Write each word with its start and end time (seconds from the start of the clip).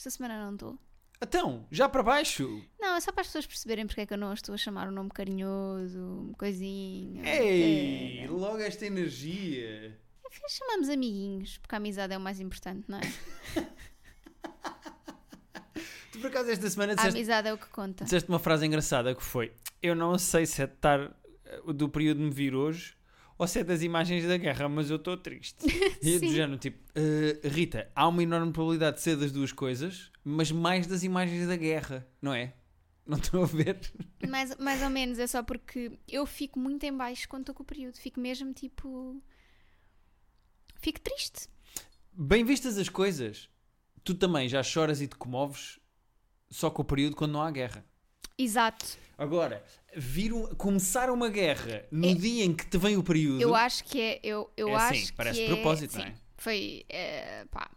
Esta 0.00 0.08
semana 0.08 0.42
não 0.46 0.54
estou. 0.54 0.78
Então, 1.20 1.66
já 1.70 1.86
para 1.86 2.02
baixo. 2.02 2.64
Não, 2.80 2.94
é 2.94 3.00
só 3.02 3.12
para 3.12 3.20
as 3.20 3.26
pessoas 3.26 3.46
perceberem 3.46 3.86
porque 3.86 4.00
é 4.00 4.06
que 4.06 4.14
eu 4.14 4.16
não 4.16 4.32
estou 4.32 4.54
a 4.54 4.56
chamar 4.56 4.88
um 4.88 4.92
nome 4.92 5.10
carinhoso, 5.10 6.32
coisinha. 6.38 7.22
Ei, 7.22 8.26
logo 8.26 8.60
esta 8.60 8.86
energia. 8.86 9.94
É, 10.24 10.48
chamamos 10.48 10.88
amiguinhos, 10.88 11.58
porque 11.58 11.74
a 11.74 11.76
amizade 11.76 12.14
é 12.14 12.16
o 12.16 12.20
mais 12.20 12.40
importante, 12.40 12.86
não 12.88 12.96
é? 12.96 13.02
Tu 16.10 16.18
por 16.18 16.28
acaso 16.28 16.50
esta 16.50 16.70
semana 16.70 16.92
A 16.92 16.96
disseste, 16.96 17.18
amizade 17.18 17.48
é 17.48 17.52
o 17.52 17.58
que 17.58 17.68
conta. 17.68 18.04
disseste 18.04 18.30
uma 18.30 18.38
frase 18.38 18.64
engraçada 18.64 19.14
que 19.14 19.22
foi: 19.22 19.52
Eu 19.82 19.94
não 19.94 20.16
sei 20.16 20.46
se 20.46 20.62
é 20.62 20.66
de 20.66 20.72
estar 20.72 21.14
do 21.74 21.90
período 21.90 22.20
de 22.20 22.24
me 22.24 22.30
vir 22.30 22.54
hoje 22.54 22.96
ou 23.40 23.46
se 23.46 23.60
é 23.60 23.64
das 23.64 23.80
imagens 23.80 24.26
da 24.28 24.36
guerra, 24.36 24.68
mas 24.68 24.90
eu 24.90 24.96
estou 24.96 25.16
triste. 25.16 25.64
e 26.02 26.18
do 26.18 26.28
género, 26.28 26.58
tipo, 26.58 26.78
"Eh, 26.94 27.40
Rita, 27.48 27.90
há 27.96 28.06
uma 28.06 28.22
enorme 28.22 28.52
probabilidade 28.52 28.96
de 28.98 29.02
ser 29.02 29.16
das 29.16 29.32
duas 29.32 29.50
coisas, 29.50 30.12
mas 30.22 30.52
mais 30.52 30.86
das 30.86 31.02
imagens 31.04 31.48
da 31.48 31.56
guerra, 31.56 32.06
não 32.20 32.34
é? 32.34 32.52
Não 33.06 33.16
estou 33.16 33.42
a 33.42 33.46
ver. 33.46 33.80
Mais, 34.28 34.54
mais 34.58 34.82
ou 34.82 34.90
menos, 34.90 35.18
é 35.18 35.26
só 35.26 35.42
porque 35.42 35.90
eu 36.06 36.26
fico 36.26 36.58
muito 36.58 36.84
em 36.84 36.94
baixo 36.94 37.26
quando 37.30 37.44
estou 37.44 37.54
com 37.54 37.62
o 37.62 37.66
período. 37.66 37.96
Fico 37.96 38.20
mesmo 38.20 38.52
tipo. 38.52 39.22
Fico 40.76 41.00
triste. 41.00 41.48
Bem 42.12 42.44
vistas 42.44 42.76
as 42.76 42.90
coisas, 42.90 43.48
tu 44.04 44.14
também 44.14 44.50
já 44.50 44.62
choras 44.62 45.00
e 45.00 45.08
te 45.08 45.16
comoves 45.16 45.80
só 46.50 46.70
com 46.70 46.82
o 46.82 46.84
período 46.84 47.16
quando 47.16 47.32
não 47.32 47.40
há 47.40 47.50
guerra. 47.50 47.82
Exato. 48.36 48.98
Agora, 49.16 49.64
vir 49.96 50.32
um- 50.32 50.46
começar 50.54 51.10
uma 51.10 51.28
guerra 51.28 51.84
no 51.90 52.08
É- 52.08 52.14
dia 52.14 52.44
em 52.44 52.54
que 52.54 52.66
te 52.66 52.78
vem 52.78 52.96
o 52.96 53.02
período. 53.02 53.40
Eu 53.40 53.54
acho 53.54 53.84
que 53.84 54.00
é. 54.00 54.20
Eu, 54.22 54.50
eu 54.56 54.68
É 54.70 54.74
acho 54.76 54.92
assim, 55.02 55.12
parece 55.14 55.38
que 55.40 55.46
de 55.46 55.52
é, 55.52 55.54
propósito, 55.54 55.92
sim, 55.94 56.02
é? 56.02 56.14
Foi. 56.36 56.84
é, 56.88 57.44
pá. 57.50 57.70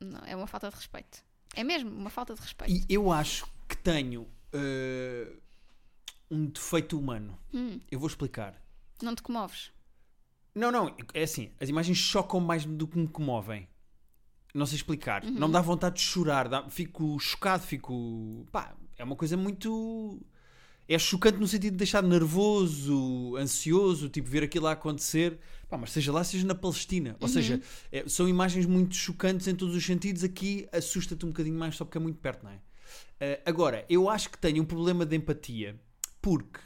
Não, 0.00 0.20
é 0.26 0.34
uma 0.36 0.46
falta 0.46 0.68
de 0.70 0.76
respeito. 0.76 1.22
É 1.54 1.64
mesmo 1.64 1.90
uma 1.90 2.10
falta 2.10 2.34
de 2.34 2.40
respeito. 2.40 2.72
E 2.72 2.84
eu 2.92 3.10
acho 3.10 3.46
que 3.68 3.76
tenho 3.76 4.28
eh, 4.52 5.32
um 6.30 6.46
defeito 6.46 6.98
humano. 6.98 7.38
Hum, 7.52 7.80
Eu 7.90 7.98
vou 7.98 8.08
explicar. 8.08 8.54
não 9.02 9.14
te 9.14 9.22
comoves. 9.22 9.70
Não, 10.54 10.72
não, 10.72 10.94
é 11.14 11.22
assim, 11.22 11.52
as 11.60 11.68
imagens 11.68 11.98
chocam 11.98 12.40
mais 12.40 12.64
do 12.64 12.86
que 12.88 12.98
me 12.98 13.06
comovem. 13.08 13.68
Não 14.54 14.66
sei 14.66 14.76
explicar. 14.76 15.22
Não 15.24 15.46
me 15.48 15.52
dá 15.52 15.60
vontade 15.60 15.96
de 15.96 16.00
chorar. 16.02 16.48
dá- 16.48 16.68
fico 16.70 17.18
chocado, 17.20 17.62
fico. 17.62 18.46
Pá, 18.50 18.74
é 18.96 19.04
uma 19.04 19.14
coisa 19.14 19.36
muito. 19.36 20.20
É 20.88 20.98
chocante 20.98 21.38
no 21.38 21.46
sentido 21.46 21.72
de 21.72 21.78
deixar 21.78 22.02
nervoso, 22.02 23.36
ansioso, 23.36 24.08
tipo, 24.08 24.28
ver 24.28 24.42
aquilo 24.42 24.66
a 24.66 24.72
acontecer. 24.72 25.38
Pá, 25.68 25.76
mas 25.76 25.92
seja 25.92 26.10
lá, 26.10 26.24
seja 26.24 26.46
na 26.46 26.54
Palestina. 26.54 27.14
Ou 27.20 27.28
seja, 27.28 27.60
é- 27.92 28.08
são 28.08 28.26
imagens 28.26 28.64
muito 28.64 28.94
chocantes 28.94 29.46
em 29.46 29.54
todos 29.54 29.74
os 29.76 29.84
sentidos. 29.84 30.24
Aqui 30.24 30.66
assusta-te 30.72 31.26
um 31.26 31.28
bocadinho 31.28 31.58
mais 31.58 31.76
só 31.76 31.84
porque 31.84 31.98
é 31.98 32.00
muito 32.00 32.18
perto, 32.18 32.42
não 32.44 32.50
é? 32.52 32.58
Eh, 33.20 33.42
agora, 33.44 33.84
eu 33.90 34.08
acho 34.08 34.30
que 34.30 34.38
tenho 34.38 34.62
um 34.62 34.66
problema 34.66 35.04
de 35.04 35.14
empatia 35.14 35.78
porque 36.22 36.58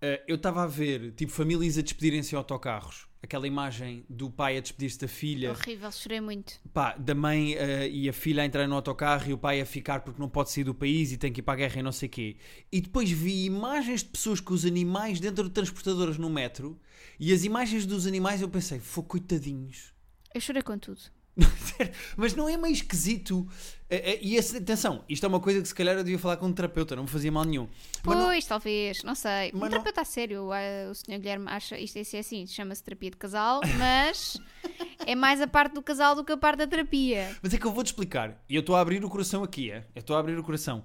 eh, 0.00 0.24
eu 0.26 0.34
estava 0.36 0.64
a 0.64 0.66
ver, 0.66 1.12
tipo, 1.12 1.30
famílias 1.30 1.78
a 1.78 1.82
despedirem-se 1.82 2.34
em 2.34 2.38
autocarros. 2.38 3.06
Aquela 3.22 3.46
imagem 3.46 4.04
do 4.08 4.28
pai 4.28 4.56
a 4.56 4.60
despedir-se 4.60 4.98
da 4.98 5.06
filha, 5.06 5.52
Horrível, 5.52 5.92
chorei 5.92 6.20
muito. 6.20 6.54
pá, 6.74 6.96
da 6.96 7.14
mãe 7.14 7.54
eh, 7.54 7.88
e 7.88 8.08
a 8.08 8.12
filha 8.12 8.42
a 8.42 8.46
entrar 8.46 8.66
no 8.66 8.74
autocarro 8.74 9.30
e 9.30 9.32
o 9.32 9.38
pai 9.38 9.60
a 9.60 9.64
ficar 9.66 10.00
porque 10.00 10.20
não 10.20 10.28
pode 10.28 10.50
sair 10.50 10.64
do 10.64 10.74
país 10.74 11.12
e 11.12 11.16
tem 11.16 11.32
que 11.32 11.38
ir 11.40 11.42
para 11.42 11.54
a 11.54 11.56
guerra 11.56 11.78
e 11.78 11.82
não 11.82 11.92
sei 11.92 12.08
o 12.08 12.10
quê. 12.10 12.36
E 12.72 12.80
depois 12.80 13.08
vi 13.10 13.44
imagens 13.44 14.02
de 14.02 14.08
pessoas 14.08 14.40
com 14.40 14.52
os 14.52 14.64
animais 14.66 15.20
dentro 15.20 15.44
de 15.44 15.50
transportadoras 15.50 16.18
no 16.18 16.28
metro 16.28 16.76
e 17.20 17.32
as 17.32 17.44
imagens 17.44 17.86
dos 17.86 18.06
animais 18.08 18.42
eu 18.42 18.48
pensei, 18.48 18.80
foi 18.80 19.04
coitadinhos. 19.04 19.92
Eu 20.34 20.40
chorei 20.40 20.62
com 20.62 20.76
tudo. 20.76 21.00
Mas 22.16 22.34
não 22.34 22.48
é 22.48 22.56
meio 22.56 22.72
esquisito. 22.72 23.46
Eh, 23.88 24.12
eh, 24.14 24.18
E 24.22 24.36
essa- 24.36 24.58
atenção, 24.58 25.04
isto 25.08 25.24
é 25.24 25.28
uma 25.28 25.40
coisa 25.40 25.60
que 25.62 25.68
se 25.68 25.74
calhar 25.74 25.94
eu 25.96 26.04
devia 26.04 26.18
falar 26.18 26.36
com 26.36 26.46
um 26.46 26.52
terapeuta, 26.52 26.94
não 26.94 27.04
me 27.04 27.08
fazia 27.08 27.32
mal 27.32 27.44
nenhum. 27.44 27.68
Mas 28.04 28.16
não- 28.18 28.24
Pois, 28.26 28.46
talvez, 28.46 29.02
não 29.02 29.14
sei. 29.14 29.50
Mas 29.52 29.54
Um 29.54 29.58
não- 29.60 29.68
terapeuta 29.70 30.00
a 30.02 30.04
sério, 30.04 30.50
ah, 30.52 30.90
o 30.90 30.94
senhor 30.94 31.18
Guilherme 31.18 31.46
acha 31.48 31.78
isto 31.78 31.96
é 31.98 32.18
assim, 32.18 32.46
chama-se 32.46 32.82
terapia 32.82 33.10
de 33.10 33.16
casal, 33.16 33.60
mas 33.78 34.38
é 35.06 35.14
mais 35.14 35.40
a 35.40 35.46
parte 35.46 35.72
do 35.74 35.82
casal 35.82 36.14
do 36.14 36.24
que 36.24 36.32
a 36.32 36.36
parte 36.36 36.58
da 36.58 36.66
terapia. 36.66 37.34
Mas 37.42 37.52
é 37.54 37.58
que 37.58 37.66
eu 37.66 37.72
vou-te 37.72 37.86
explicar. 37.88 38.42
E 38.48 38.54
eu 38.54 38.60
estou 38.60 38.76
a 38.76 38.80
abrir 38.80 39.04
o 39.04 39.08
coração 39.08 39.42
aqui, 39.42 39.70
é? 39.70 39.86
Eu 39.94 40.00
estou 40.00 40.16
a 40.16 40.20
abrir 40.20 40.38
o 40.38 40.42
coração. 40.44 40.84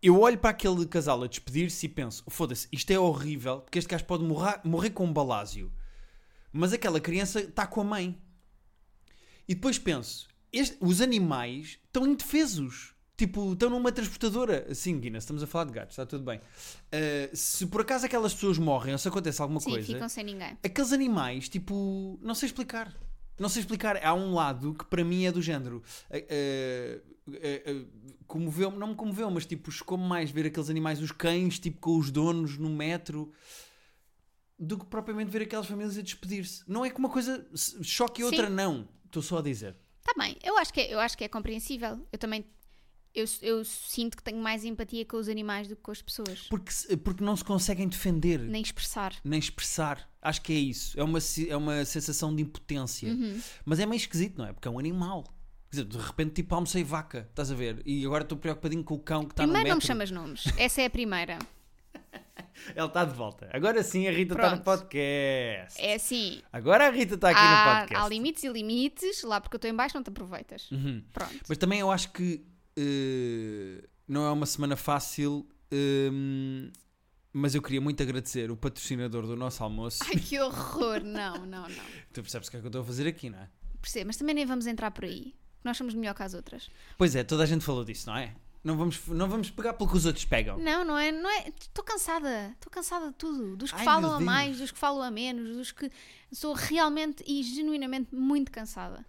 Eu 0.00 0.20
olho 0.20 0.38
para 0.38 0.50
aquele 0.50 0.86
casal 0.86 1.22
a 1.22 1.26
despedir-se 1.26 1.86
e 1.86 1.88
penso: 1.88 2.22
foda-se, 2.28 2.68
isto 2.70 2.90
é 2.92 2.98
horrível, 2.98 3.60
porque 3.60 3.78
este 3.78 3.88
gajo 3.90 4.04
pode 4.04 4.22
morrer, 4.22 4.60
morrer 4.64 4.90
com 4.90 5.04
um 5.04 5.12
balásio. 5.12 5.72
Mas 6.52 6.72
aquela 6.72 7.00
criança 7.00 7.40
está 7.40 7.66
com 7.66 7.80
a 7.80 7.84
mãe. 7.84 8.18
E 9.48 9.54
depois 9.54 9.78
penso: 9.78 10.28
este- 10.52 10.76
os 10.80 11.00
animais 11.00 11.78
estão 11.86 12.06
indefesos. 12.06 12.94
Tipo, 13.16 13.52
estão 13.54 13.68
numa 13.68 13.90
transportadora. 13.90 14.64
Assim, 14.70 15.00
Guinness, 15.00 15.24
estamos 15.24 15.42
a 15.42 15.46
falar 15.48 15.64
de 15.64 15.72
gatos, 15.72 15.94
está 15.94 16.06
tudo 16.06 16.22
bem. 16.22 16.38
Uh, 16.38 17.34
se 17.36 17.66
por 17.66 17.80
acaso 17.80 18.06
aquelas 18.06 18.32
pessoas 18.32 18.58
morrem 18.58 18.92
ou 18.92 18.98
se 18.98 19.08
acontece 19.08 19.42
alguma 19.42 19.58
Sim, 19.58 19.70
coisa 19.70 19.92
ficam 19.92 20.08
sem 20.08 20.22
ninguém. 20.22 20.56
aqueles 20.62 20.92
animais, 20.92 21.48
tipo, 21.48 22.16
não 22.22 22.32
sei 22.32 22.46
explicar. 22.46 22.94
Não 23.36 23.48
sei 23.48 23.62
explicar. 23.62 23.96
Há 24.04 24.14
um 24.14 24.34
lado 24.34 24.72
que 24.72 24.84
para 24.84 25.02
mim 25.02 25.24
é 25.24 25.32
do 25.32 25.42
género. 25.42 25.82
eh, 26.10 26.26
eh, 26.28 27.00
eh, 27.42 27.62
eh, 27.66 27.84
comoveu 28.28 28.70
não 28.70 28.88
me 28.88 28.94
comoveu, 28.94 29.28
mas 29.32 29.44
tipo, 29.44 29.68
chocou-me 29.72 30.04
mais 30.06 30.30
ver 30.30 30.46
aqueles 30.46 30.70
animais, 30.70 31.00
os 31.02 31.10
cães, 31.10 31.58
tipo, 31.58 31.78
com 31.80 31.96
os 31.98 32.12
donos 32.12 32.56
no 32.56 32.68
metro, 32.70 33.32
do 34.56 34.78
que 34.78 34.86
propriamente 34.86 35.30
ver 35.30 35.42
aquelas 35.42 35.66
famílias 35.66 35.98
a 35.98 36.02
despedir-se. 36.02 36.62
Não 36.68 36.84
é 36.84 36.90
que 36.90 36.98
uma 36.98 37.08
coisa 37.08 37.44
choque 37.82 38.22
outra 38.22 38.46
Sim. 38.46 38.52
não. 38.54 38.88
Estou 39.08 39.22
só 39.22 39.38
a 39.38 39.42
dizer. 39.42 39.76
Tá 40.02 40.12
bem, 40.16 40.36
eu 40.42 40.56
acho 40.56 40.72
que 40.72 40.80
é, 40.80 40.94
eu 40.94 41.00
acho 41.00 41.16
que 41.16 41.24
é 41.24 41.28
compreensível. 41.28 42.06
Eu 42.12 42.18
também 42.18 42.44
eu, 43.14 43.24
eu 43.42 43.64
sinto 43.64 44.16
que 44.16 44.22
tenho 44.22 44.38
mais 44.38 44.64
empatia 44.64 45.04
com 45.04 45.16
os 45.16 45.28
animais 45.28 45.66
do 45.66 45.74
que 45.74 45.82
com 45.82 45.90
as 45.90 46.00
pessoas. 46.00 46.46
Porque, 46.48 46.72
porque 46.98 47.24
não 47.24 47.36
se 47.36 47.44
conseguem 47.44 47.88
defender. 47.88 48.38
Nem 48.38 48.62
expressar. 48.62 49.14
nem 49.24 49.38
expressar. 49.38 50.08
Acho 50.22 50.42
que 50.42 50.52
é 50.52 50.56
isso. 50.56 50.98
É 50.98 51.02
uma, 51.02 51.18
é 51.48 51.56
uma 51.56 51.84
sensação 51.84 52.34
de 52.34 52.42
impotência. 52.42 53.10
Uhum. 53.10 53.40
Mas 53.64 53.80
é 53.80 53.86
meio 53.86 53.98
esquisito, 53.98 54.38
não 54.38 54.46
é? 54.46 54.52
Porque 54.52 54.68
é 54.68 54.70
um 54.70 54.78
animal. 54.78 55.24
Quer 55.70 55.84
dizer, 55.84 55.84
de 55.84 55.98
repente, 55.98 56.32
tipo, 56.34 56.54
almocei 56.54 56.82
vaca, 56.82 57.26
estás 57.28 57.50
a 57.50 57.54
ver? 57.54 57.82
E 57.84 58.04
agora 58.06 58.22
estou 58.22 58.38
preocupadinho 58.38 58.84
com 58.84 58.94
o 58.94 58.98
cão 58.98 59.24
que 59.24 59.32
está 59.32 59.46
no 59.46 59.52
Primeiro 59.52 59.76
metro. 59.76 59.88
não 59.88 59.96
me 59.96 60.06
chamas 60.06 60.10
nomes. 60.10 60.44
Essa 60.56 60.82
é 60.82 60.86
a 60.86 60.90
primeira. 60.90 61.38
Ele 62.74 62.86
está 62.86 63.04
de 63.04 63.14
volta. 63.14 63.48
Agora 63.52 63.82
sim 63.82 64.06
a 64.08 64.10
Rita 64.10 64.34
está 64.34 64.54
no 64.54 64.62
podcast. 64.62 65.80
É 65.80 65.94
assim. 65.94 66.42
Agora 66.52 66.88
a 66.88 66.90
Rita 66.90 67.14
está 67.14 67.30
aqui 67.30 67.40
no 67.40 67.46
Há, 67.46 67.80
podcast. 67.80 68.04
há 68.04 68.08
limites 68.08 68.44
e 68.44 68.48
limites. 68.48 69.22
Lá 69.22 69.40
porque 69.40 69.54
eu 69.56 69.58
estou 69.58 69.70
em 69.70 69.74
baixo 69.74 69.94
não 69.96 70.02
te 70.02 70.10
aproveitas. 70.10 70.70
Uhum. 70.70 71.02
Pronto. 71.12 71.38
Mas 71.48 71.56
também 71.58 71.80
eu 71.80 71.90
acho 71.90 72.12
que 72.12 72.44
eh, 72.76 73.84
não 74.06 74.26
é 74.26 74.30
uma 74.30 74.46
semana 74.46 74.76
fácil. 74.76 75.48
hum, 75.72 76.70
mas 77.32 77.54
eu 77.54 77.62
queria 77.62 77.80
muito 77.80 78.02
agradecer 78.02 78.50
o 78.50 78.56
patrocinador 78.56 79.26
do 79.26 79.36
nosso 79.36 79.62
almoço. 79.62 79.98
Ai, 80.06 80.16
que 80.16 80.38
horror. 80.40 81.00
Não, 81.04 81.46
não, 81.46 81.68
não. 81.68 81.84
Tu 82.12 82.22
percebes 82.22 82.48
o 82.48 82.50
que 82.50 82.56
é 82.56 82.60
que 82.60 82.66
eu 82.66 82.68
estou 82.68 82.82
a 82.82 82.84
fazer 82.84 83.06
aqui, 83.06 83.30
não 83.30 83.38
é? 83.38 83.48
Percebo, 83.80 84.08
mas 84.08 84.16
também 84.16 84.34
nem 84.34 84.44
vamos 84.46 84.66
entrar 84.66 84.90
por 84.90 85.04
aí. 85.04 85.34
Nós 85.62 85.76
somos 85.76 85.94
melhor 85.94 86.14
que 86.14 86.22
as 86.22 86.34
outras. 86.34 86.68
Pois 86.96 87.14
é, 87.14 87.22
toda 87.22 87.42
a 87.42 87.46
gente 87.46 87.64
falou 87.64 87.84
disso, 87.84 88.08
não 88.08 88.16
é? 88.16 88.34
Não 88.62 88.76
vamos, 88.76 89.06
não 89.06 89.28
vamos 89.28 89.50
pegar 89.50 89.72
pelo 89.74 89.88
que 89.88 89.96
os 89.96 90.04
outros 90.04 90.24
pegam. 90.24 90.58
Não, 90.58 90.84
não 90.84 90.98
é, 90.98 91.12
não 91.12 91.30
é. 91.30 91.48
Estou 91.48 91.84
cansada. 91.84 92.50
Estou 92.52 92.70
cansada 92.70 93.08
de 93.08 93.14
tudo. 93.14 93.56
Dos 93.56 93.70
que 93.70 93.78
Ai, 93.78 93.84
falam 93.84 94.12
a 94.14 94.20
mais, 94.20 94.58
dos 94.58 94.70
que 94.70 94.78
falam 94.78 95.02
a 95.02 95.10
menos, 95.10 95.56
dos 95.56 95.72
que. 95.72 95.90
Sou 96.32 96.52
realmente 96.54 97.24
e 97.26 97.42
genuinamente 97.42 98.14
muito 98.14 98.50
cansada. 98.50 99.06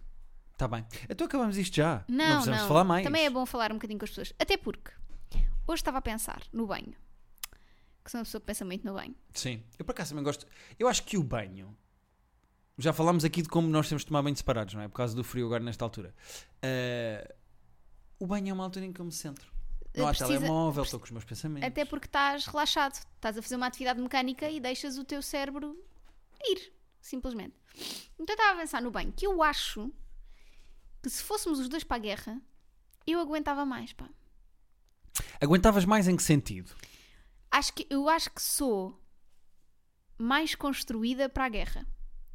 Está 0.52 0.68
bem. 0.68 0.84
Então 1.08 1.26
acabamos 1.26 1.56
isto 1.56 1.74
já. 1.74 2.04
Não, 2.06 2.26
não. 2.26 2.34
precisamos 2.34 2.68
falar 2.68 2.84
mais. 2.84 3.04
Também 3.04 3.24
é 3.24 3.30
bom 3.30 3.44
falar 3.44 3.72
um 3.72 3.76
bocadinho 3.76 3.98
com 3.98 4.04
as 4.04 4.10
pessoas. 4.10 4.32
Até 4.38 4.56
porque 4.56 4.92
hoje 5.66 5.80
estava 5.80 5.98
a 5.98 6.02
pensar 6.02 6.42
no 6.52 6.66
banho. 6.66 6.94
Que 8.04 8.10
sou 8.10 8.18
uma 8.18 8.24
pessoa 8.24 8.40
que 8.40 8.46
pensa 8.46 8.64
muito 8.64 8.84
no 8.86 8.94
banho. 8.94 9.14
Sim. 9.32 9.62
Eu 9.78 9.84
por 9.84 9.92
acaso 9.92 10.10
também 10.10 10.24
gosto. 10.24 10.46
Eu 10.78 10.86
acho 10.86 11.02
que 11.04 11.16
o 11.16 11.22
banho. 11.22 11.76
Já 12.78 12.92
falámos 12.92 13.24
aqui 13.24 13.42
de 13.42 13.48
como 13.48 13.68
nós 13.68 13.88
temos 13.88 14.02
de 14.02 14.06
tomar 14.06 14.22
banho 14.22 14.36
separados, 14.36 14.72
não 14.74 14.82
é? 14.82 14.88
Por 14.88 14.96
causa 14.96 15.14
do 15.14 15.24
frio 15.24 15.46
agora 15.46 15.62
nesta 15.62 15.84
altura. 15.84 16.14
Eh, 16.62 17.34
o 18.20 18.26
banho 18.26 18.50
é 18.50 18.52
uma 18.52 18.62
altura 18.64 18.84
em 18.86 18.92
que 18.92 19.00
eu 19.00 19.04
me 19.04 19.10
centro. 19.12 19.50
Não 19.96 20.06
há 20.06 20.10
Precisa- 20.10 20.28
telemóvel, 20.38 20.84
estou 20.84 21.00
com 21.00 21.06
os 21.06 21.10
meus 21.10 21.24
pensamentos. 21.24 21.66
Até 21.66 21.84
porque 21.84 22.06
estás 22.06 22.46
relaxado. 22.46 22.92
Estás 22.94 23.36
a 23.36 23.42
fazer 23.42 23.56
uma 23.56 23.66
atividade 23.66 24.00
mecânica 24.00 24.48
e 24.48 24.60
deixas 24.60 24.96
o 24.98 25.04
teu 25.04 25.20
cérebro 25.20 25.76
ir. 26.40 26.72
Simplesmente. 27.00 27.56
Então 28.18 28.34
eu 28.34 28.38
estava 28.40 28.52
a 28.52 28.60
pensar 28.60 28.80
no 28.82 28.90
banho. 28.92 29.12
Que 29.12 29.26
eu 29.26 29.42
acho 29.42 29.90
que 31.02 31.10
se 31.10 31.24
fôssemos 31.24 31.58
os 31.58 31.68
dois 31.68 31.82
para 31.82 31.96
a 31.96 32.00
guerra, 32.00 32.40
eu 33.06 33.18
aguentava 33.18 33.64
mais, 33.66 33.92
pá. 33.92 34.08
Aguentavas 35.40 35.84
mais 35.84 36.06
em 36.06 36.14
que 36.16 36.22
sentido? 36.22 36.72
Acho 37.50 37.72
que, 37.72 37.84
eu 37.90 38.08
acho 38.08 38.30
que 38.30 38.40
sou 38.42 38.96
mais 40.16 40.54
construída 40.54 41.28
para 41.28 41.46
a 41.46 41.48
guerra. 41.48 41.84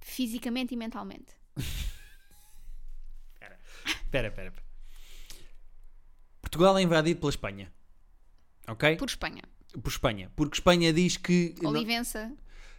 Fisicamente 0.02 0.74
e 0.74 0.78
mentalmente. 0.78 1.32
Espera, 3.36 4.28
espera. 4.28 4.48
espera. 4.50 4.65
Portugal 6.56 6.78
é 6.78 6.82
invadido 6.82 7.20
pela 7.20 7.30
Espanha. 7.30 7.72
Ok? 8.68 8.96
Por 8.96 9.10
Espanha. 9.10 9.42
Por 9.84 9.90
Espanha. 9.90 10.32
Porque 10.36 10.56
Espanha 10.56 10.94
diz 10.94 11.18
que. 11.18 11.54
Olivença. 11.64 12.32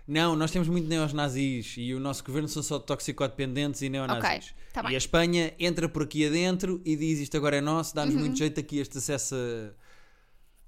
Não, 0.08 0.34
nós 0.36 0.50
temos 0.50 0.66
muito 0.68 0.88
neonazis 0.88 1.74
e 1.76 1.92
o 1.92 2.00
nosso 2.00 2.24
governo 2.24 2.48
são 2.48 2.62
só 2.62 2.78
toxicodependentes 2.78 3.82
e 3.82 3.88
neonazis. 3.88 4.24
Ok, 4.24 4.54
tá 4.72 4.80
e 4.80 4.84
bem. 4.86 4.94
a 4.94 4.98
Espanha 4.98 5.54
entra 5.58 5.88
por 5.88 6.04
aqui 6.04 6.24
adentro 6.24 6.80
e 6.84 6.96
diz 6.96 7.18
isto 7.18 7.36
agora 7.36 7.56
é 7.56 7.60
nosso, 7.60 7.94
dá-nos 7.94 8.14
Uhum. 8.14 8.20
muito 8.20 8.38
jeito 8.38 8.58
aqui 8.60 8.78
este 8.78 8.96
acesso 8.98 9.34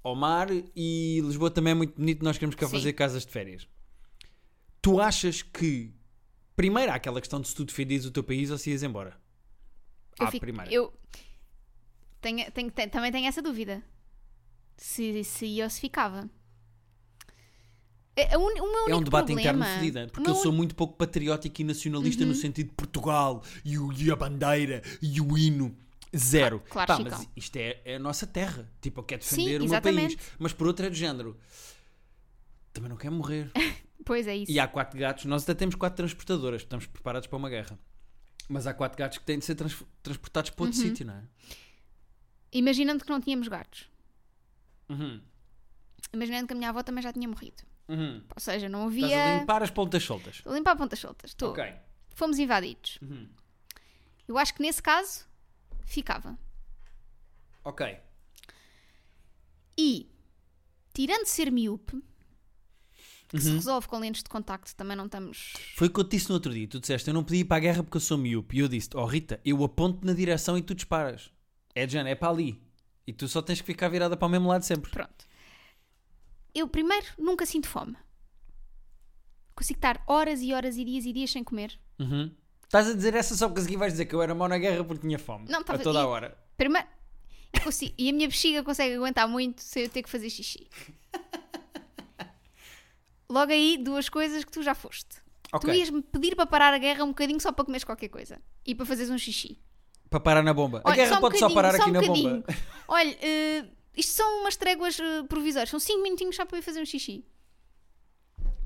ao 0.03 0.13
mar 0.15 0.47
e 0.75 1.21
Lisboa 1.23 1.49
também 1.49 1.71
é 1.71 1.73
muito 1.73 1.95
bonito, 1.95 2.23
nós 2.23 2.37
queremos 2.37 2.55
cá 2.55 2.67
Sim. 2.67 2.73
fazer 2.73 2.93
casas 2.93 3.25
de 3.25 3.31
férias. 3.31 3.65
Tu 4.81 4.99
achas 4.99 5.41
que 5.41 5.93
primeiro 6.55 6.91
há 6.91 6.95
aquela 6.95 7.21
questão 7.21 7.39
de 7.39 7.47
se 7.47 7.55
tu 7.55 7.63
defendias 7.63 8.05
o 8.05 8.11
teu 8.11 8.23
país 8.23 8.51
ou 8.51 8.57
se 8.57 8.69
ias 8.71 8.83
embora? 8.83 9.17
Eu 10.19 10.27
À 10.27 10.31
fico- 10.31 10.41
primeira. 10.45 10.69
eu 10.71 10.93
tenho- 12.21 12.51
tenho- 12.51 12.71
também 12.89 13.11
tenho 13.11 13.27
essa 13.27 13.41
dúvida. 13.41 13.83
Se, 14.77 15.23
se 15.23 15.45
ia 15.45 15.65
ou 15.65 15.69
se 15.69 15.79
ficava. 15.81 16.29
É, 18.15 18.37
o, 18.37 18.89
É 18.89 18.95
um 18.95 19.01
debate 19.01 19.27
problema, 19.27 19.41
interno 19.41 19.65
fedido, 19.65 19.99
o 20.03 20.09
porque 20.11 20.29
eu 20.29 20.35
sou 20.35 20.51
muito 20.51 20.75
pouco 20.75 20.97
patriótico 20.97 21.61
e 21.61 21.63
nacionalista 21.63 22.25
no 22.25 22.35
sentido 22.35 22.67
de 22.67 22.73
Portugal 22.75 23.41
e, 23.63 23.77
o- 23.77 23.93
e 23.93 24.11
a 24.11 24.15
bandeira 24.15 24.81
e 25.01 25.21
o 25.21 25.37
hino. 25.37 25.75
Zero. 26.15 26.59
Claro, 26.69 26.87
Pá, 26.87 26.99
mas 27.03 27.27
isto 27.35 27.55
é, 27.57 27.79
é 27.85 27.95
a 27.95 27.99
nossa 27.99 28.25
terra. 28.25 28.67
Tipo, 28.81 29.01
eu 29.01 29.03
quero 29.03 29.23
Sim, 29.23 29.35
defender 29.45 29.61
o 29.61 29.69
meu 29.69 29.81
país. 29.81 30.17
Mas 30.39 30.51
por 30.51 30.65
outro 30.65 30.85
é 30.87 30.89
do 30.89 30.95
género. 30.95 31.37
Também 32.73 32.89
não 32.89 32.97
quero 32.97 33.13
morrer. 33.15 33.51
Pois 34.05 34.25
é 34.25 34.35
isso. 34.37 34.51
E 34.51 34.59
há 34.59 34.67
quatro 34.67 34.97
gatos. 34.97 35.25
Nós 35.25 35.43
até 35.43 35.53
temos 35.53 35.75
quatro 35.75 35.97
transportadoras. 35.97 36.61
Estamos 36.61 36.87
preparados 36.87 37.27
para 37.27 37.37
uma 37.37 37.49
guerra. 37.49 37.77
Mas 38.47 38.65
há 38.65 38.73
quatro 38.73 38.97
gatos 38.97 39.19
que 39.19 39.23
têm 39.25 39.37
de 39.37 39.45
ser 39.45 39.53
trans- 39.53 39.83
transportados 40.01 40.49
para 40.49 40.65
outro 40.65 40.79
Uhum. 40.79 40.87
sítio, 40.87 41.05
não 41.05 41.13
é? 41.13 41.21
Imaginando 42.51 43.03
que 43.03 43.09
não 43.09 43.19
tínhamos 43.21 43.47
gatos. 43.47 43.89
Uhum. 44.89 45.21
Imaginando 46.13 46.47
que 46.47 46.53
a 46.53 46.55
minha 46.55 46.69
avó 46.69 46.81
também 46.83 47.03
já 47.03 47.13
tinha 47.13 47.27
morrido. 47.27 47.63
Uhum. 47.87 48.23
Ou 48.35 48.39
seja, 48.41 48.67
não 48.69 48.89
Estás 48.89 49.11
a 49.13 49.15
havia. 49.23 49.39
limpar 49.39 49.63
as 49.63 49.71
pontas 49.71 50.03
soltas. 50.03 50.35
Estou 50.37 50.51
a 50.53 50.55
limpar 50.55 50.75
pontas 50.75 50.99
soltas. 50.99 51.31
Estou. 51.31 51.51
Ok. 51.51 51.63
Fomos 52.15 52.39
invadidos. 52.39 52.97
Uhum. 53.01 53.27
Eu 54.27 54.37
acho 54.37 54.53
que 54.53 54.61
nesse 54.61 54.81
caso 54.81 55.25
ficava. 55.85 56.37
Ok. 57.63 57.97
E, 59.77 60.09
tirando 60.93 61.25
ser 61.25 61.51
miúpe, 61.51 62.01
que 63.27 63.35
Uhum. 63.37 63.41
se 63.41 63.51
resolve 63.51 63.87
com 63.87 63.99
lentes 63.99 64.23
de 64.23 64.29
contacto, 64.29 64.75
também 64.75 64.97
não 64.97 65.05
estamos. 65.05 65.53
Foi 65.75 65.87
o 65.87 65.91
que 65.93 65.99
eu 65.99 66.03
te 66.03 66.11
disse 66.17 66.29
no 66.29 66.35
outro 66.35 66.51
dia. 66.53 66.67
Tu 66.67 66.79
disseste, 66.79 67.07
eu 67.09 67.13
não 67.13 67.23
podia 67.23 67.41
ir 67.41 67.45
para 67.45 67.57
a 67.57 67.59
guerra 67.59 67.83
porque 67.83 67.97
eu 67.97 68.01
sou 68.01 68.17
miúpe. 68.17 68.57
E 68.57 68.59
eu 68.59 68.67
disse, 68.67 68.89
oh 68.95 69.05
Rita, 69.05 69.39
eu 69.45 69.63
aponto 69.63 70.05
na 70.05 70.13
direção 70.13 70.57
e 70.57 70.61
tu 70.63 70.73
disparas. 70.73 71.31
É 71.75 71.85
de 71.85 71.93
género, 71.93 72.09
é 72.09 72.15
para 72.15 72.29
ali. 72.29 72.61
E 73.07 73.13
tu 73.13 73.27
só 73.27 73.41
tens 73.41 73.59
que 73.61 73.65
ficar 73.67 73.89
virada 73.89 74.15
para 74.17 74.25
o 74.25 74.29
mesmo 74.29 74.47
lado 74.49 74.63
sempre. 74.63 74.91
Pronto. 74.91 75.25
Eu, 76.53 76.67
primeiro, 76.67 77.05
nunca 77.17 77.45
sinto 77.45 77.67
fome. 77.67 77.95
Consigo 79.55 79.77
estar 79.77 80.03
horas 80.07 80.41
e 80.41 80.53
horas 80.53 80.77
e 80.77 80.85
dias 80.85 81.05
e 81.05 81.13
dias 81.13 81.31
sem 81.31 81.43
comer. 81.43 81.79
Uhum. 81.99 82.33
Estás 82.63 82.87
a 82.87 82.93
dizer 82.93 83.13
essa 83.15 83.35
só 83.35 83.47
porque 83.47 83.61
a 83.61 83.63
seguir 83.63 83.77
vais 83.77 83.93
dizer 83.93 84.05
que 84.05 84.13
eu 84.15 84.21
era 84.21 84.33
mau 84.35 84.47
na 84.47 84.57
guerra 84.57 84.83
porque 84.83 85.01
tinha 85.01 85.17
fome. 85.19 85.47
Não, 85.49 85.59
a 85.59 85.63
tava- 85.63 85.79
toda 85.83 85.99
e- 85.99 86.01
a 86.03 86.07
hora. 86.07 86.37
Primeiro, 86.55 86.87
consigo- 87.63 87.93
e 87.97 88.09
a 88.09 88.13
minha 88.13 88.27
bexiga 88.27 88.63
consegue 88.63 88.95
aguentar 88.95 89.27
muito 89.27 89.61
sem 89.61 89.83
eu 89.83 89.89
ter 89.89 90.03
que 90.03 90.09
fazer 90.09 90.29
xixi. 90.29 90.67
Logo 93.29 93.51
aí, 93.51 93.77
duas 93.77 94.09
coisas 94.09 94.43
que 94.43 94.51
tu 94.51 94.63
já 94.63 94.73
foste. 94.73 95.17
Ok. 95.53 95.69
Tu 95.71 95.75
ias-me 95.77 96.01
pedir 96.01 96.35
para 96.35 96.45
parar 96.47 96.73
a 96.73 96.77
guerra 96.77 97.03
um 97.03 97.09
bocadinho 97.09 97.39
só 97.39 97.51
para 97.51 97.65
comeres 97.65 97.83
qualquer 97.83 98.09
coisa. 98.09 98.41
E 98.65 98.73
para 98.73 98.85
fazeres 98.85 99.11
um 99.11 99.17
xixi. 99.17 99.57
Para 100.09 100.19
parar 100.19 100.43
na 100.43 100.53
bomba. 100.53 100.81
a 100.83 100.89
Olha, 100.89 100.95
guerra 100.95 101.09
só 101.11 101.17
um 101.17 101.21
pode 101.21 101.37
só 101.39 101.53
parar 101.53 101.75
só 101.75 101.81
aqui 101.81 101.89
um 101.89 101.93
na 101.93 102.01
bocadinho. 102.01 102.29
bomba. 102.41 102.45
Olha, 102.87 103.17
eh, 103.21 103.65
isto 103.95 104.13
são 104.13 104.41
umas 104.41 104.55
tréguas 104.55 104.99
eh, 104.99 105.23
provisórias. 105.23 105.69
São 105.69 105.79
5 105.79 106.01
minutinhos 106.01 106.35
só 106.35 106.45
para 106.45 106.57
eu 106.57 106.63
fazer 106.63 106.81
um 106.81 106.85
xixi. 106.85 107.23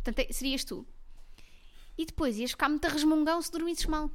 Portanto, 0.04 0.19
é- 0.19 0.31
serias 0.34 0.63
tu. 0.63 0.88
E 1.98 2.06
depois 2.06 2.38
ias 2.38 2.51
ficar 2.51 2.69
muito 2.69 2.86
a 2.86 2.90
resmungão 2.90 3.42
se 3.42 3.51
dormisses 3.51 3.86
mal. 3.86 4.10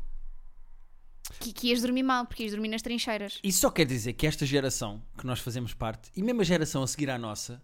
Que, 1.41 1.53
que 1.53 1.69
ias 1.69 1.83
dormir 1.83 2.03
mal, 2.03 2.25
porque 2.27 2.43
ias 2.45 2.53
dormir 2.53 2.69
nas 2.69 2.81
trincheiras. 2.83 3.39
Isso 3.45 3.61
só 3.61 3.71
quer 3.71 3.85
dizer 3.85 4.15
que 4.15 4.27
esta 4.27 4.47
geração 4.47 5.03
que 5.19 5.27
nós 5.27 5.41
fazemos 5.41 5.75
parte, 5.75 6.11
e 6.17 6.23
mesmo 6.23 6.41
a 6.41 6.45
geração 6.45 6.83
a 6.83 6.87
seguir 6.87 7.11
à 7.11 7.19
nossa, 7.19 7.63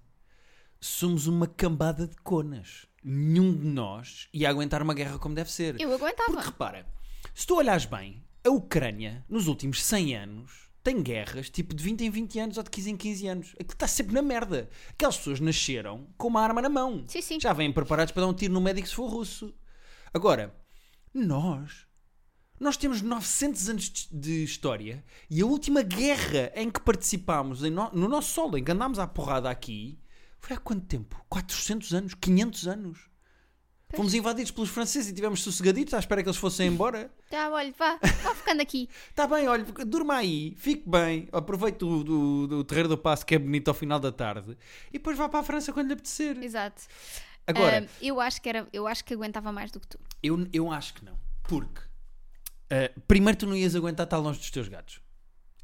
somos 0.80 1.26
uma 1.26 1.46
cambada 1.46 2.06
de 2.06 2.14
conas. 2.16 2.86
Nenhum 3.02 3.54
de 3.56 3.64
nós 3.66 4.28
ia 4.32 4.48
aguentar 4.50 4.82
uma 4.82 4.92
guerra 4.94 5.18
como 5.18 5.34
deve 5.34 5.50
ser. 5.50 5.80
Eu 5.80 5.92
aguentava. 5.94 6.30
Porque 6.32 6.46
repara, 6.46 6.86
se 7.34 7.46
tu 7.46 7.56
olhares 7.56 7.86
bem, 7.86 8.22
a 8.44 8.50
Ucrânia, 8.50 9.24
nos 9.28 9.46
últimos 9.46 9.82
100 9.82 10.16
anos, 10.16 10.70
tem 10.82 11.02
guerras 11.02 11.48
tipo 11.48 11.74
de 11.74 11.82
20 11.82 12.02
em 12.04 12.10
20 12.10 12.38
anos 12.40 12.56
ou 12.58 12.62
de 12.62 12.70
15 12.70 12.90
em 12.90 12.96
15 12.96 13.26
anos. 13.26 13.48
Aquilo 13.54 13.72
está 13.72 13.86
sempre 13.88 14.12
na 14.14 14.20
merda. 14.22 14.68
Aquelas 14.90 15.16
pessoas 15.16 15.40
nasceram 15.40 16.06
com 16.18 16.28
uma 16.28 16.42
arma 16.42 16.60
na 16.60 16.68
mão. 16.68 17.04
Sim, 17.08 17.22
sim. 17.22 17.40
Já 17.40 17.52
vêm 17.54 17.72
preparados 17.72 18.12
para 18.12 18.22
dar 18.22 18.28
um 18.28 18.34
tiro 18.34 18.52
no 18.52 18.60
médico 18.60 18.86
se 18.86 18.94
for 18.94 19.06
russo. 19.08 19.54
Agora, 20.12 20.54
nós. 21.12 21.86
Nós 22.60 22.76
temos 22.76 23.00
900 23.02 23.68
anos 23.68 24.08
de- 24.12 24.44
história 24.44 25.04
e 25.28 25.40
a 25.40 25.46
última 25.46 25.82
guerra 25.82 26.52
em 26.54 26.70
que 26.70 26.80
participámos 26.80 27.62
no, 27.62 27.90
no 27.92 28.08
nosso 28.08 28.32
solo, 28.32 28.56
em 28.56 28.62
que 28.62 28.70
andámos 28.70 28.98
à 28.98 29.06
porrada 29.06 29.50
aqui, 29.50 29.98
foi 30.40 30.54
há 30.56 30.60
quanto 30.60 30.86
tempo? 30.86 31.24
400 31.28 31.92
anos? 31.94 32.14
500 32.14 32.68
anos? 32.68 32.98
Fomos 33.96 34.14
invadidos 34.14 34.50
pelos 34.50 34.70
franceses 34.70 35.10
e 35.10 35.14
tivemos 35.14 35.42
sossegaditos 35.42 35.94
à 35.94 35.98
espera 35.98 36.22
que 36.22 36.28
eles 36.28 36.38
fossem 36.38 36.68
embora. 36.68 37.10
Já, 37.30 37.48
olha, 37.52 37.72
vá, 37.78 37.98
vá 38.22 38.34
ficando 38.34 38.60
aqui. 38.62 38.88
Está 39.10 39.26
bem, 39.28 39.46
olha, 39.48 39.64
durma 39.86 40.16
aí, 40.16 40.54
fique 40.56 40.88
bem, 40.88 41.28
aproveite 41.32 41.84
o, 41.84 42.02
do, 42.04 42.46
do 42.46 42.64
Terreiro 42.64 42.88
do 42.88 42.98
Passo 42.98 43.24
que 43.24 43.34
é 43.34 43.38
bonito 43.38 43.68
ao 43.68 43.74
final 43.74 43.98
da 44.00 44.10
tarde 44.12 44.56
e 44.88 44.92
depois 44.98 45.16
vá 45.16 45.28
para 45.28 45.40
a 45.40 45.44
França 45.44 45.72
quando 45.72 45.88
lhe 45.88 45.92
apetecer. 45.94 46.36
Exato. 46.42 46.82
Agora, 47.46 47.86
Ah, 47.86 47.94
eu, 48.00 48.20
acho 48.20 48.40
que 48.40 48.48
era, 48.48 48.66
eu 48.72 48.86
acho 48.86 49.04
que 49.04 49.12
aguentava 49.14 49.52
mais 49.52 49.70
do 49.70 49.78
que 49.78 49.86
tu. 49.86 49.98
eu, 50.22 50.46
eu 50.52 50.70
acho 50.72 50.94
que 50.94 51.04
não. 51.04 51.18
Porque, 51.42 51.80
ah, 52.70 52.90
primeiro, 53.06 53.38
tu 53.38 53.46
não 53.46 53.54
ias 53.54 53.76
aguentar 53.76 54.04
estar 54.04 54.16
longe 54.18 54.38
dos 54.38 54.50
teus 54.50 54.66
gatos. 54.68 55.00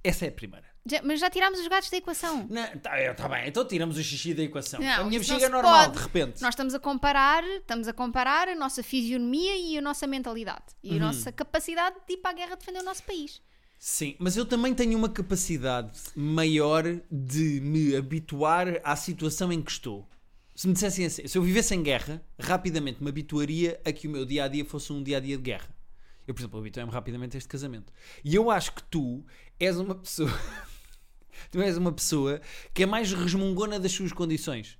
Essa 0.04 0.26
é 0.26 0.28
a 0.28 0.32
primeira. 0.32 0.69
Já- 0.90 1.00
mas 1.02 1.20
já 1.20 1.30
tirámos 1.30 1.60
os 1.60 1.68
gatos 1.68 1.88
da 1.90 1.96
equação. 1.96 2.48
Está 2.74 3.14
tá 3.14 3.28
bem, 3.28 3.48
então 3.48 3.64
tiramos 3.66 3.96
o 3.96 4.02
xixi 4.02 4.34
da 4.34 4.42
equação. 4.42 4.80
Não, 4.80 5.02
a 5.02 5.04
minha 5.04 5.18
bexiga 5.20 5.46
é 5.46 5.48
normal, 5.48 5.84
pode. 5.84 5.96
de 5.96 6.02
repente. 6.02 6.42
Nós 6.42 6.52
estamos 6.54 6.74
a 6.74 6.80
comparar, 6.80 7.44
estamos 7.44 7.86
a 7.88 7.92
comparar 7.92 8.48
a 8.48 8.54
nossa 8.54 8.82
fisionomia 8.82 9.56
e 9.56 9.78
a 9.78 9.80
nossa 9.80 10.06
mentalidade 10.06 10.64
e 10.82 10.90
Uhum. 10.90 10.96
a 10.96 11.00
nossa 11.00 11.30
capacidade 11.32 11.96
de 12.06 12.14
ir 12.14 12.16
para 12.18 12.30
a 12.30 12.34
guerra 12.34 12.56
defender 12.56 12.80
o 12.80 12.84
nosso 12.84 13.02
país. 13.04 13.40
Sim, 13.78 14.14
mas 14.18 14.36
eu 14.36 14.44
também 14.44 14.74
tenho 14.74 14.98
uma 14.98 15.08
capacidade 15.08 15.98
maior 16.14 16.82
de 17.10 17.60
me 17.62 17.96
habituar 17.96 18.66
à 18.84 18.94
situação 18.94 19.50
em 19.50 19.62
que 19.62 19.70
estou. 19.70 20.06
Se 20.54 20.66
me 20.68 20.74
dissessem 20.74 21.06
assim, 21.06 21.26
se 21.26 21.38
eu 21.38 21.42
vivesse 21.42 21.74
em 21.74 21.82
guerra, 21.82 22.22
rapidamente 22.38 23.02
me 23.02 23.08
habituaria 23.08 23.80
a 23.82 23.90
que 23.90 24.06
o 24.06 24.10
meu 24.10 24.26
dia 24.26 24.44
a 24.44 24.48
dia 24.48 24.64
fosse 24.66 24.92
um 24.92 25.02
dia 25.02 25.16
a 25.16 25.20
dia 25.20 25.36
de 25.38 25.42
guerra. 25.42 25.74
Eu, 26.28 26.34
por 26.34 26.40
exemplo, 26.42 26.60
habituei-me 26.60 26.92
rapidamente 26.92 27.36
a 27.36 27.38
este 27.38 27.48
casamento. 27.48 27.90
E 28.22 28.34
eu 28.34 28.50
acho 28.50 28.72
que 28.74 28.82
tu 28.82 29.24
és 29.58 29.78
uma 29.78 29.94
pessoa. 29.94 30.30
Tu 31.50 31.60
és 31.60 31.76
uma 31.76 31.92
pessoa 31.92 32.40
que 32.74 32.82
é 32.82 32.86
mais 32.86 33.12
resmungona 33.12 33.78
das 33.78 33.92
suas 33.92 34.12
condições. 34.12 34.78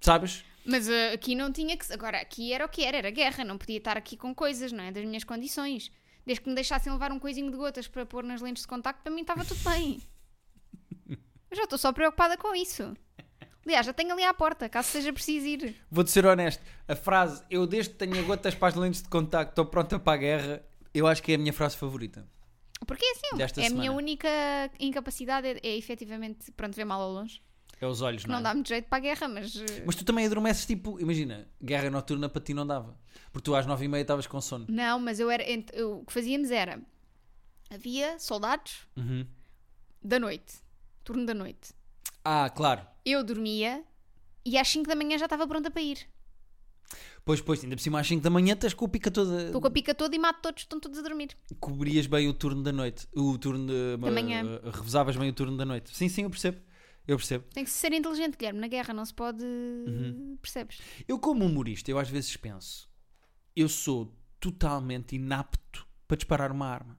Sabes? 0.00 0.44
Mas 0.64 0.88
ah, 0.88 1.12
aqui 1.14 1.34
não 1.34 1.52
tinha 1.52 1.76
que. 1.76 1.92
Agora, 1.92 2.20
aqui 2.20 2.52
era 2.52 2.64
o 2.64 2.68
que 2.68 2.82
era, 2.82 2.98
era 2.98 3.10
guerra, 3.10 3.44
não 3.44 3.56
podia 3.56 3.78
estar 3.78 3.96
aqui 3.96 4.16
com 4.16 4.34
coisas, 4.34 4.72
não 4.72 4.84
é? 4.84 4.90
Das 4.90 5.04
minhas 5.04 5.24
condições. 5.24 5.90
Desde 6.24 6.42
que 6.42 6.48
me 6.48 6.54
deixassem 6.54 6.92
levar 6.92 7.12
um 7.12 7.18
coisinho 7.20 7.50
de 7.50 7.56
gotas 7.56 7.86
para 7.86 8.04
pôr 8.04 8.24
nas 8.24 8.40
lentes 8.40 8.62
de 8.62 8.68
contacto, 8.68 9.02
para 9.02 9.12
mim 9.12 9.20
estava 9.20 9.44
tudo 9.44 9.60
bem. 9.70 10.02
Eu 11.50 11.56
já 11.56 11.62
estou 11.62 11.78
só 11.78 11.92
preocupada 11.92 12.36
com 12.36 12.54
isso. 12.54 12.96
Aliás, 13.64 13.86
já 13.86 13.92
tenho 13.92 14.12
ali 14.12 14.22
à 14.24 14.32
porta, 14.32 14.68
caso 14.68 14.88
seja 14.88 15.12
preciso 15.12 15.46
ir. 15.46 15.76
Vou-te 15.90 16.10
ser 16.10 16.24
honesto. 16.24 16.62
A 16.86 16.94
frase 16.94 17.42
eu 17.50 17.66
desde 17.66 17.92
que 17.92 17.98
tenho 17.98 18.24
gotas 18.24 18.54
para 18.54 18.68
as 18.68 18.74
lentes 18.76 19.02
de 19.02 19.08
contacto 19.08 19.50
estou 19.50 19.66
pronta 19.66 19.98
para 19.98 20.12
a 20.12 20.16
guerra, 20.16 20.62
eu 20.94 21.04
acho 21.04 21.20
que 21.20 21.32
é 21.32 21.34
a 21.34 21.38
minha 21.38 21.52
frase 21.52 21.76
favorita. 21.76 22.28
Porque 22.86 23.04
é 23.04 23.10
assim, 23.12 23.36
Desta 23.38 23.62
é 23.62 23.66
a 23.66 23.70
minha 23.70 23.92
única 23.92 24.28
incapacidade 24.78 25.46
é, 25.46 25.60
é 25.62 25.76
efetivamente, 25.76 26.50
pronto, 26.52 26.74
ver 26.74 26.84
mal 26.84 27.00
ao 27.00 27.10
longe. 27.12 27.40
É 27.80 27.86
os 27.86 28.00
olhos, 28.00 28.24
não, 28.24 28.34
não 28.34 28.40
é? 28.40 28.42
dá 28.42 28.54
muito 28.54 28.68
jeito 28.68 28.88
para 28.88 28.96
a 28.98 29.00
guerra, 29.00 29.28
mas. 29.28 29.54
eh, 29.56 29.82
Mas 29.84 29.96
tu 29.96 30.04
também 30.04 30.24
adormeces, 30.26 30.64
tipo, 30.64 30.98
imagina, 31.00 31.46
guerra 31.62 31.90
noturna 31.90 32.28
para 32.28 32.40
ti 32.42 32.54
não 32.54 32.66
dava. 32.66 32.98
Porque 33.32 33.44
tu 33.44 33.54
às 33.54 33.66
nove 33.66 33.84
e 33.84 33.88
meia 33.88 34.00
estavas 34.02 34.26
com 34.26 34.40
sono. 34.40 34.64
Não, 34.68 34.98
mas 34.98 35.20
eu 35.20 35.30
era. 35.30 35.42
eu- 35.74 35.98
o 36.00 36.04
que 36.06 36.12
fazíamos 36.12 36.50
era. 36.50 36.80
Havia 37.70 38.18
soldados 38.18 38.86
Uhum. 38.96 39.26
da 40.02 40.18
noite, 40.18 40.54
turno 41.04 41.26
da 41.26 41.34
noite. 41.34 41.74
Ah, 42.24 42.48
claro. 42.48 42.86
Eu 43.04 43.22
dormia 43.24 43.84
e 44.44 44.56
às 44.56 44.68
5 44.68 44.88
da 44.88 44.94
manhã 44.94 45.18
já 45.18 45.26
estava 45.26 45.46
pronta 45.46 45.70
para 45.70 45.82
ir. 45.82 46.08
Pois, 47.26 47.40
pois, 47.40 47.64
ainda 47.64 47.74
por 47.74 47.82
cima 47.82 47.98
às 47.98 48.06
5 48.06 48.22
da 48.22 48.30
manhã 48.30 48.54
estás 48.54 48.72
com 48.72 48.84
a 48.84 48.88
pica 48.88 49.10
toda. 49.10 49.46
Estou 49.46 49.60
com 49.60 49.66
a 49.66 49.70
pica 49.70 49.92
toda 49.92 50.14
e 50.14 50.18
mato 50.18 50.40
todos, 50.40 50.62
estão 50.62 50.78
todos 50.78 50.96
a 51.00 51.02
dormir. 51.02 51.36
Cobrias 51.58 52.06
bem 52.06 52.28
o 52.28 52.32
turno 52.32 52.62
da 52.62 52.70
noite. 52.70 53.08
O 53.12 53.36
turno 53.36 53.66
de. 53.66 53.96
Da 53.96 54.12
manhã. 54.12 54.44
uh, 54.44 54.70
revezavas 54.70 55.16
bem 55.16 55.28
o 55.28 55.32
turno 55.32 55.56
da 55.56 55.64
noite. 55.64 55.90
Sim, 55.92 56.08
sim, 56.08 56.22
eu 56.22 56.30
percebo. 56.30 56.58
Eu 57.04 57.16
percebo. 57.16 57.44
Tem 57.52 57.64
que 57.64 57.70
ser 57.70 57.92
inteligente, 57.92 58.36
Guilherme. 58.36 58.60
Na 58.60 58.68
guerra 58.68 58.94
não 58.94 59.04
se 59.04 59.12
pode. 59.12 59.44
Uhum. 59.44 60.38
Percebes? 60.40 60.78
Eu, 61.08 61.18
como 61.18 61.44
humorista, 61.44 61.90
eu 61.90 61.98
às 61.98 62.08
vezes 62.08 62.36
penso, 62.36 62.88
eu 63.56 63.68
sou 63.68 64.16
totalmente 64.38 65.16
inapto 65.16 65.84
para 66.06 66.16
disparar 66.16 66.52
uma 66.52 66.68
arma. 66.68 66.96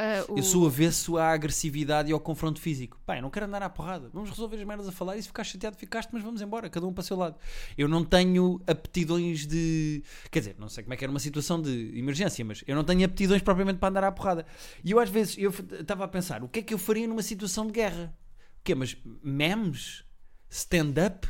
Ah, 0.00 0.24
o- 0.28 0.38
Eu 0.38 0.44
sou 0.44 0.64
avesso 0.64 1.16
à 1.18 1.32
agressividade 1.32 2.08
e 2.08 2.12
ao 2.12 2.20
confronto 2.20 2.60
físico. 2.60 3.00
Pá, 3.04 3.16
eu 3.16 3.22
não 3.22 3.30
quero 3.30 3.46
andar 3.46 3.62
à 3.64 3.68
porrada. 3.68 4.08
Vamos 4.12 4.30
resolver 4.30 4.56
as 4.56 4.62
merdas 4.64 4.86
a 4.86 4.92
falar 4.92 5.16
e 5.16 5.22
se 5.22 5.26
ficares 5.26 5.50
chateado, 5.50 5.76
ficaste, 5.76 6.10
mas 6.12 6.22
vamos 6.22 6.40
embora, 6.40 6.70
cada 6.70 6.86
um 6.86 6.92
para 6.92 7.00
o 7.02 7.04
seu 7.04 7.16
lado. 7.16 7.36
Eu 7.76 7.88
não 7.88 8.04
tenho 8.04 8.62
aptidões 8.64 9.44
de. 9.44 10.04
Quer 10.30 10.38
dizer, 10.38 10.56
não 10.56 10.68
sei 10.68 10.84
como 10.84 10.94
é 10.94 10.96
que 10.96 11.04
era 11.04 11.10
uma 11.10 11.18
situação 11.18 11.60
de 11.60 11.98
emergência, 11.98 12.44
mas 12.44 12.62
eu 12.64 12.76
não 12.76 12.84
tenho 12.84 13.04
aptidões 13.04 13.42
propriamente 13.42 13.80
para 13.80 13.88
andar 13.88 14.04
à 14.04 14.12
porrada. 14.12 14.46
E 14.84 14.92
eu 14.92 15.00
às 15.00 15.10
vezes 15.10 15.36
eu 15.36 15.50
estava 15.50 16.04
a 16.04 16.08
pensar, 16.08 16.44
o 16.44 16.48
que 16.48 16.60
é 16.60 16.62
que 16.62 16.72
eu 16.72 16.78
faria 16.78 17.08
numa 17.08 17.22
situação 17.22 17.66
de 17.66 17.72
guerra? 17.72 18.16
O 18.60 18.62
quê? 18.62 18.76
Mas 18.76 18.96
memes? 19.20 20.04
Stand-up? 20.48 21.26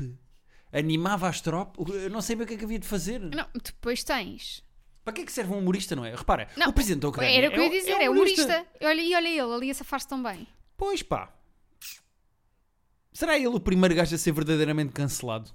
Animava 0.72 1.26
as 1.28 1.40
tropas? 1.40 1.86
Eu 1.94 2.10
não 2.10 2.20
sei 2.20 2.36
bem 2.36 2.44
o 2.44 2.46
que 2.46 2.54
é 2.54 2.56
que 2.58 2.64
havia 2.64 2.78
de 2.78 2.86
fazer. 2.86 3.18
Não, 3.20 3.46
depois 3.64 4.04
tens. 4.04 4.62
Para 5.08 5.14
que 5.14 5.22
é 5.22 5.24
que 5.24 5.32
serve 5.32 5.54
um 5.54 5.58
humorista, 5.58 5.96
não 5.96 6.04
é? 6.04 6.14
Repara, 6.14 6.48
Não, 6.54 6.68
o 6.68 6.72
presidente 6.72 7.00
da 7.00 7.08
Ucrânia. 7.08 7.34
Era 7.34 7.48
o 7.48 7.50
que 7.50 7.56
eu 7.58 7.62
ia 7.62 7.68
um- 7.68 7.72
dizer, 7.72 7.94
um 7.94 8.00
é 8.02 8.10
humorista. 8.10 8.66
Olha, 8.82 9.00
e 9.00 9.14
olha 9.14 9.28
ele, 9.28 9.40
ali 9.54 9.70
a 9.70 9.74
safar-se 9.74 10.06
tão 10.06 10.22
bem. 10.22 10.46
Pois 10.76 11.02
pá. 11.02 11.32
Será 13.12 13.36
ele 13.36 13.46
o 13.48 13.58
primeiro 13.58 13.94
gajo 13.94 14.14
a 14.14 14.18
ser 14.18 14.32
verdadeiramente 14.32 14.92
cancelado? 14.92 15.50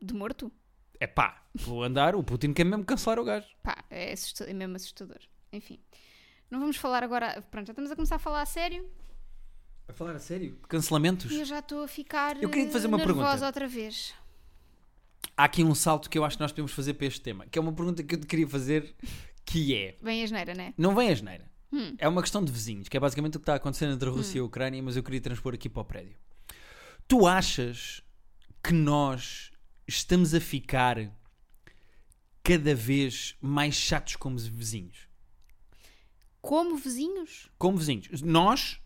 De 0.00 0.14
morto? 0.14 0.50
É 0.98 1.06
pá, 1.06 1.42
vou 1.54 1.82
andar, 1.82 2.14
o 2.16 2.22
Putin 2.22 2.52
quer 2.54 2.64
mesmo 2.64 2.84
cancelar 2.84 3.18
o 3.18 3.24
gajo. 3.24 3.46
Pá, 3.62 3.84
é, 3.90 4.12
assusta- 4.12 4.44
é 4.44 4.54
mesmo 4.54 4.76
assustador. 4.76 5.18
Enfim. 5.52 5.78
Não 6.50 6.58
vamos 6.58 6.76
falar 6.76 7.02
agora. 7.04 7.42
Pronto, 7.50 7.66
já 7.66 7.72
estamos 7.72 7.90
a 7.90 7.94
começar 7.96 8.16
a 8.16 8.18
falar 8.18 8.40
a 8.42 8.46
sério 8.46 8.88
A 9.88 9.92
falar 9.92 10.14
a 10.16 10.18
sério? 10.18 10.52
De 10.52 10.66
cancelamentos? 10.68 11.30
e 11.30 11.40
eu 11.40 11.44
já 11.44 11.58
estou 11.58 11.82
a 11.82 11.88
ficar 11.88 12.42
Eu 12.42 12.48
queria 12.48 12.66
te 12.66 12.72
fazer 12.72 12.86
uma 12.86 12.96
nervosa 12.96 13.22
pergunta. 13.24 13.46
outra 13.46 13.68
vez. 13.68 14.14
Há 15.36 15.44
aqui 15.44 15.62
um 15.62 15.74
salto 15.74 16.08
que 16.08 16.16
eu 16.18 16.24
acho 16.24 16.36
que 16.36 16.42
nós 16.42 16.52
podemos 16.52 16.72
fazer 16.72 16.94
para 16.94 17.06
este 17.06 17.20
tema, 17.20 17.46
que 17.46 17.58
é 17.58 17.62
uma 17.62 17.72
pergunta 17.72 18.02
que 18.02 18.14
eu 18.14 18.20
te 18.20 18.26
queria 18.26 18.48
fazer, 18.48 18.94
que 19.44 19.74
é, 19.74 19.96
Bem 20.02 20.22
a 20.22 20.26
geneira, 20.26 20.54
né? 20.54 20.72
não 20.78 20.94
vem 20.94 21.10
a 21.10 21.14
geneira, 21.14 21.50
Hum. 21.72 21.94
é 21.98 22.08
uma 22.08 22.22
questão 22.22 22.42
de 22.44 22.50
vizinhos, 22.50 22.88
que 22.88 22.96
é 22.96 23.00
basicamente 23.00 23.36
o 23.36 23.40
que 23.40 23.42
está 23.42 23.54
acontecendo 23.56 23.92
entre 23.94 24.08
a 24.08 24.12
Rússia 24.12 24.38
e 24.38 24.40
a 24.40 24.44
Ucrânia, 24.44 24.82
mas 24.82 24.96
eu 24.96 25.02
queria 25.02 25.20
transpor 25.20 25.52
aqui 25.52 25.68
para 25.68 25.82
o 25.82 25.84
prédio. 25.84 26.16
Tu 27.08 27.26
achas 27.26 28.02
que 28.62 28.72
nós 28.72 29.50
estamos 29.86 30.32
a 30.34 30.40
ficar 30.40 30.96
cada 32.42 32.74
vez 32.74 33.34
mais 33.40 33.74
chatos 33.74 34.16
como 34.16 34.38
vizinhos? 34.38 35.06
Como 36.40 36.76
vizinhos? 36.76 37.50
como 37.58 37.76
vizinhos. 37.78 38.22
Nós, 38.22 38.80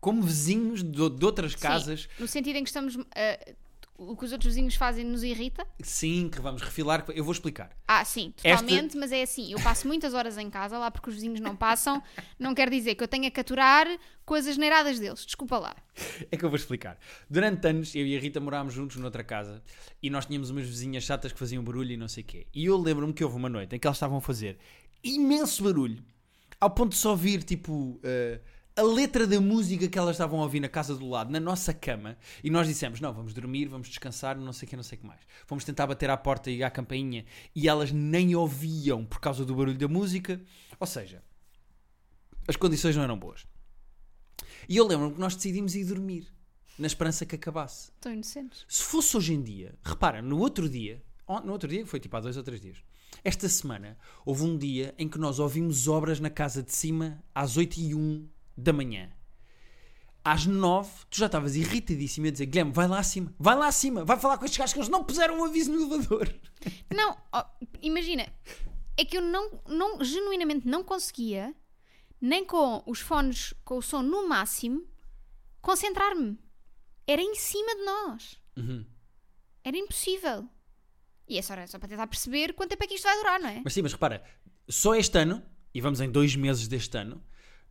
como 0.00 0.22
vizinhos 0.22 0.82
de, 0.82 1.08
de 1.10 1.24
outras 1.24 1.52
Sim. 1.52 1.58
casas, 1.58 2.08
No 2.18 2.26
sentido 2.26 2.56
em 2.56 2.64
que 2.64 2.68
estamos. 2.70 2.96
ah, 3.14 3.52
o 4.10 4.16
que 4.16 4.24
os 4.24 4.32
outros 4.32 4.54
vizinhos 4.54 4.74
fazem 4.74 5.04
nos 5.04 5.22
irrita? 5.22 5.66
sim, 5.82 6.28
que 6.28 6.40
vamos 6.40 6.62
refilar. 6.62 7.04
Eu 7.14 7.24
vou 7.24 7.32
explicar. 7.32 7.70
Ah, 7.86 8.04
sim, 8.04 8.32
totalmente, 8.36 8.96
mas 8.96 9.12
é 9.12 9.22
assim. 9.22 9.52
Eu 9.52 9.60
passo 9.60 9.86
muitas 9.86 10.14
horas 10.14 10.38
em 10.38 10.50
casa 10.50 10.78
lá 10.78 10.90
porque 10.90 11.08
os 11.08 11.14
vizinhos 11.14 11.40
não 11.40 11.54
passam. 11.56 12.02
Não 12.38 12.54
quer 12.54 12.68
dizer 12.70 12.94
que 12.94 13.02
eu 13.02 13.08
tenha 13.08 13.30
que 13.30 13.40
aturar 13.40 13.86
coisas 14.24 14.56
neiradas 14.56 14.98
deles. 14.98 15.24
Desculpa 15.24 15.58
lá. 15.58 15.76
É 16.30 16.36
que 16.36 16.44
eu 16.44 16.48
vou 16.48 16.56
explicar. 16.56 16.98
Durante 17.28 17.66
anos, 17.68 17.94
eu 17.94 18.06
e 18.06 18.16
a 18.16 18.20
Rita 18.20 18.40
morámos 18.40 18.72
juntos 18.72 18.96
noutra 18.96 19.22
casa 19.22 19.62
e 20.02 20.08
nós 20.08 20.26
tínhamos 20.26 20.50
umas 20.50 20.66
vizinhas 20.66 21.04
chatas 21.04 21.32
que 21.32 21.38
faziam 21.38 21.62
barulho 21.62 21.92
e 21.92 21.96
não 21.96 22.08
sei 22.08 22.22
o 22.22 22.26
quê. 22.26 22.46
E 22.54 22.66
eu 22.66 22.76
lembro-me 22.76 23.12
que 23.12 23.22
houve 23.22 23.36
uma 23.36 23.48
noite 23.48 23.76
em 23.76 23.78
que 23.78 23.86
elas 23.86 23.96
estavam 23.96 24.18
a 24.18 24.20
fazer 24.20 24.58
imenso 25.02 25.64
barulho, 25.64 26.02
ao 26.60 26.70
ponto 26.70 26.90
de 26.90 26.96
só 26.98 27.10
ouvir, 27.10 27.42
tipo, 27.42 27.98
eh, 28.04 28.40
a 28.74 28.82
letra 28.82 29.26
da 29.26 29.40
música 29.40 29.88
que 29.88 29.98
elas 29.98 30.16
estavam 30.16 30.40
a 30.40 30.44
ouvir 30.44 30.60
na 30.60 30.68
casa 30.68 30.96
do 30.96 31.08
lado, 31.08 31.30
na 31.30 31.40
nossa 31.40 31.74
cama, 31.74 32.16
e 32.42 32.50
nós 32.50 32.66
dissemos: 32.66 33.00
Não, 33.00 33.12
vamos 33.12 33.34
dormir, 33.34 33.66
vamos 33.66 33.88
descansar, 33.88 34.36
não 34.36 34.52
sei 34.52 34.66
o 34.66 34.70
que, 34.70 34.76
não 34.76 34.82
sei 34.82 34.98
o 34.98 35.00
que 35.00 35.06
mais. 35.06 35.20
Fomos 35.46 35.64
tentar 35.64 35.86
bater 35.86 36.10
à 36.10 36.16
porta 36.16 36.50
e 36.50 36.62
à 36.62 36.70
campainha 36.70 37.24
e 37.54 37.68
elas 37.68 37.92
nem 37.92 38.34
ouviam 38.34 39.04
por 39.04 39.20
causa 39.20 39.44
do 39.44 39.54
barulho 39.54 39.78
da 39.78 39.88
música. 39.88 40.40
Ou 40.80 40.86
seja, 40.86 41.22
as 42.48 42.56
condições 42.56 42.96
não 42.96 43.04
eram 43.04 43.18
boas. 43.18 43.46
E 44.68 44.76
eu 44.76 44.86
lembro-me 44.86 45.14
que 45.14 45.20
nós 45.20 45.34
decidimos 45.34 45.74
ir 45.74 45.84
dormir, 45.84 46.32
na 46.78 46.86
esperança 46.86 47.26
que 47.26 47.34
acabasse. 47.34 47.90
Estão 47.92 48.12
inocentes. 48.12 48.64
Se 48.68 48.82
fosse 48.82 49.16
hoje 49.16 49.34
em 49.34 49.42
dia, 49.42 49.74
repara, 49.84 50.22
no 50.22 50.38
outro 50.38 50.68
dia, 50.68 51.02
no 51.44 51.52
outro 51.52 51.68
dia, 51.68 51.86
foi 51.86 52.00
tipo 52.00 52.16
há 52.16 52.20
dois 52.20 52.36
ou 52.36 52.42
três 52.42 52.60
dias, 52.60 52.78
esta 53.24 53.48
semana 53.48 53.98
houve 54.24 54.42
um 54.44 54.56
dia 54.56 54.94
em 54.98 55.08
que 55.08 55.18
nós 55.18 55.38
ouvimos 55.38 55.86
obras 55.88 56.18
na 56.18 56.30
casa 56.30 56.62
de 56.62 56.72
cima 56.72 57.22
às 57.34 57.56
8 57.56 57.76
e 57.78 57.94
1 57.94 58.28
da 58.56 58.72
manhã. 58.72 59.10
Às 60.24 60.46
9, 60.46 60.88
tu 61.10 61.18
já 61.18 61.26
estavas 61.26 61.56
irritadíssimo 61.56 62.28
a 62.28 62.30
dizer: 62.30 62.46
Guilherme, 62.46 62.72
vai 62.72 62.86
lá 62.86 62.98
acima, 62.98 63.34
vai 63.38 63.56
lá 63.56 63.66
acima, 63.66 64.04
vai 64.04 64.18
falar 64.18 64.38
com 64.38 64.44
estes 64.44 64.58
gajos 64.58 64.72
que 64.72 64.78
eles 64.78 64.88
não 64.88 65.02
puseram 65.02 65.38
um 65.38 65.44
aviso 65.44 65.72
no 65.72 65.82
elevador. 65.82 66.32
Não, 66.94 67.16
ó, 67.32 67.44
imagina, 67.80 68.26
é 68.96 69.04
que 69.04 69.16
eu 69.16 69.22
não, 69.22 69.60
não, 69.66 70.04
genuinamente 70.04 70.68
não 70.68 70.84
conseguia, 70.84 71.52
nem 72.20 72.44
com 72.44 72.84
os 72.86 73.00
fones 73.00 73.52
com 73.64 73.78
o 73.78 73.82
som 73.82 74.00
no 74.02 74.28
máximo, 74.28 74.86
concentrar-me. 75.60 76.38
Era 77.04 77.20
em 77.20 77.34
cima 77.34 77.74
de 77.74 77.84
nós. 77.84 78.40
Uhum. 78.56 78.86
Era 79.64 79.76
impossível. 79.76 80.48
E 81.28 81.38
é 81.38 81.42
só, 81.42 81.54
só 81.66 81.78
para 81.78 81.88
tentar 81.88 82.06
perceber 82.06 82.52
quanto 82.52 82.70
tempo 82.70 82.84
é 82.84 82.86
que 82.86 82.94
isto 82.94 83.04
vai 83.04 83.16
durar, 83.16 83.40
não 83.40 83.48
é? 83.48 83.60
Mas 83.64 83.72
sim, 83.72 83.82
mas 83.82 83.92
repara, 83.92 84.22
só 84.68 84.94
este 84.94 85.18
ano, 85.18 85.42
e 85.74 85.80
vamos 85.80 86.00
em 86.00 86.10
dois 86.10 86.36
meses 86.36 86.68
deste 86.68 86.96
ano, 86.96 87.22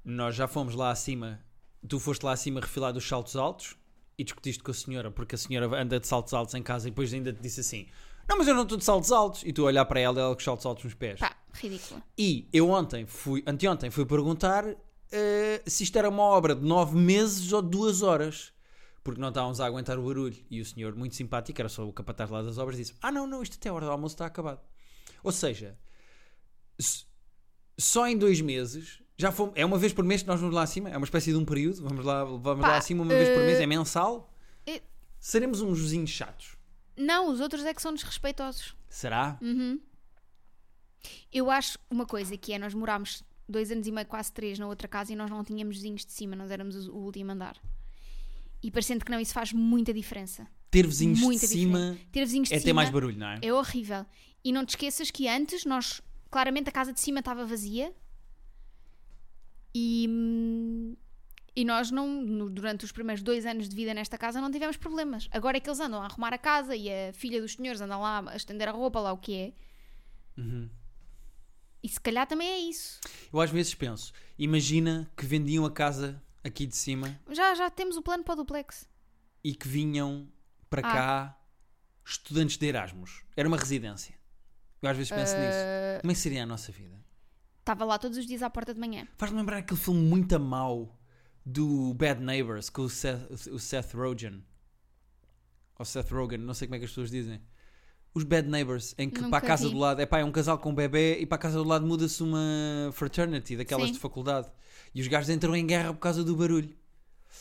nós 0.04 0.36
já 0.36 0.48
fomos 0.48 0.76
lá 0.76 0.92
acima, 0.92 1.40
tu 1.88 2.00
foste 2.00 2.24
lá 2.24 2.32
acima 2.32 2.60
refilar 2.60 2.92
dos 2.92 3.08
saltos 3.08 3.36
altos 3.36 3.76
e 4.18 4.24
discutiste 4.24 4.64
com 4.64 4.72
a 4.72 4.74
senhora, 4.74 5.12
porque 5.12 5.36
a 5.36 5.38
senhora 5.38 5.68
anda 5.82 6.00
de 6.00 6.08
saltos 6.08 6.34
altos 6.34 6.54
em 6.56 6.64
casa 6.64 6.88
e 6.88 6.92
depois 6.92 7.14
ainda 7.14 7.32
te 7.32 7.42
disse 7.42 7.62
assim: 7.62 7.88
Não, 8.28 8.38
mas 8.38 8.48
eu 8.48 8.56
não 8.56 8.64
estou 8.64 8.78
de 8.78 8.84
saltos 8.84 9.12
altos. 9.12 9.44
E 9.44 9.54
tu 9.54 9.64
olhar 9.64 9.86
para 9.86 10.00
ela, 10.00 10.20
ela 10.20 10.34
com 10.34 10.40
os 10.40 10.44
saltos 10.44 10.66
altos 10.66 10.84
nos 10.84 10.94
pés. 10.94 11.20
Pá, 11.20 11.36
ridícula. 11.54 12.02
E 12.18 12.48
eu 12.52 12.70
ontem 12.70 13.06
fui, 13.06 13.44
anteontem 13.48 13.90
fui 13.90 14.06
perguntar 14.06 14.66
eh, 15.12 15.62
se 15.66 15.84
isto 15.84 15.98
era 15.98 16.10
uma 16.10 16.24
obra 16.24 16.56
de 16.56 16.66
nove 16.66 16.96
meses 16.98 17.52
ou 17.52 17.62
de 17.62 17.70
duas 17.70 18.02
horas. 18.02 18.54
Porque 19.04 19.20
não 19.20 19.30
estávamos 19.30 19.60
a 19.60 19.66
aguentar 19.66 19.98
o 19.98 20.06
barulho. 20.06 20.38
E 20.48 20.62
o 20.62 20.66
senhor, 20.66 20.96
muito 20.96 21.16
simpático, 21.16 21.60
era 21.60 21.68
só 21.68 21.84
o 21.88 21.92
capataz 21.92 22.30
lá 22.30 22.44
das 22.44 22.60
obras, 22.60 22.78
disse: 22.78 22.94
Ah, 23.02 23.12
não, 23.12 23.26
não, 23.26 23.42
isto 23.42 23.56
até 23.56 23.70
a 23.70 23.74
hora 23.74 23.86
do 23.86 23.92
almoço 23.92 24.14
está 24.14 24.28
acabado. 24.28 24.62
Ou 25.24 25.32
seja, 25.32 25.76
só 27.78 28.08
em 28.08 28.18
dois 28.18 28.42
meses, 28.42 29.02
já 29.22 29.32
fomos, 29.32 29.54
é 29.56 29.64
uma 29.66 29.78
vez 29.78 29.94
por 29.94 30.04
mês 30.04 30.22
que 30.24 30.28
nós 30.28 30.40
vamos 30.40 30.56
lá 30.56 30.64
acima, 30.64 30.90
é 30.90 30.98
uma 30.98 31.06
espécie 31.06 31.32
de 31.32 31.38
um 31.38 31.46
período, 31.46 31.82
vamos 31.84 32.04
lá, 32.04 32.24
vamos 32.24 32.62
Pá, 32.62 32.70
lá 32.70 32.78
acima 32.78 33.04
uma 33.04 33.14
vez 33.14 33.30
por 33.30 33.40
mês, 33.44 33.60
eh, 33.60 33.64
é 33.64 33.68
mensal. 33.68 34.34
eh, 34.66 34.82
Seremos 35.20 35.62
uns 35.62 35.80
vizinhos 35.80 36.10
chatos. 36.10 36.56
Não, 36.98 37.30
os 37.30 37.40
outros 37.40 37.64
é 37.64 37.74
que 37.74 37.82
são 37.82 37.94
desrespeitosos. 37.94 38.76
Será? 38.90 39.38
Uhum. 39.42 39.80
Eu 41.32 41.50
acho 41.50 41.78
uma 41.90 42.06
coisa 42.06 42.36
que 42.36 42.52
é, 42.52 42.60
nós 42.60 42.74
morámos 42.74 43.24
dois 43.48 43.72
anos 43.72 43.86
e 43.88 43.92
meio, 43.92 44.08
quase 44.08 44.32
três, 44.32 44.58
na 44.58 44.68
outra 44.68 44.88
casa 44.88 45.14
e 45.14 45.16
nós 45.16 45.30
não 45.30 45.44
tínhamos 45.44 45.78
vizinhos 45.78 46.06
de 46.06 46.12
cima, 46.12 46.36
nós 46.36 46.50
éramos 46.52 46.88
o 46.88 46.92
o 46.92 47.06
último 47.06 47.32
andar. 47.32 47.58
E 48.64 48.70
parecendo 48.72 49.06
que 49.06 49.12
não, 49.12 49.20
isso 49.20 49.34
faz 49.34 49.54
muita 49.54 49.94
diferença. 49.94 50.48
Ter 50.70 50.86
vizinhos 50.88 51.20
Muita 51.20 51.46
de 51.48 51.54
cima 51.54 51.80
diferença. 51.80 52.10
Ter 52.12 52.26
vizinhos 52.26 52.50
de 52.50 52.56
é 52.56 52.60
cima 52.60 52.66
ter 52.70 52.74
mais 52.74 52.90
barulho, 52.90 53.18
não 53.18 53.28
é? 53.28 53.40
é 53.42 53.54
horrível. 53.54 54.06
E 54.44 54.52
não 54.52 54.66
te 54.66 54.70
esqueças 54.70 55.12
que 55.12 55.28
antes 55.28 55.66
nós, 55.66 56.02
claramente 56.30 56.70
a 56.70 56.72
casa 56.72 56.94
de 56.94 57.00
cima 57.00 57.20
estava 57.20 57.46
vazia 57.46 57.94
e, 59.74 60.08
hum, 60.10 60.96
e 61.56 61.66
nós 61.66 61.92
não, 61.92 62.08
no- 62.08 62.50
durante 62.50 62.86
os 62.86 62.92
primeiros 62.92 63.24
dois 63.24 63.46
anos 63.46 63.68
de 63.70 63.76
vida 63.76 63.94
nesta 63.94 64.18
casa 64.18 64.40
não 64.42 64.52
tivemos 64.52 64.78
problemas. 64.78 65.28
Agora 65.32 65.58
é 65.58 65.60
que 65.60 65.70
eles 65.70 65.80
andam 65.80 66.02
a 66.02 66.06
arrumar 66.06 66.34
a 66.34 66.38
casa 66.38 66.76
e 66.76 66.90
a 66.90 67.14
filha 67.14 67.42
dos 67.42 67.54
senhores 67.54 67.82
anda 67.82 67.98
lá 67.98 68.24
a 68.32 68.36
estender 68.36 68.68
a 68.68 68.72
roupa, 68.72 69.00
lá 69.00 69.12
o 69.12 69.18
que 69.18 69.34
é. 69.36 69.54
Uhum. 70.38 70.70
E 71.84 71.90
se 71.90 72.00
calhar 72.00 72.28
também 72.28 72.48
é 72.48 72.60
isso. 72.60 73.00
Eu 73.34 73.42
às 73.42 73.50
vezes 73.50 73.74
penso, 73.74 74.14
imagina 74.38 75.12
que 75.18 75.26
vendiam 75.26 75.66
a 75.66 75.72
casa 75.72 76.22
aqui 76.44 76.66
de 76.66 76.76
cima 76.76 77.20
Já, 77.32 77.54
já 77.56 77.70
temos 77.70 77.98
o 77.98 78.02
plano 78.02 78.24
para 78.24 78.34
o 78.34 78.38
duplex. 78.38 78.88
e 79.44 79.56
que 79.56 79.68
vinham 79.68 80.32
para 80.70 80.82
Ah. 80.88 80.94
cá 80.94 81.38
estudantes 82.06 82.58
de 82.58 82.66
Erasmus. 82.68 83.24
Era 83.36 83.48
uma 83.48 83.58
residência. 83.58 84.14
Eu 84.82 84.90
às 84.90 84.96
vezes 84.98 85.12
penso 85.12 85.34
nisso. 85.36 85.58
Uh, 85.58 86.02
Como 86.02 86.12
é 86.12 86.14
que 86.16 86.20
seria 86.20 86.44
a 86.44 86.46
nossa 86.46 86.72
vida? 86.72 87.01
Estava 87.62 87.86
lá 87.86 87.98
todos 87.98 88.18
os 88.18 88.26
dias 88.26 88.42
à 88.42 88.50
porta 88.50 88.74
de 88.74 88.80
manhã. 88.80 89.08
Faz-me 89.18 89.38
lembrar 89.38 89.58
aquele 89.58 89.80
filme 89.80 90.00
muito 90.02 90.38
mau 90.40 90.98
do 91.46 91.94
Bad 91.94 92.22
Neighbors 92.22 92.70
com 92.70 92.82
o 92.84 92.90
Seth, 92.90 93.48
o 93.48 93.60
Seth 93.60 93.94
Rogen. 93.94 94.44
Ou 95.78 95.86
Seth 95.86 96.12
Rogen, 96.12 96.40
não 96.40 96.54
sei 96.54 96.68
como 96.68 96.76
é 96.76 96.80
que 96.80 96.86
as 96.86 96.92
pessoas 96.92 97.10
dizem. 97.12 97.42
Os 98.14 98.24
Bad 98.24 98.48
Neighbors, 98.50 98.94
em 98.98 99.10
que 99.10 99.20
Nunca 99.22 99.30
para 99.30 99.46
a 99.46 99.48
casa 99.48 99.68
vi. 99.68 99.74
do 99.74 99.80
lado 99.80 100.02
é 100.02 100.06
pá, 100.06 100.20
é 100.20 100.26
um 100.26 100.32
casal 100.32 100.58
com 100.58 100.72
um 100.72 100.76
bebê 100.76 101.20
e 101.20 101.26
para 101.26 101.36
a 101.38 101.40
casa 101.40 101.58
do 101.60 101.64
lado 101.64 101.86
muda-se 101.86 102.22
uma 102.22 102.90
fraternity 102.94 103.56
daquelas 103.56 103.88
Sim. 103.88 103.94
de 103.94 104.00
faculdade. 104.00 104.52
E 104.94 105.00
os 105.02 105.08
gajos 105.08 105.30
entram 105.30 105.56
em 105.56 105.66
guerra 105.66 105.94
por 105.94 106.00
causa 106.00 106.24
do 106.24 106.36
barulho. 106.36 106.76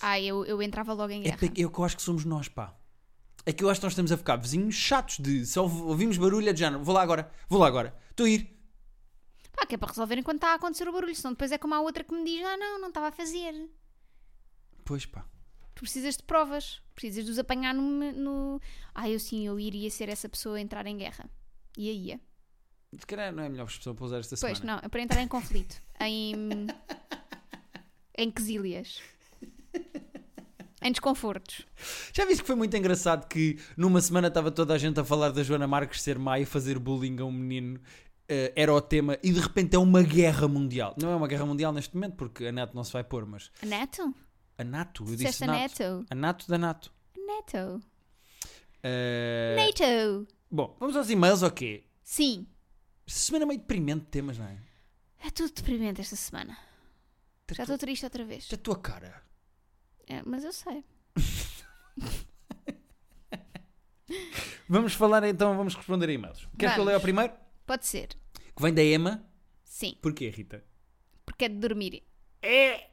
Ah, 0.01 0.21
eu, 0.21 0.45
eu 0.45 0.63
entrava 0.63 0.93
logo 0.93 1.13
em 1.13 1.23
É, 1.23 1.25
guerra. 1.25 1.39
é 1.43 1.49
que 1.49 1.65
eu 1.65 1.85
acho 1.85 1.97
que 1.97 2.03
somos 2.03 2.25
nós, 2.25 2.47
pá. 2.47 2.77
É 3.45 3.53
que 3.53 3.65
eu 3.65 3.71
acho 3.71 3.81
que 3.81 3.87
nós 3.87 3.93
estamos 3.95 4.13
a 4.13 4.17
ficar 4.17 4.37
vizinhos 4.37 4.75
chatos 4.75 5.19
de 5.19 5.45
se 5.47 5.59
ouv- 5.59 5.83
ouvimos 5.89 6.17
barulho 6.19 6.49
é 6.49 6.53
de 6.53 6.61
género, 6.61 6.85
vou 6.85 6.95
lá 6.95 7.03
agora, 7.03 7.31
vou 7.49 7.59
lá 7.59 7.67
agora, 7.67 7.97
estou 8.11 8.27
a 8.27 8.29
ir. 8.29 8.60
Pá, 9.61 9.67
que 9.67 9.75
é 9.75 9.79
para 9.79 9.89
resolver 9.89 10.17
enquanto 10.17 10.37
está 10.37 10.53
a 10.53 10.55
acontecer 10.55 10.89
o 10.89 10.93
barulho. 10.93 11.15
Senão 11.15 11.33
depois 11.33 11.53
é 11.53 11.59
como 11.59 11.75
a 11.75 11.81
outra 11.81 12.03
que 12.03 12.15
me 12.15 12.25
diz: 12.25 12.45
ah, 12.45 12.57
não, 12.57 12.81
não 12.81 12.89
estava 12.89 13.09
a 13.09 13.13
fazer. 13.13 13.69
Pois 14.85 15.05
pá. 15.05 15.27
Tu 15.75 15.83
precisas 15.83 16.17
de 16.17 16.23
provas. 16.23 16.81
Precisas 16.95 17.25
de 17.27 17.31
os 17.31 17.39
apanhar 17.39 17.75
no. 17.75 18.13
no... 18.13 18.61
Ah, 18.95 19.09
eu 19.09 19.21
sim, 19.21 19.47
eu 19.47 19.61
iria 19.61 19.91
ser 19.91 20.09
essa 20.09 20.29
pessoa 20.29 20.57
a 20.57 20.61
entrar 20.61 20.87
em 20.87 20.97
guerra. 20.97 21.29
E 21.77 21.89
aí. 21.91 22.21
Se 22.99 23.07
calhar 23.07 23.33
não 23.33 23.43
é 23.43 23.47
a 23.47 23.51
melhor 23.51 23.67
expressão 23.67 23.95
para 23.95 24.05
usar 24.05 24.19
esta 24.19 24.37
Pois, 24.37 24.59
semana. 24.59 24.81
não, 24.81 24.87
é 24.87 24.89
para 24.89 25.03
entrar 25.03 25.23
em 25.23 25.29
conflito. 25.29 25.81
em. 26.01 26.67
em 28.17 28.31
quesílias. 28.31 29.01
Em 30.83 30.91
desconfortos. 30.91 31.67
Já 32.13 32.25
viste 32.25 32.41
que 32.41 32.47
foi 32.47 32.57
muito 32.57 32.75
engraçado 32.75 33.29
que 33.29 33.59
numa 33.77 34.01
semana 34.01 34.29
estava 34.29 34.51
toda 34.51 34.73
a 34.73 34.79
gente 34.79 34.99
a 34.99 35.05
falar 35.05 35.31
da 35.31 35.43
Joana 35.43 35.67
Marques 35.67 36.01
ser 36.01 36.19
má 36.19 36.39
e 36.41 36.47
fazer 36.47 36.79
bullying 36.79 37.21
a 37.21 37.25
um 37.27 37.33
menino. 37.33 37.79
Eh, 38.33 38.53
era 38.55 38.73
o 38.73 38.81
tema 38.81 39.19
e 39.25 39.33
de 39.33 39.41
repente 39.41 39.75
é 39.75 39.79
uma 39.79 40.03
guerra 40.03 40.47
mundial. 40.47 40.95
Não 40.97 41.11
é 41.11 41.17
uma 41.17 41.27
guerra 41.27 41.45
mundial 41.45 41.73
neste 41.73 41.95
momento 41.97 42.15
porque 42.15 42.47
a 42.47 42.53
NATO 42.53 42.77
não 42.77 42.85
se 42.85 42.93
vai 42.93 43.03
pôr, 43.03 43.27
mas 43.27 43.51
A 43.61 43.67
Neto? 43.67 44.15
a 44.57 44.63
NATO, 44.63 45.05
eu 45.09 45.17
disse 45.17 45.43
a 45.43 45.47
NATO. 45.49 45.59
Neto? 45.59 46.07
A 46.09 46.15
NATO 46.15 46.49
da 46.49 46.57
NATO. 46.57 46.93
Neto. 47.17 47.83
Eh, 48.85 49.57
Neto. 49.57 50.29
Bom, 50.49 50.77
vamos 50.79 50.95
aos 50.97 51.11
e-mails 51.11 51.43
ou 51.43 51.51
quê? 51.51 51.85
Sim. 52.05 52.47
Esta 53.07 53.19
semana 53.19 53.45
é 53.45 53.49
meio 53.49 53.61
deprimente 53.61 54.05
de 54.05 54.11
temas, 54.11 54.39
não 54.39 54.47
é? 54.47 54.57
É 55.27 55.31
tudo 55.31 55.53
deprimente 55.53 56.01
esta 56.01 56.15
semana. 56.15 56.57
Já 57.51 57.65
estou 57.65 57.77
triste 57.77 58.05
outra 58.05 58.25
vez. 58.25 58.45
Isto 58.45 58.53
é 58.55 58.55
a 58.55 58.59
tua 58.59 58.77
cara. 58.79 59.23
É, 60.07 60.23
mas 60.25 60.45
eu 60.45 60.53
sei. 60.53 60.85
Vamos 64.69 64.95
falar 64.95 65.25
então, 65.25 65.57
vamos 65.57 65.75
responder 65.75 66.09
a 66.09 66.13
e-mails. 66.13 66.49
Queres 66.57 66.75
que 66.75 66.81
eu 66.81 66.85
leia 66.85 66.99
o 66.99 67.01
primeiro? 67.01 67.33
Pode 67.71 67.87
ser. 67.87 68.09
Que 68.57 68.61
vem 68.61 68.75
da 68.75 68.83
Emma. 68.83 69.25
Sim. 69.63 69.97
Porquê, 70.03 70.29
Rita? 70.29 70.65
Porque 71.25 71.45
é 71.45 71.49
de 71.49 71.55
dormir. 71.55 72.03
É! 72.43 72.91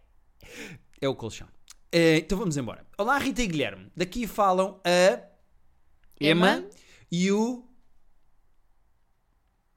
É 1.01 1.10
o 1.10 1.15
colchão. 1.15 1.48
Eh, 1.91 2.17
então 2.17 2.38
vamos 2.38 2.57
embora. 2.57 2.86
Olá, 2.96 3.17
Rita 3.17 3.41
e 3.41 3.48
Guilherme. 3.48 3.91
Daqui 3.96 4.27
falam 4.27 4.79
a 4.86 5.19
Emma, 6.22 6.57
Emma. 6.60 6.69
e 7.12 7.31
o 7.31 7.67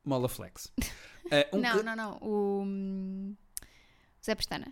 Mola 0.05 0.29
Flex. 0.29 0.71
Eh, 1.33 1.49
um 1.53 1.59
não, 1.61 1.83
não, 1.83 1.97
não. 1.97 2.19
O. 2.21 2.63
hum, 2.65 3.37
Zé 4.25 4.35
Pestana. 4.35 4.71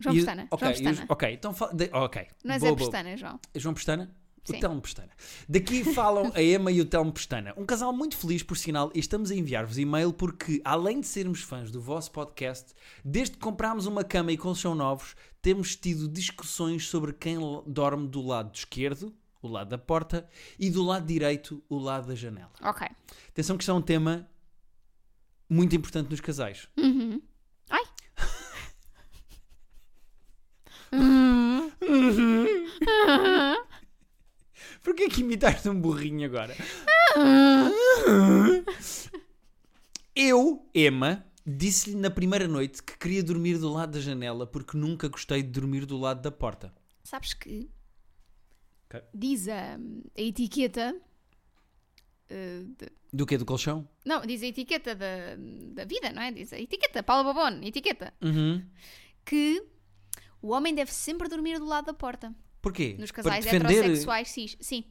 João 0.00 0.14
e 0.14 0.18
Pestana. 0.18 0.48
ok, 0.50 0.58
João 0.58 0.70
e 0.70 0.74
os- 0.74 0.80
Pestana. 0.80 1.06
ok, 1.12 1.32
então 1.34 1.52
fala. 1.54 1.74
de- 1.74 1.90
ok. 1.92 2.28
Não 2.42 2.54
é 2.54 2.58
Boa, 2.58 2.70
Zé 2.70 2.74
boa. 2.76 2.76
Pestana, 2.90 3.16
João. 3.18 3.40
João 3.54 3.74
Pestana? 3.74 4.16
O 4.48 4.52
Sim. 4.52 4.60
Telmo 4.60 4.80
Pestana. 4.80 5.10
Daqui 5.48 5.84
falam 5.92 6.32
a 6.34 6.42
Emma 6.42 6.72
e 6.72 6.80
o 6.80 6.84
Telmo 6.84 7.12
Pestana. 7.12 7.52
Um 7.56 7.66
casal 7.66 7.92
muito 7.92 8.16
feliz, 8.16 8.42
por 8.42 8.56
sinal, 8.56 8.90
e 8.94 8.98
estamos 8.98 9.30
a 9.30 9.34
enviar-vos 9.34 9.78
e-mail 9.78 10.12
porque, 10.12 10.60
além 10.64 11.00
de 11.00 11.06
sermos 11.06 11.42
fãs 11.42 11.70
do 11.70 11.80
vosso 11.80 12.10
podcast, 12.10 12.74
desde 13.04 13.36
que 13.36 13.40
comprámos 13.40 13.86
uma 13.86 14.02
cama 14.02 14.32
e 14.32 14.38
colchão 14.38 14.74
novos, 14.74 15.14
temos 15.42 15.76
tido 15.76 16.08
discussões 16.08 16.88
sobre 16.88 17.12
quem 17.12 17.36
dorme 17.66 18.08
do 18.08 18.22
lado 18.26 18.54
esquerdo, 18.54 19.14
o 19.42 19.48
lado 19.48 19.68
da 19.68 19.78
porta, 19.78 20.28
e 20.58 20.70
do 20.70 20.82
lado 20.82 21.06
direito, 21.06 21.62
o 21.68 21.78
lado 21.78 22.08
da 22.08 22.14
janela. 22.14 22.52
Ok. 22.62 22.86
Atenção 23.28 23.56
que 23.56 23.62
isto 23.62 23.70
é 23.70 23.74
um 23.74 23.82
tema 23.82 24.28
muito 25.48 25.74
importante 25.76 26.10
nos 26.10 26.20
casais. 26.20 26.68
Uhum. 26.76 27.20
Ai! 27.68 27.84
Porquê 34.82 35.08
que 35.08 35.20
imitaste 35.20 35.68
um 35.68 35.78
burrinho 35.80 36.24
agora? 36.26 36.56
Eu, 40.14 40.68
Emma, 40.74 41.24
disse-lhe 41.46 41.96
na 41.96 42.10
primeira 42.10 42.48
noite 42.48 42.82
que 42.82 42.96
queria 42.98 43.22
dormir 43.22 43.58
do 43.58 43.68
lado 43.72 43.92
da 43.92 44.00
janela 44.00 44.46
porque 44.46 44.76
nunca 44.76 45.08
gostei 45.08 45.42
de 45.42 45.50
dormir 45.50 45.86
do 45.86 45.96
lado 45.98 46.20
da 46.22 46.30
porta. 46.30 46.72
Sabes 47.04 47.32
que 47.34 47.68
Ok. 48.88 49.02
diz 49.14 49.48
a, 49.48 49.76
a 49.76 50.20
etiqueta. 50.20 50.96
eh, 52.28 52.62
de- 52.78 52.92
Do 53.12 53.26
que 53.26 53.36
Do 53.38 53.44
colchão? 53.44 53.88
não, 54.04 54.20
diz 54.26 54.42
a 54.42 54.46
etiqueta 54.46 54.94
da, 54.94 55.36
da 55.74 55.84
vida, 55.84 56.12
não 56.12 56.22
é? 56.22 56.30
Diz 56.32 56.52
a 56.52 56.58
etiqueta, 56.60 57.02
Paula 57.02 57.32
Babone, 57.32 57.66
etiqueta. 57.68 58.12
Uhum. 58.22 58.64
Que 59.24 59.62
o 60.42 60.48
homem 60.48 60.74
deve 60.74 60.92
sempre 60.92 61.28
dormir 61.28 61.58
do 61.58 61.66
lado 61.66 61.86
da 61.86 61.94
porta. 61.94 62.34
Porquê? 62.62 62.96
Nos 62.98 63.10
para 63.10 63.22
casais 63.22 63.44
defender, 63.44 63.78
heterossexuais, 63.78 64.28
cis. 64.30 64.56
Sim, 64.60 64.84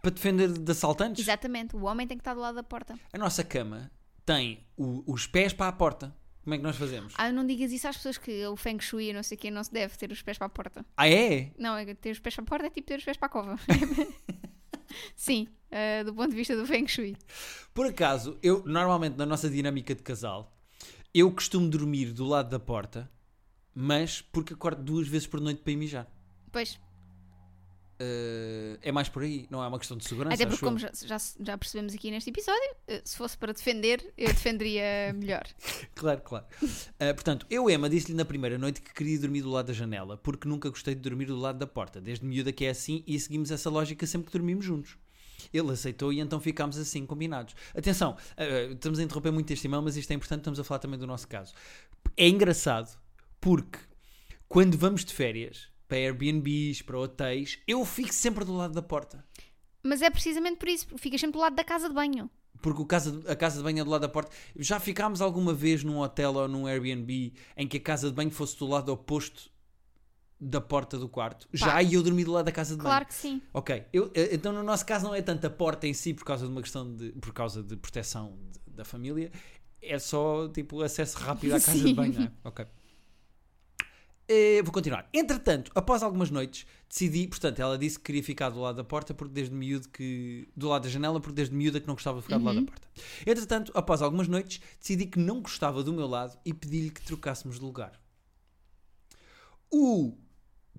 para 0.00 0.10
defender 0.10 0.52
de 0.52 0.70
assaltantes? 0.70 1.22
exatamente. 1.24 1.74
O 1.74 1.84
homem 1.84 2.06
tem 2.06 2.16
que 2.16 2.20
estar 2.20 2.34
do 2.34 2.40
lado 2.40 2.54
da 2.56 2.62
porta. 2.62 2.98
A 3.12 3.18
nossa 3.18 3.42
cama 3.42 3.90
tem 4.24 4.66
o- 4.76 5.02
os 5.12 5.26
pés 5.26 5.52
para 5.52 5.68
a 5.68 5.72
porta. 5.72 6.14
Como 6.42 6.52
é 6.54 6.58
que 6.58 6.62
nós 6.62 6.76
fazemos? 6.76 7.14
Ah, 7.16 7.32
não 7.32 7.46
digas 7.46 7.72
isso 7.72 7.88
às 7.88 7.96
pessoas 7.96 8.18
que 8.18 8.46
o 8.46 8.54
Feng 8.54 8.78
Shui 8.78 9.14
não 9.14 9.22
sei 9.22 9.34
o 9.36 9.40
quê 9.40 9.50
não 9.50 9.64
se 9.64 9.72
deve 9.72 9.96
ter 9.96 10.12
os 10.12 10.20
pés 10.20 10.36
para 10.36 10.46
a 10.46 10.50
porta. 10.50 10.84
Ah, 10.94 11.08
é? 11.08 11.52
Não, 11.58 11.74
é 11.74 11.94
ter 11.94 12.10
os 12.10 12.18
pés 12.18 12.34
para 12.34 12.44
a 12.44 12.46
porta 12.46 12.66
é 12.66 12.70
tipo 12.70 12.86
ter 12.86 12.98
os 12.98 13.04
pés 13.04 13.16
para 13.16 13.26
a 13.26 13.30
cova. 13.30 13.58
Sim, 15.16 15.48
eh, 15.70 16.04
do 16.04 16.14
ponto 16.14 16.30
de 16.30 16.36
vista 16.36 16.54
do 16.54 16.66
Feng 16.66 16.86
Shui. 16.86 17.16
Por 17.72 17.86
acaso, 17.86 18.38
eu 18.42 18.62
normalmente 18.66 19.16
na 19.16 19.24
nossa 19.26 19.48
dinâmica 19.48 19.94
de 19.94 20.02
casal, 20.02 20.54
eu 21.14 21.30
costumo 21.32 21.68
dormir 21.68 22.12
do 22.12 22.24
lado 22.26 22.50
da 22.50 22.60
porta, 22.60 23.10
mas 23.74 24.20
porque 24.20 24.54
acordo 24.54 24.82
duas 24.82 25.08
vezes 25.08 25.26
por 25.26 25.40
noite 25.40 25.60
para 25.62 25.72
ir 25.72 25.76
mijar. 25.76 26.06
Pois, 26.52 26.78
Eh, 27.98 28.76
é 28.82 28.92
mais 28.92 29.08
por 29.08 29.22
aí, 29.22 29.46
não 29.48 29.62
é 29.62 29.68
uma 29.68 29.78
questão 29.78 29.96
de 29.96 30.04
segurança. 30.04 30.34
até 30.34 30.46
porque, 30.46 30.64
como 30.64 30.78
já, 30.78 30.90
já, 31.06 31.16
já 31.40 31.56
percebemos 31.56 31.94
aqui 31.94 32.10
neste 32.10 32.28
episódio, 32.28 32.74
eh, 32.88 33.00
se 33.04 33.16
fosse 33.16 33.38
para 33.38 33.52
defender, 33.52 34.12
eu 34.18 34.28
defenderia 34.28 35.12
melhor. 35.14 35.44
Claro, 35.94 36.20
claro. 36.22 36.44
Eh, 36.98 37.12
portanto, 37.12 37.46
eu, 37.48 37.70
Emma, 37.70 37.88
disse-lhe 37.88 38.16
na 38.16 38.24
primeira 38.24 38.58
noite 38.58 38.82
que 38.82 38.92
queria 38.92 39.18
dormir 39.18 39.42
do 39.42 39.50
lado 39.50 39.66
da 39.66 39.72
janela, 39.72 40.16
porque 40.16 40.48
nunca 40.48 40.68
gostei 40.68 40.94
de 40.94 41.00
dormir 41.00 41.26
do 41.26 41.36
lado 41.36 41.58
da 41.58 41.66
porta. 41.66 42.00
Desde 42.00 42.24
miúda 42.26 42.52
que 42.52 42.64
é 42.64 42.70
assim 42.70 43.04
e 43.06 43.18
seguimos 43.18 43.50
essa 43.50 43.70
lógica 43.70 44.06
sempre 44.06 44.26
que 44.26 44.32
dormimos 44.32 44.64
juntos. 44.64 44.98
Ele 45.52 45.70
aceitou 45.70 46.12
e 46.12 46.20
então 46.20 46.40
ficámos 46.40 46.76
assim, 46.76 47.06
combinados. 47.06 47.54
Atenção, 47.74 48.16
eh, 48.36 48.72
estamos 48.72 48.98
a 48.98 49.02
interromper 49.02 49.30
muito 49.30 49.50
este 49.52 49.66
e-mail, 49.66 49.82
mas 49.82 49.96
isto 49.96 50.10
é 50.10 50.14
importante, 50.14 50.40
estamos 50.40 50.58
a 50.58 50.64
falar 50.64 50.80
também 50.80 50.98
do 50.98 51.06
nosso 51.06 51.28
caso. 51.28 51.54
É 52.16 52.28
engraçado 52.28 52.98
porque 53.44 53.78
quando 54.48 54.78
vamos 54.78 55.04
de 55.04 55.12
férias 55.12 55.68
para 55.86 55.98
Airbnbs, 55.98 56.80
para 56.80 56.98
hotéis, 56.98 57.58
eu 57.68 57.84
fico 57.84 58.14
sempre 58.14 58.42
do 58.42 58.56
lado 58.56 58.72
da 58.72 58.80
porta. 58.80 59.22
Mas 59.82 60.00
é 60.00 60.08
precisamente 60.08 60.56
por 60.56 60.66
isso, 60.66 60.86
porque 60.86 61.02
ficas 61.02 61.20
sempre 61.20 61.34
do 61.34 61.40
lado 61.40 61.54
da 61.54 61.62
casa 61.62 61.86
de 61.90 61.94
banho. 61.94 62.30
Porque 62.62 62.80
o 62.80 62.86
casa, 62.86 63.22
a 63.30 63.36
casa 63.36 63.58
de 63.58 63.62
banho 63.62 63.80
é 63.80 63.84
do 63.84 63.90
lado 63.90 64.00
da 64.00 64.08
porta. 64.08 64.30
Já 64.56 64.80
ficámos 64.80 65.20
alguma 65.20 65.52
vez 65.52 65.84
num 65.84 65.98
hotel 65.98 66.32
ou 66.34 66.48
num 66.48 66.66
Airbnb 66.66 67.34
em 67.54 67.68
que 67.68 67.76
a 67.76 67.80
casa 67.80 68.08
de 68.08 68.14
banho 68.14 68.30
fosse 68.30 68.58
do 68.58 68.66
lado 68.66 68.90
oposto 68.90 69.50
da 70.40 70.62
porta 70.62 70.98
do 70.98 71.06
quarto? 71.06 71.46
Já 71.52 71.82
e 71.82 71.92
eu 71.92 72.02
dormi 72.02 72.24
do 72.24 72.32
lado 72.32 72.46
da 72.46 72.52
casa 72.52 72.70
de 72.70 72.78
banho. 72.78 72.88
Claro 72.88 73.04
que 73.04 73.14
sim. 73.14 73.42
Ok, 73.52 73.84
eu, 73.92 74.10
eh, 74.14 74.30
então 74.32 74.54
no 74.54 74.62
nosso 74.62 74.86
caso 74.86 75.04
não 75.04 75.14
é 75.14 75.20
tanto 75.20 75.46
a 75.46 75.50
porta 75.50 75.86
em 75.86 75.92
si 75.92 76.14
por 76.14 76.24
causa 76.24 76.46
de 76.46 76.50
uma 76.50 76.62
questão 76.62 76.96
de, 76.96 77.12
por 77.12 77.34
causa 77.34 77.62
de 77.62 77.76
proteção 77.76 78.38
de- 78.50 78.72
da 78.74 78.86
família, 78.86 79.30
é 79.82 79.98
só 79.98 80.48
tipo 80.48 80.80
acesso 80.80 81.18
rápido 81.18 81.52
à 81.52 81.60
casa 81.60 81.78
de 81.78 81.84
Sim. 81.84 81.94
banho, 81.94 82.14
não 82.14 82.22
é? 82.22 82.32
Ok. 82.44 82.66
Eh, 84.26 84.62
vou 84.62 84.72
continuar. 84.72 85.08
Entretanto, 85.12 85.70
após 85.74 86.02
algumas 86.02 86.30
noites, 86.30 86.66
decidi, 86.88 87.26
portanto, 87.28 87.60
ela 87.60 87.76
disse 87.76 87.98
que 87.98 88.04
queria 88.06 88.22
ficar 88.22 88.48
do 88.48 88.60
lado 88.60 88.76
da 88.76 88.84
porta 88.84 89.12
porque 89.12 89.34
desde 89.34 89.54
miúdo 89.54 89.88
que. 89.88 90.48
do 90.56 90.68
lado 90.68 90.84
da 90.84 90.88
janela, 90.88 91.20
porque 91.20 91.34
desde 91.34 91.54
miúda 91.54 91.80
que 91.80 91.86
não 91.86 91.94
gostava 91.94 92.18
de 92.18 92.22
ficar 92.24 92.38
do 92.38 92.44
lado 92.44 92.60
da 92.60 92.66
porta. 92.66 92.88
Entretanto, 93.26 93.72
após 93.74 94.00
algumas 94.00 94.26
noites, 94.26 94.60
decidi 94.80 95.06
que 95.06 95.18
não 95.18 95.42
gostava 95.42 95.82
do 95.82 95.92
meu 95.92 96.06
lado 96.06 96.38
e 96.44 96.54
pedi-lhe 96.54 96.90
que 96.90 97.02
trocássemos 97.02 97.58
de 97.58 97.64
lugar. 97.64 98.00
O 99.70 100.16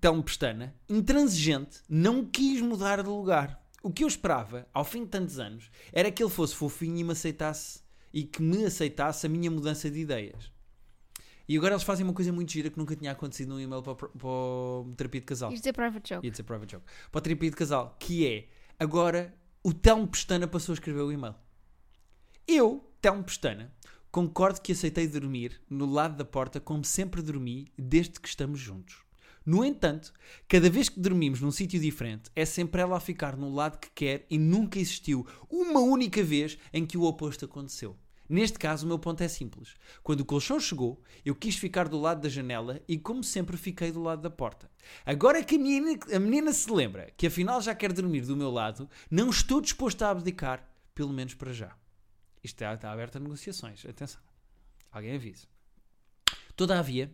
Telmo 0.01 0.23
Pestana, 0.23 0.75
intransigente, 0.89 1.81
não 1.87 2.25
quis 2.25 2.61
mudar 2.61 3.03
de 3.03 3.09
lugar. 3.09 3.63
O 3.83 3.91
que 3.91 4.03
eu 4.03 4.07
esperava, 4.07 4.67
ao 4.73 4.83
fim 4.83 5.03
de 5.03 5.09
tantos 5.09 5.37
anos, 5.37 5.69
era 5.93 6.11
que 6.11 6.23
ele 6.23 6.31
fosse 6.31 6.55
fofinho 6.55 6.97
e 6.97 7.03
me 7.03 7.11
aceitasse 7.11 7.81
e 8.11 8.23
que 8.23 8.41
me 8.41 8.65
aceitasse 8.65 9.25
a 9.25 9.29
minha 9.29 9.51
mudança 9.51 9.91
de 9.91 9.99
ideias. 9.99 10.54
E 11.47 11.55
agora 11.57 11.73
eles 11.75 11.83
fazem 11.83 12.03
uma 12.03 12.13
coisa 12.13 12.31
muito 12.33 12.51
gira 12.51 12.69
que 12.69 12.77
nunca 12.77 12.95
tinha 12.95 13.11
acontecido 13.11 13.49
num 13.49 13.59
e-mail 13.59 13.81
para, 13.83 13.93
o- 13.93 13.95
para 13.95 14.27
o 14.27 14.93
terapia 14.97 15.21
de 15.21 15.27
casal. 15.27 15.51
Isto 15.51 15.61
dizer 15.61 15.73
private 15.73 16.13
joke. 16.13 16.25
Ia 16.25 16.31
dizer 16.31 16.43
private 16.43 16.71
joke. 16.75 16.85
Para 17.11 17.19
a 17.19 17.21
terapia 17.21 17.49
de 17.49 17.55
casal, 17.55 17.95
que 17.99 18.27
é 18.27 18.47
agora 18.79 19.33
o 19.63 19.73
Telmo 19.73 20.07
Pestana 20.07 20.47
passou 20.47 20.73
a 20.73 20.75
escrever 20.75 21.01
o 21.01 21.11
e-mail. 21.11 21.35
Eu, 22.47 22.83
Telmo 23.01 23.23
Pestana, 23.23 23.71
concordo 24.11 24.61
que 24.61 24.71
aceitei 24.71 25.07
dormir 25.07 25.59
no 25.69 25.85
lado 25.85 26.15
da 26.17 26.25
porta 26.25 26.59
como 26.59 26.83
sempre 26.85 27.21
dormi 27.21 27.67
desde 27.77 28.19
que 28.19 28.27
estamos 28.27 28.59
juntos. 28.59 29.03
No 29.45 29.63
entanto, 29.63 30.11
cada 30.47 30.69
vez 30.71 30.89
que 30.89 30.99
dormimos 30.99 31.39
num 31.41 31.51
sítio 31.51 31.79
diferente, 31.79 32.31
é 32.35 32.45
sempre 32.45 32.81
ela 32.81 32.97
a 32.97 32.99
ficar 32.99 33.37
no 33.37 33.53
lado 33.53 33.77
que 33.77 33.91
quer 33.91 34.25
e 34.29 34.39
nunca 34.39 34.79
existiu 34.79 35.25
uma 35.49 35.79
única 35.81 36.23
vez 36.23 36.57
em 36.73 36.83
que 36.85 36.97
o 36.97 37.03
oposto 37.03 37.45
aconteceu. 37.45 37.95
Neste 38.27 38.57
caso, 38.57 38.85
o 38.85 38.87
meu 38.87 38.97
ponto 38.97 39.21
é 39.21 39.27
simples. 39.27 39.75
Quando 40.01 40.21
o 40.21 40.25
colchão 40.25 40.59
chegou, 40.59 41.01
eu 41.23 41.35
quis 41.35 41.55
ficar 41.55 41.87
do 41.87 41.99
lado 41.99 42.21
da 42.21 42.29
janela 42.29 42.81
e, 42.87 42.97
como 42.97 43.23
sempre, 43.23 43.55
fiquei 43.55 43.91
do 43.91 44.01
lado 44.01 44.21
da 44.21 44.29
porta. 44.29 44.69
Agora 45.05 45.43
que 45.43 45.55
a 45.55 45.59
menina, 45.59 45.99
a 46.13 46.19
menina 46.19 46.51
se 46.51 46.71
lembra 46.71 47.11
que 47.15 47.27
afinal 47.27 47.61
já 47.61 47.75
quer 47.75 47.93
dormir 47.93 48.21
do 48.21 48.35
meu 48.35 48.49
lado, 48.49 48.89
não 49.09 49.29
estou 49.29 49.61
disposto 49.61 50.01
a 50.03 50.09
abdicar, 50.09 50.67
pelo 50.93 51.13
menos 51.13 51.33
para 51.33 51.53
já. 51.53 51.75
Isto 52.43 52.55
está, 52.55 52.73
está 52.73 52.91
aberto 52.91 53.17
a 53.17 53.19
negociações. 53.19 53.85
Atenção. 53.85 54.21
Alguém 54.91 55.15
avise. 55.15 55.47
Todavia, 56.55 57.11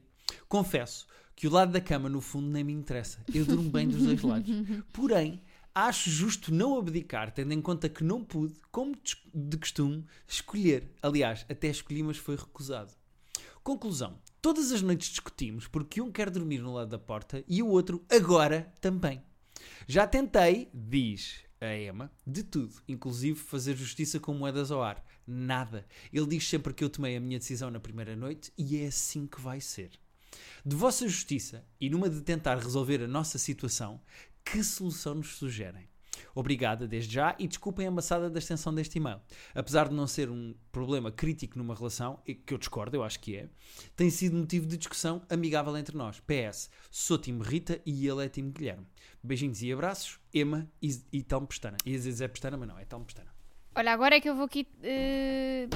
confesso 0.48 1.08
que 1.36 1.48
o 1.48 1.52
lado 1.52 1.72
da 1.72 1.82
cama, 1.82 2.08
no 2.08 2.22
fundo, 2.22 2.48
nem 2.48 2.64
me 2.64 2.74
interessa. 2.74 3.24
Eu 3.34 3.46
durmo 3.46 3.70
bem 3.70 3.88
dos 3.88 4.04
dois 4.04 4.22
lados. 4.22 4.50
Porém, 4.94 5.42
Acho 5.74 6.10
justo 6.10 6.54
não 6.54 6.78
abdicar, 6.78 7.32
tendo 7.32 7.54
em 7.54 7.62
conta 7.62 7.88
que 7.88 8.04
não 8.04 8.24
pude, 8.24 8.56
como 8.72 8.94
de- 9.34 9.58
costume, 9.58 10.06
escolher. 10.28 10.92
Aliás, 11.02 11.46
até 11.50 11.68
escolhi, 11.68 12.04
mas 12.04 12.18
foi 12.18 12.36
recusado. 12.36 12.94
Conclusão. 13.64 14.20
Todas 14.42 14.72
as 14.72 14.82
noites 14.82 15.10
discutimos 15.10 15.68
porque 15.68 16.02
um 16.02 16.12
quer 16.12 16.30
dormir 16.30 16.60
no 16.60 16.74
lado 16.74 16.90
da 16.90 17.00
porta 17.00 17.44
e 17.48 17.62
o 17.64 17.68
outro 17.68 18.04
agora 18.10 18.74
também. 18.82 19.22
Já 19.88 20.06
tentei, 20.08 20.70
diz 20.74 21.42
a 21.62 21.78
Emma, 21.78 22.12
de 22.26 22.44
tudo, 22.44 22.74
inclusive 22.88 23.40
fazer 23.40 23.78
justiça 23.78 24.20
com 24.20 24.34
moedas 24.34 24.72
ao 24.72 24.82
ar. 24.82 25.06
Nada. 25.26 25.86
Ele 26.12 26.26
diz 26.26 26.48
sempre 26.50 26.74
que 26.74 26.84
eu 26.84 26.90
tomei 26.90 27.16
a 27.16 27.20
minha 27.20 27.38
decisão 27.40 27.70
na 27.70 27.80
primeira 27.80 28.16
noite 28.16 28.52
e 28.58 28.78
é 28.78 28.88
assim 28.88 29.28
que 29.28 29.40
vai 29.40 29.62
ser. 29.62 29.92
De 30.66 30.76
vossa 30.76 31.08
justiça 31.08 31.64
e 31.80 31.90
numa 31.90 32.10
de 32.10 32.22
tentar 32.22 32.58
resolver 32.58 33.04
a 33.04 33.08
nossa 33.08 33.38
situação, 33.38 34.02
que 34.46 34.64
solução 34.64 35.16
nos 35.16 35.36
sugerem? 35.38 35.90
Obrigada 36.36 36.88
desde 36.88 37.14
já 37.14 37.36
e 37.40 37.48
desculpem 37.48 37.86
a 37.86 37.90
amassada 37.90 38.30
da 38.30 38.40
extensão 38.40 38.74
deste 38.74 38.98
e-mail. 38.98 39.20
Apesar 39.56 39.90
de 39.90 39.96
não 39.96 40.08
ser 40.08 40.30
um 40.30 40.54
problema 40.72 41.12
crítico 41.12 41.58
numa 41.58 41.76
relação, 41.76 42.20
e 42.26 42.34
que 42.36 42.54
eu 42.54 42.58
discordo, 42.58 42.96
eu 42.96 43.04
acho 43.04 43.20
que 43.20 43.36
é, 43.36 43.50
tem 43.96 44.10
sido 44.10 44.38
motivo 44.38 44.66
de 44.66 44.78
discussão 44.78 45.22
amigável 45.30 45.76
entre 45.78 45.98
nós. 45.98 46.22
PS, 46.22 46.70
sou 46.90 47.18
time 47.18 47.44
Rita 47.44 47.82
e 47.86 48.08
ele 48.08 48.24
é 48.26 48.30
time 48.30 48.50
Guilherme. 48.52 48.86
Beijinhos 49.24 49.62
e 49.62 49.72
abraços, 49.74 50.20
Emma 50.34 50.70
e, 50.82 50.96
e 51.12 51.22
Telmo 51.24 51.48
Pestana. 51.48 51.78
Ia 51.86 51.98
dizer 52.00 52.30
Pestana, 52.30 52.56
mas 52.56 52.68
não, 52.70 52.80
é 52.80 52.86
Telmo 52.86 53.04
Pestana. 53.06 53.30
Olha, 53.76 53.92
agora 53.94 54.16
é 54.16 54.22
que 54.22 54.30
eu 54.30 54.36
vou 54.36 54.46
aqui. 54.46 54.68
eh, 54.84 55.68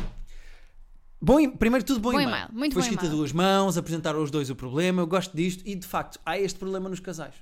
Bom, 1.21 1.39
e- 1.39 1.49
primeiro 1.49 1.83
tudo, 1.85 1.99
bom, 1.99 2.11
Bom 2.11 2.19
e-mail. 2.21 2.29
e-mail, 2.37 2.49
muito 2.53 2.73
Foi 2.73 2.81
bom 2.81 2.85
escrito 2.87 3.01
a 3.01 3.05
e-mail. 3.05 3.17
duas 3.17 3.31
mãos, 3.31 3.77
apresentaram 3.77 4.21
os 4.21 4.29
dois 4.29 4.49
o 4.49 4.55
problema, 4.55 5.01
eu 5.01 5.07
gosto 5.07 5.35
disto 5.35 5.63
e 5.65 5.73
de 5.75 5.87
facto 5.87 6.19
há 6.25 6.37
este 6.37 6.59
problema 6.59 6.87
nos 6.89 6.99
casais. 6.99 7.33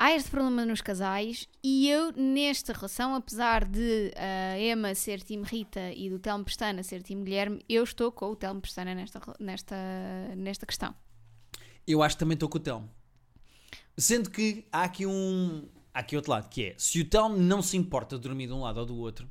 Há 0.00 0.12
este 0.12 0.30
problema 0.30 0.64
nos 0.64 0.80
casais 0.80 1.48
e 1.60 1.90
eu, 1.90 2.12
nesta 2.12 2.72
relação, 2.72 3.16
apesar 3.16 3.64
de 3.64 4.12
a 4.16 4.56
Emma 4.56 4.94
ser 4.94 5.20
time 5.20 5.42
Rita 5.44 5.90
e 5.92 6.08
do 6.08 6.20
Telmo 6.20 6.44
Pestana 6.44 6.84
ser 6.84 7.02
time 7.02 7.24
Guilherme, 7.24 7.64
eu 7.68 7.82
estou 7.82 8.12
com 8.12 8.30
o 8.30 8.36
Telmo 8.36 8.60
Pestana 8.60 8.94
nesta, 8.94 9.20
nesta, 9.40 9.76
nesta 10.36 10.64
questão. 10.64 10.94
Eu 11.84 12.00
acho 12.00 12.14
que 12.14 12.20
também 12.20 12.34
estou 12.34 12.48
com 12.48 12.58
o 12.58 12.60
Telmo. 12.60 12.88
Sendo 13.96 14.30
que 14.30 14.68
há 14.70 14.84
aqui 14.84 15.04
um. 15.04 15.68
Há 15.92 15.98
aqui 15.98 16.14
outro 16.14 16.30
lado, 16.30 16.48
que 16.48 16.66
é 16.66 16.74
se 16.78 17.00
o 17.00 17.04
Telmo 17.04 17.36
não 17.36 17.60
se 17.60 17.76
importa 17.76 18.14
de 18.14 18.22
dormir 18.22 18.46
de 18.46 18.52
um 18.52 18.60
lado 18.60 18.78
ou 18.78 18.86
do 18.86 18.96
outro. 18.96 19.28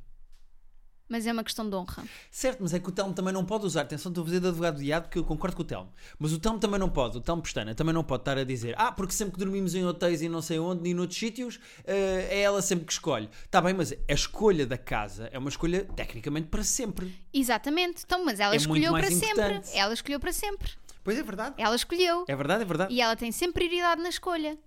Mas 1.08 1.26
é 1.26 1.32
uma 1.32 1.42
questão 1.42 1.68
de 1.68 1.74
honra. 1.74 2.04
Certo, 2.30 2.58
mas 2.60 2.74
é 2.74 2.78
que 2.78 2.88
o 2.88 2.92
Telmo 2.92 3.14
também 3.14 3.32
não 3.32 3.44
pode 3.44 3.64
usar. 3.64 3.82
Atenção, 3.82 4.10
estou 4.10 4.22
a 4.22 4.26
fazer 4.26 4.40
de 4.40 4.48
advogado 4.48 4.74
do 4.76 4.82
diabo 4.82 5.06
porque 5.06 5.18
eu 5.18 5.24
concordo 5.24 5.56
com 5.56 5.62
o 5.62 5.64
Telmo. 5.64 5.90
Mas 6.18 6.32
o 6.32 6.38
Telmo 6.38 6.58
também 6.58 6.78
não 6.78 6.90
pode, 6.90 7.16
o 7.16 7.20
Telmo 7.20 7.40
Pestana 7.40 7.74
também 7.74 7.94
não 7.94 8.04
pode 8.04 8.20
estar 8.22 8.36
a 8.36 8.44
dizer 8.44 8.74
ah, 8.76 8.92
porque 8.92 9.12
sempre 9.14 9.32
que 9.32 9.38
dormimos 9.38 9.74
em 9.74 9.84
hotéis 9.86 10.20
e 10.20 10.28
não 10.28 10.42
sei 10.42 10.58
onde 10.58 10.88
e 10.88 10.92
noutros 10.92 11.18
sítios, 11.18 11.58
eh, 11.86 12.28
é 12.30 12.40
ela 12.42 12.60
sempre 12.60 12.84
que 12.84 12.92
escolhe. 12.92 13.28
Está 13.44 13.60
bem, 13.62 13.72
mas 13.72 13.92
a 13.92 14.12
escolha 14.12 14.66
da 14.66 14.76
casa 14.76 15.30
é 15.32 15.38
uma 15.38 15.48
escolha 15.48 15.84
tecnicamente 15.96 16.48
para 16.48 16.62
sempre. 16.62 17.14
Exatamente. 17.32 18.02
Então, 18.04 18.22
mas 18.24 18.38
ela 18.38 18.52
É 18.54 18.56
escolheu 18.58 18.92
para 18.92 19.10
importante. 19.10 19.66
sempre. 19.66 19.78
Ela 19.78 19.94
escolheu 19.94 20.20
para 20.20 20.32
sempre. 20.32 20.70
Pois 21.02 21.18
é 21.18 21.22
verdade. 21.22 21.54
Ela 21.56 21.74
escolheu. 21.74 22.26
É 22.28 22.36
verdade, 22.36 22.62
é 22.62 22.66
verdade. 22.66 22.92
E 22.92 23.00
ela 23.00 23.16
tem 23.16 23.32
sempre 23.32 23.54
prioridade 23.66 24.02
na 24.02 24.10
escolha. 24.10 24.58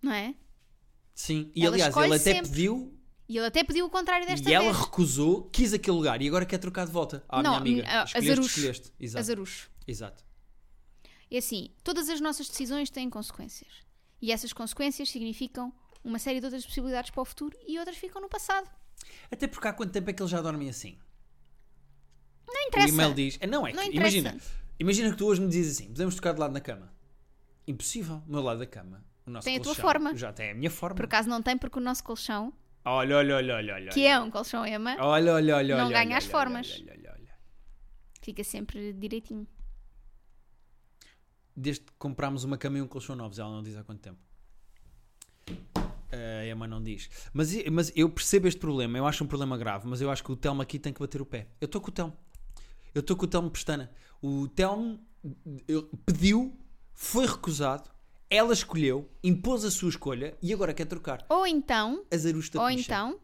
Não 0.00 0.12
é? 0.12 0.34
Sim. 1.14 1.50
E 1.54 1.64
Ela 1.66 1.74
aliás, 1.74 1.96
ele 1.96 2.06
até 2.06 2.18
sempre. 2.18 2.48
pediu 2.48 2.94
E 3.32 3.38
ele 3.38 3.46
até 3.46 3.64
pediu 3.64 3.86
o 3.86 3.88
contrário 3.90 4.26
desta 4.26 4.50
e 4.50 4.52
ela 4.52 4.66
vez. 4.70 4.76
recusou, 4.84 5.44
quis 5.50 5.72
aquele 5.72 5.96
lugar 5.96 6.20
e 6.20 6.28
agora 6.28 6.44
quer 6.44 6.58
trocar 6.58 6.84
de 6.84 6.92
volta. 6.92 7.24
Ah, 7.28 7.42
Não, 7.42 7.60
minha 7.62 7.82
amiga. 7.82 8.04
escolheste, 8.04 8.18
azarucho. 8.18 8.48
escolheste. 8.58 8.92
Exato. 9.00 9.20
Azarucho. 9.20 9.70
Exato. 9.88 10.24
É 11.30 11.38
assim, 11.38 11.70
todas 11.82 12.10
as 12.10 12.20
nossas 12.20 12.46
decisões 12.46 12.90
têm 12.90 13.08
consequências. 13.08 13.72
E 14.20 14.30
essas 14.30 14.52
consequências 14.52 15.08
significam 15.08 15.72
uma 16.04 16.18
série 16.18 16.40
de 16.40 16.44
outras 16.46 16.66
possibilidades 16.66 17.10
para 17.10 17.22
o 17.22 17.24
futuro 17.24 17.56
e 17.66 17.78
outras 17.78 17.96
ficam 17.96 18.20
no 18.20 18.28
passado. 18.28 18.68
Até 19.30 19.46
porque 19.46 19.66
há 19.66 19.72
quanto 19.72 19.92
tempo 19.92 20.10
é 20.10 20.12
que 20.12 20.20
eles 20.22 20.30
já 20.30 20.42
dormem 20.42 20.68
assim? 20.68 20.98
Não 22.46 22.54
O 22.64 22.68
interessa. 22.68 22.88
e-mail 22.88 23.14
diz. 23.14 23.38
é, 23.40 23.46
Não, 23.46 23.66
é 23.66 23.72
Não 23.72 23.82
interessa. 23.82 24.16
imagina, 24.18 24.36
imagina 24.78 25.10
que 25.10 25.16
tu 25.16 25.26
hoje 25.26 25.40
me 25.40 25.48
dizes 25.48 25.76
assim: 25.78 25.88
podemos 25.88 26.14
tocar 26.16 26.34
de 26.34 26.40
lado 26.40 26.52
na 26.52 26.60
cama. 26.60 26.92
Impossível. 27.66 28.22
O 28.28 28.30
meu 28.32 28.42
lado 28.42 28.58
da 28.58 28.66
cama. 28.66 29.02
O 29.26 29.30
nosso 29.30 29.44
Tem 29.46 29.56
a 29.56 29.60
tua 29.60 29.74
colchão, 29.74 29.82
forma. 29.82 30.14
Já 30.16 30.32
tem 30.32 30.50
a 30.50 30.54
minha 30.54 30.70
forma. 30.70 30.96
Por 30.96 31.04
acaso 31.06 31.28
não 31.28 31.40
tem, 31.42 31.56
porque 31.56 31.78
o 31.78 31.82
nosso 31.82 32.02
colchão, 32.04 32.52
Olha, 32.84 33.16
olha, 33.16 33.36
olha, 33.36 33.54
olha, 33.56 33.74
olha. 33.74 33.92
que 33.92 34.04
é 34.04 34.18
um 34.18 34.30
colchão 34.30 34.66
Ema, 34.66 34.96
Olha, 34.98 35.34
olha, 35.34 35.56
olha. 35.56 35.76
não 35.76 35.86
olha, 35.86 35.94
ganha 35.94 36.08
olha, 36.08 36.18
as 36.18 36.24
formas. 36.26 36.80
olha, 36.80 36.92
olha, 36.92 37.12
olha. 37.16 37.34
fica 38.20 38.42
sempre 38.42 38.92
direitinho. 38.92 39.46
Desde 41.54 41.84
que 41.84 41.92
comprámos 41.98 42.44
uma 42.44 42.58
cama 42.58 42.78
e 42.78 42.82
um 42.82 42.88
colchão 42.88 43.14
novos, 43.14 43.38
ela 43.38 43.50
não 43.50 43.62
diz 43.62 43.76
há 43.76 43.84
quanto 43.84 44.00
tempo. 44.00 44.18
A 46.10 46.44
Emma 46.46 46.66
não 46.66 46.82
diz. 46.82 47.08
Mas, 47.32 47.54
mas 47.70 47.92
eu 47.94 48.08
percebo 48.10 48.46
este 48.48 48.58
problema, 48.60 48.98
eu 48.98 49.06
acho 49.06 49.22
um 49.22 49.26
problema 49.26 49.56
grave, 49.56 49.86
mas 49.86 50.00
eu 50.00 50.10
acho 50.10 50.22
que 50.22 50.32
o 50.32 50.36
Telmo 50.36 50.60
aqui 50.60 50.78
tem 50.78 50.92
que 50.92 51.00
bater 51.00 51.22
o 51.22 51.26
pé. 51.26 51.48
Eu 51.60 51.66
estou 51.66 51.80
com 51.80 51.88
o 51.88 51.92
Telmo. 51.92 52.16
Eu 52.94 53.00
estou 53.00 53.16
com 53.16 53.24
o 53.24 53.28
Telmo 53.28 53.50
Pestana. 53.50 53.90
O 54.20 54.48
Telmo 54.48 55.00
ele 55.68 55.88
pediu, 56.04 56.58
foi 56.94 57.26
recusado, 57.26 57.90
ela 58.34 58.54
escolheu, 58.54 59.10
impôs 59.22 59.62
a 59.62 59.70
sua 59.70 59.90
escolha 59.90 60.34
e 60.40 60.54
agora 60.54 60.72
quer 60.72 60.86
trocar. 60.86 61.24
Ou 61.28 61.46
então, 61.46 62.02
Azarusta 62.10 62.58
ou 62.58 62.66
picha. 62.68 62.80
então, 62.80 63.20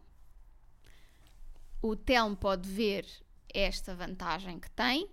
o 1.81 1.97
Telmo 1.97 2.37
pode 2.37 2.68
ver 2.68 3.07
esta 3.55 3.94
vantagem 3.94 4.61
que 4.61 4.71
tem 4.71 5.09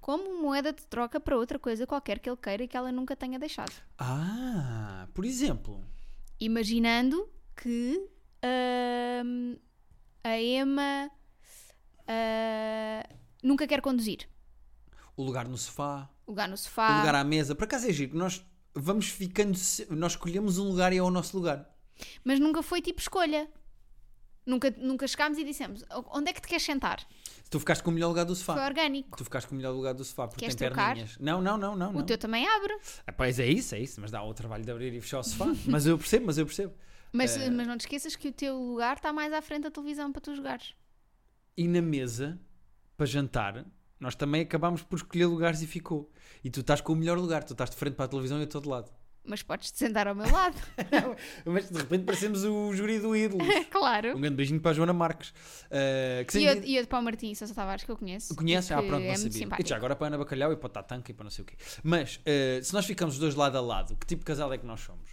como 0.00 0.40
moeda 0.40 0.72
de 0.72 0.86
troca 0.86 1.20
para 1.20 1.36
outra 1.36 1.58
coisa 1.58 1.86
qualquer 1.86 2.20
que 2.20 2.28
ele 2.30 2.38
queira 2.38 2.62
e 2.64 2.68
que 2.68 2.76
ela 2.76 2.90
nunca 2.90 3.14
tenha 3.14 3.38
deixado. 3.38 3.72
Ah, 3.98 5.06
por 5.12 5.26
exemplo. 5.26 5.84
Imaginando 6.40 7.28
que 7.54 8.08
hum, 9.24 9.56
a 10.22 10.40
Emma 10.40 11.10
ah, 12.08 13.06
nunca 13.42 13.66
quer 13.66 13.82
conduzir. 13.82 14.26
O 15.16 15.22
lugar 15.22 15.46
no 15.46 15.56
sofá, 15.58 16.08
O 16.26 16.30
lugar 16.30 16.48
no 16.48 16.54
o 16.54 16.58
sofá. 16.58 16.98
lugar 16.98 17.14
à 17.14 17.24
mesa. 17.24 17.54
Por 17.54 17.64
acaso 17.64 17.86
é 17.88 17.92
giro, 17.92 18.16
nós 18.16 18.42
vamos 18.74 19.08
ficando. 19.08 19.58
Nós 19.90 20.12
escolhemos 20.12 20.58
um 20.58 20.68
lugar 20.68 20.92
e 20.92 20.98
é 20.98 21.02
o 21.02 21.10
nosso 21.10 21.36
lugar. 21.36 21.68
Mas 22.24 22.40
nunca 22.40 22.62
foi 22.62 22.80
tipo 22.82 23.00
escolha. 23.00 23.48
Nunca, 24.46 24.70
nunca 24.76 25.06
chegámos 25.08 25.38
e 25.38 25.44
dissemos 25.44 25.82
onde 26.12 26.28
é 26.28 26.32
que 26.34 26.40
te 26.42 26.48
queres 26.48 26.62
sentar? 26.62 27.02
Tu 27.48 27.58
ficaste 27.58 27.82
com 27.82 27.90
o 27.90 27.94
melhor 27.94 28.08
lugar 28.08 28.24
do 28.26 28.34
sofá. 28.34 28.52
Foi 28.54 28.62
orgânico. 28.64 29.16
Tu 29.16 29.24
ficaste 29.24 29.46
com 29.46 29.54
o 29.54 29.56
melhor 29.56 29.72
lugar 29.72 29.94
do 29.94 30.04
sofá 30.04 30.28
porque 30.28 30.40
Queres 30.40 30.54
tem 30.54 30.68
trocar? 30.68 30.88
perninhas. 30.88 31.16
Não, 31.18 31.40
não, 31.40 31.56
não, 31.56 31.74
não. 31.74 31.90
O 31.90 31.92
não. 31.94 32.04
teu 32.04 32.18
também 32.18 32.46
abre. 32.46 32.76
Ah, 33.06 33.12
pois 33.12 33.38
é 33.38 33.46
isso, 33.46 33.74
é 33.74 33.80
isso. 33.80 34.00
Mas 34.02 34.10
dá 34.10 34.22
o 34.22 34.34
trabalho 34.34 34.62
de 34.62 34.70
abrir 34.70 34.92
e 34.92 35.00
fechar 35.00 35.20
o 35.20 35.22
sofá. 35.22 35.46
mas 35.66 35.86
eu 35.86 35.96
percebo, 35.96 36.26
mas 36.26 36.36
eu 36.36 36.44
percebo. 36.44 36.74
Mas, 37.10 37.36
Eh. 37.38 37.48
mas 37.48 37.66
não 37.66 37.78
te 37.78 37.82
esqueças 37.82 38.16
que 38.16 38.28
o 38.28 38.32
teu 38.32 38.54
lugar 38.58 38.96
está 38.96 39.12
mais 39.14 39.32
à 39.32 39.40
frente 39.40 39.62
da 39.62 39.70
televisão 39.70 40.12
para 40.12 40.20
tu 40.20 40.34
jogares. 40.34 40.74
E 41.56 41.66
na 41.66 41.80
mesa, 41.80 42.38
para 42.98 43.06
jantar, 43.06 43.64
nós 44.04 44.14
também 44.14 44.42
acabámos 44.42 44.82
por 44.82 44.96
escolher 44.96 45.26
lugares 45.26 45.62
e 45.62 45.66
ficou. 45.66 46.10
E 46.44 46.50
tu 46.50 46.60
estás 46.60 46.80
com 46.80 46.92
o 46.92 46.96
melhor 46.96 47.18
lugar. 47.18 47.42
Tu 47.42 47.52
estás 47.54 47.70
de 47.70 47.76
frente 47.76 47.94
para 47.94 48.04
a 48.04 48.08
televisão 48.08 48.36
e 48.38 48.42
eu 48.42 48.44
estou 48.44 48.60
de 48.60 48.68
lado. 48.68 48.90
Mas 49.26 49.42
podes 49.42 49.70
te 49.70 49.78
sentar 49.78 50.06
ao 50.06 50.14
meu 50.14 50.30
lado. 50.30 50.54
mas 51.46 51.70
de 51.70 51.78
repente 51.78 52.04
parecemos 52.04 52.44
o 52.44 52.74
júri 52.74 52.98
do 52.98 53.16
ídolo. 53.16 53.42
claro. 53.72 54.14
Um 54.14 54.20
grande 54.20 54.36
beijinho 54.36 54.60
para 54.60 54.72
a 54.72 54.74
Joana 54.74 54.92
Marques. 54.92 55.32
Ah, 55.70 56.22
que 56.24 56.38
E 56.38 56.44
eu, 56.44 56.62
e 56.62 56.76
eu 56.76 56.86
para 56.86 56.98
o 56.98 57.02
Martim 57.02 57.34
Sousa 57.34 57.54
Tavares, 57.54 57.84
que 57.84 57.90
eu 57.90 57.96
conheço. 57.96 58.36
Conhece? 58.36 58.74
Ah, 58.74 58.82
pronto, 58.82 59.02
é 59.02 59.14
não 59.14 59.20
muito 59.20 59.38
sabia. 59.38 59.56
E 59.58 59.66
já 59.66 59.76
agora 59.76 59.96
para 59.96 60.06
a 60.06 60.08
Ana 60.08 60.18
Bacalhau 60.18 60.52
e 60.52 60.56
para 60.56 60.66
o 60.66 60.68
Tatanka 60.68 61.10
e 61.10 61.14
para 61.14 61.24
não 61.24 61.30
sei 61.30 61.42
o 61.42 61.46
quê. 61.46 61.56
Mas, 61.82 62.20
eh, 62.26 62.60
se 62.62 62.74
nós 62.74 62.84
ficamos 62.84 63.14
os 63.14 63.20
dois 63.20 63.34
lado 63.34 63.56
a 63.56 63.62
lado, 63.62 63.96
que 63.96 64.06
tipo 64.06 64.20
de 64.20 64.26
casal 64.26 64.52
é 64.52 64.58
que 64.58 64.66
nós 64.66 64.80
somos? 64.80 65.08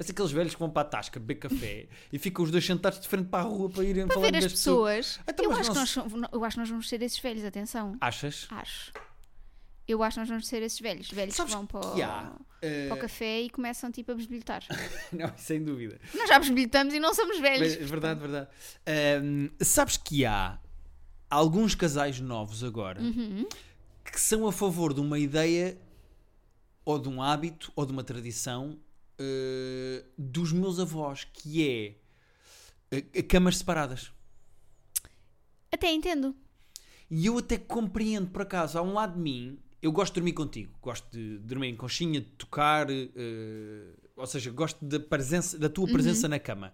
Assim, 0.00 0.12
aqueles 0.12 0.32
velhos 0.32 0.54
que 0.54 0.58
vão 0.58 0.70
para 0.70 0.80
a 0.80 0.90
tasca 0.90 1.20
beber 1.20 1.34
café 1.34 1.86
e 2.10 2.18
ficam 2.18 2.42
os 2.42 2.50
dois 2.50 2.64
sentados 2.64 2.98
de 3.00 3.06
frente 3.06 3.28
para 3.28 3.40
a 3.40 3.42
rua 3.46 3.68
para 3.68 3.84
irem 3.84 4.06
Para 4.06 4.14
falar 4.14 4.32
ver 4.32 4.38
as 4.38 4.52
pessoas. 4.52 5.20
Então, 5.28 5.44
eu, 5.44 5.52
acho 5.52 5.70
que 5.70 5.76
não 5.76 6.08
nós 6.08 6.32
eu 6.32 6.44
acho 6.44 6.54
que 6.54 6.60
nós 6.60 6.70
vamos 6.70 6.88
ser 6.88 7.02
esses 7.02 7.18
velhos, 7.18 7.44
atenção. 7.44 7.94
Achas? 8.00 8.48
Acho. 8.50 8.92
Eu 9.86 10.02
acho 10.02 10.14
que 10.14 10.20
nós 10.20 10.28
vamos 10.30 10.48
ser 10.48 10.62
esses 10.62 10.80
velhos. 10.80 11.10
Velhos 11.10 11.34
Sabes 11.34 11.52
que 11.52 11.56
vão 11.58 11.66
para 11.66 11.80
o, 11.80 11.94
que 11.94 12.00
há, 12.00 12.32
eh, 12.62 12.86
para 12.88 12.96
o 12.96 13.00
café 13.00 13.42
e 13.42 13.50
começam 13.50 13.90
tipo 13.92 14.12
a 14.12 14.14
besbilhotar. 14.14 14.62
Não, 15.12 15.30
sem 15.36 15.62
dúvida. 15.62 16.00
nós 16.14 16.28
já 16.28 16.38
besbilhotamos 16.38 16.94
e 16.94 17.00
não 17.00 17.12
somos 17.12 17.38
velhos. 17.38 17.76
Mas, 17.76 17.90
verdade, 17.90 18.20
verdade. 18.20 18.48
Ahm, 18.86 19.48
sabes 19.60 19.98
que 19.98 20.24
há 20.24 20.58
alguns 21.28 21.74
casais 21.74 22.20
novos 22.20 22.64
agora 22.64 23.02
Uhum. 23.02 23.46
que 24.04 24.18
são 24.20 24.46
a 24.46 24.52
favor 24.52 24.94
de 24.94 25.00
uma 25.00 25.18
ideia 25.18 25.76
ou 26.84 26.98
de 26.98 27.08
um 27.08 27.22
hábito 27.22 27.70
ou 27.76 27.84
de 27.84 27.92
uma 27.92 28.02
tradição 28.02 28.78
eh, 29.20 30.02
dos 30.16 30.50
meus 30.50 30.80
avós, 30.80 31.24
que 31.24 31.68
é 31.68 31.94
eh, 32.90 33.22
camas 33.22 33.58
separadas. 33.58 34.10
Até 35.70 35.92
entendo. 35.92 36.34
E 37.10 37.26
eu 37.26 37.36
até 37.36 37.58
compreendo, 37.58 38.30
por 38.30 38.42
acaso, 38.42 38.78
há 38.78 38.82
um 38.82 38.94
lado 38.94 39.14
de 39.14 39.20
mim, 39.20 39.58
eu 39.82 39.92
gosto 39.92 40.14
de 40.14 40.20
dormir 40.20 40.32
contigo, 40.32 40.72
gosto 40.80 41.06
de 41.10 41.38
dormir 41.38 41.68
em 41.68 41.76
conchinha, 41.76 42.20
de 42.20 42.28
tocar, 42.28 42.88
eh, 42.90 43.06
ou 44.16 44.26
seja, 44.26 44.50
gosto 44.50 44.82
da, 44.84 44.98
presença, 44.98 45.58
da 45.58 45.68
tua 45.68 45.86
presença 45.86 46.26
na 46.26 46.38
cama. 46.38 46.72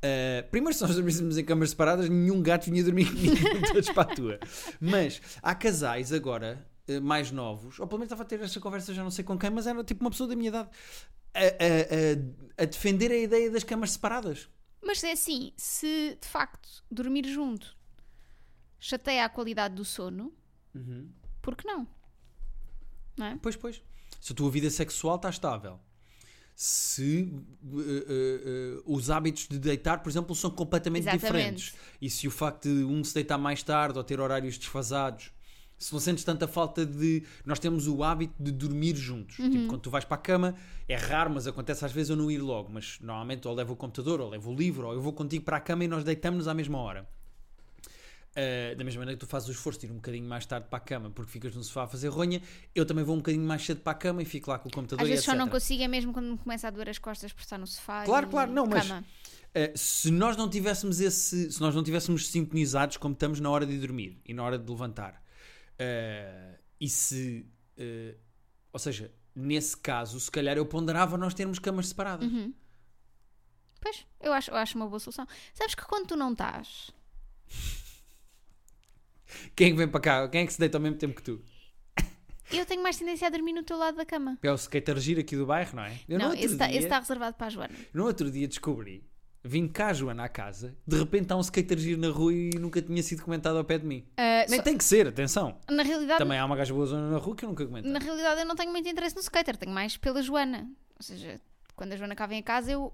Eh, 0.00 0.42
primeiro, 0.50 0.74
se 0.74 0.82
nós 0.82 0.94
dormíssemos 0.94 1.36
em 1.36 1.44
camas 1.44 1.70
separadas, 1.70 2.08
nenhum 2.08 2.40
gato 2.40 2.70
vinha 2.70 2.82
dormir 2.82 3.06
comigo, 3.06 3.36
todos 3.70 3.90
para 3.90 4.02
a 4.02 4.14
tua. 4.14 4.40
Mas 4.80 5.20
há 5.42 5.54
casais 5.54 6.10
agora, 6.10 6.66
mais 7.02 7.30
novos, 7.30 7.78
ou 7.78 7.86
pelo 7.86 7.98
menos 7.98 8.06
estava 8.06 8.22
a 8.22 8.26
ter 8.26 8.40
esta 8.40 8.60
conversa 8.60 8.94
já 8.94 9.02
não 9.02 9.10
sei 9.10 9.24
com 9.24 9.38
quem, 9.38 9.50
mas 9.50 9.66
era 9.66 9.84
tipo 9.84 10.02
uma 10.02 10.10
pessoa 10.10 10.28
da 10.28 10.34
minha 10.34 10.48
idade, 10.48 10.68
a, 11.34 11.40
a- 11.40 12.62
a- 12.62 12.66
defender 12.66 13.10
a 13.10 13.16
ideia 13.16 13.50
das 13.50 13.64
camas 13.64 13.92
separadas. 13.92 14.48
Mas 14.82 15.02
é 15.04 15.12
assim, 15.12 15.52
se 15.56 16.18
de 16.20 16.26
facto 16.28 16.68
dormir 16.90 17.24
junto 17.26 17.76
chateia 18.80 19.24
a 19.24 19.28
qualidade 19.28 19.74
do 19.76 19.84
sono, 19.84 20.32
por 21.40 21.56
que 21.56 21.66
não? 21.66 21.86
Não 23.16 23.26
é? 23.26 23.38
Pois, 23.40 23.54
pois. 23.56 23.80
Se 24.20 24.32
a 24.32 24.36
tua 24.36 24.50
vida 24.50 24.68
sexual 24.70 25.16
está 25.16 25.30
estável, 25.30 25.78
se 26.54 27.32
uh, 27.62 27.76
uh, 27.76 28.82
uh, 28.88 28.94
os 28.96 29.10
hábitos 29.10 29.46
de 29.48 29.58
deitar, 29.58 30.02
por 30.02 30.10
exemplo, 30.10 30.34
são 30.34 30.50
completamente 30.50 31.02
Exatamente. 31.08 31.26
diferentes, 31.26 31.74
e 32.00 32.10
se 32.10 32.26
o 32.28 32.30
facto 32.30 32.62
de 32.68 32.84
um 32.84 33.02
se 33.04 33.14
deitar 33.14 33.38
mais 33.38 33.62
tarde 33.62 33.98
ou 33.98 34.04
ter 34.04 34.20
horários 34.20 34.58
desfasados, 34.58 35.32
se 35.82 35.92
não 35.92 36.00
sentes 36.00 36.22
tanta 36.22 36.46
falta 36.46 36.86
de. 36.86 37.24
Nós 37.44 37.58
temos 37.58 37.88
o 37.88 38.04
hábito 38.04 38.34
de 38.38 38.52
dormir 38.52 38.94
juntos. 38.96 39.36
Tipo, 39.36 39.66
quando 39.66 39.80
tu 39.80 39.90
vais 39.90 40.04
para 40.04 40.14
a 40.14 40.20
cama, 40.20 40.54
é 40.88 40.96
raro, 40.96 41.30
mas 41.30 41.46
acontece 41.46 41.84
às 41.84 41.92
vezes 41.92 42.10
eu 42.10 42.16
não 42.16 42.30
ir 42.30 42.38
logo. 42.38 42.70
Mas 42.72 42.98
normalmente 43.00 43.48
ou 43.48 43.54
levo 43.54 43.72
o 43.72 43.76
computador, 43.76 44.20
ou 44.20 44.30
levo 44.30 44.52
o 44.52 44.54
livro, 44.54 44.86
ou 44.86 44.92
eu 44.92 45.00
vou 45.00 45.12
contigo 45.12 45.44
para 45.44 45.56
a 45.56 45.60
cama 45.60 45.84
e 45.84 45.88
nós 45.88 46.04
deitamos-nos 46.04 46.46
à 46.46 46.54
mesma 46.54 46.78
hora. 46.78 47.08
Uh, 48.32 48.74
da 48.76 48.82
mesma 48.82 49.00
maneira 49.00 49.18
que 49.18 49.26
tu 49.26 49.28
fazes 49.28 49.46
o 49.48 49.52
esforço 49.52 49.80
de 49.80 49.86
ir 49.86 49.90
um 49.90 49.96
bocadinho 49.96 50.26
mais 50.26 50.46
tarde 50.46 50.66
para 50.70 50.78
a 50.78 50.80
cama 50.80 51.10
porque 51.10 51.30
ficas 51.30 51.54
no 51.54 51.62
sofá 51.62 51.82
a 51.82 51.86
fazer 51.86 52.08
ronha, 52.08 52.40
eu 52.74 52.86
também 52.86 53.04
vou 53.04 53.14
um 53.14 53.18
bocadinho 53.18 53.44
mais 53.44 53.62
cedo 53.62 53.82
para 53.82 53.92
a 53.92 53.94
cama 53.94 54.22
e 54.22 54.24
fico 54.24 54.50
lá 54.50 54.58
com 54.58 54.70
o 54.70 54.72
computador 54.72 55.02
Às 55.02 55.10
vezes 55.10 55.24
só 55.24 55.34
não 55.34 55.50
consigo, 55.50 55.82
é 55.82 55.88
mesmo 55.88 56.14
quando 56.14 56.30
me 56.30 56.38
começa 56.38 56.66
a 56.66 56.70
doer 56.70 56.88
as 56.88 56.98
costas 56.98 57.30
por 57.30 57.42
estar 57.42 57.58
no 57.58 57.66
sofá. 57.66 58.04
Claro, 58.04 58.26
e 58.26 58.30
claro, 58.30 58.50
não, 58.50 58.64
mas- 58.64 58.88
cama. 58.88 59.04
Uh, 59.54 59.76
se 59.76 60.10
nós 60.10 60.34
não 60.34 60.48
tivéssemos 60.48 60.98
esse, 60.98 61.52
se 61.52 61.60
nós 61.60 61.74
não 61.74 61.82
tivéssemos 61.82 62.26
sintonizados 62.28 62.96
como 62.96 63.12
estamos 63.12 63.38
na 63.38 63.50
hora 63.50 63.66
de 63.66 63.78
dormir 63.78 64.18
e 64.24 64.32
na 64.32 64.42
hora 64.42 64.58
de 64.58 64.66
levantar, 64.70 65.22
uh, 65.80 66.58
e 66.80 66.88
se, 66.88 67.46
uh, 67.78 68.18
ou 68.72 68.78
seja, 68.78 69.12
nesse 69.34 69.76
caso, 69.76 70.18
se 70.20 70.30
calhar 70.30 70.56
eu 70.56 70.66
ponderava 70.66 71.16
nós 71.16 71.34
termos 71.34 71.58
camas 71.58 71.88
separadas. 71.88 72.30
Uhum. 72.30 72.52
Pois, 73.80 74.06
eu 74.20 74.32
acho, 74.32 74.50
eu 74.50 74.56
acho 74.56 74.76
uma 74.76 74.86
boa 74.86 75.00
solução. 75.00 75.26
Sabes 75.54 75.74
que 75.74 75.84
quando 75.84 76.06
tu 76.06 76.16
não 76.16 76.32
estás, 76.32 76.90
Quem 79.56 79.68
é 79.68 79.70
que 79.70 79.76
vem 79.76 79.88
para 79.88 80.00
cá? 80.00 80.28
Quem 80.28 80.42
é 80.42 80.46
que 80.46 80.52
se 80.52 80.58
deita 80.60 80.76
ao 80.78 80.82
mesmo 80.82 80.98
tempo 80.98 81.14
que 81.14 81.22
tu? 81.22 81.42
eu 82.50 82.66
tenho 82.66 82.82
mais 82.82 82.98
tendência 82.98 83.26
a 83.26 83.30
dormir 83.30 83.52
no 83.54 83.62
teu 83.62 83.78
lado 83.78 83.96
da 83.96 84.04
cama. 84.04 84.38
É 84.42 84.52
o 84.52 84.54
skater 84.54 84.98
giro 85.00 85.20
aqui 85.20 85.34
do 85.36 85.46
bairro, 85.46 85.74
não 85.74 85.84
é? 85.84 85.98
Eu 86.06 86.18
não, 86.18 86.34
esse 86.34 86.52
está 86.52 86.66
dia- 86.68 86.80
reservado 86.80 87.34
para 87.36 87.46
a 87.46 87.50
Joana. 87.50 87.74
No 87.94 88.04
outro 88.04 88.30
dia 88.30 88.46
descobri, 88.46 89.02
vim 89.44 89.66
cá 89.68 89.92
Joana 89.92 90.24
à 90.24 90.28
casa, 90.28 90.76
de 90.86 90.96
repente 90.96 91.32
há 91.32 91.36
um 91.36 91.40
skater 91.40 91.78
giro 91.78 92.00
na 92.00 92.08
rua 92.10 92.32
e 92.32 92.50
nunca 92.58 92.80
tinha 92.80 93.02
sido 93.02 93.22
comentado 93.22 93.56
ao 93.58 93.64
pé 93.64 93.78
de 93.78 93.86
mim. 93.86 94.06
Ah, 94.16 94.44
Nem 94.48 94.58
só- 94.58 94.62
tem 94.62 94.78
que 94.78 94.84
ser, 94.84 95.06
atenção. 95.08 95.58
na, 95.70 95.82
realidade, 95.82 96.18
Também 96.18 96.38
há 96.38 96.44
uma 96.44 96.56
gaja 96.56 96.72
boa 96.72 96.86
zona 96.86 97.10
na 97.10 97.18
rua 97.18 97.34
que 97.34 97.44
eu 97.44 97.48
nunca 97.48 97.66
comentei. 97.66 97.90
na 97.90 97.98
realidade, 97.98 98.40
eu 98.40 98.46
não 98.46 98.54
tenho 98.54 98.70
muito 98.70 98.88
interesse 98.88 99.14
no 99.16 99.20
skater, 99.20 99.56
tenho 99.56 99.72
mais 99.72 99.96
pela 99.96 100.22
Joana. 100.22 100.70
Ou 100.96 101.02
seja, 101.02 101.40
quando 101.74 101.92
a 101.92 101.96
Joana 101.96 102.14
cá 102.14 102.26
vem 102.26 102.38
a 102.38 102.42
casa, 102.42 102.70
eu 102.70 102.92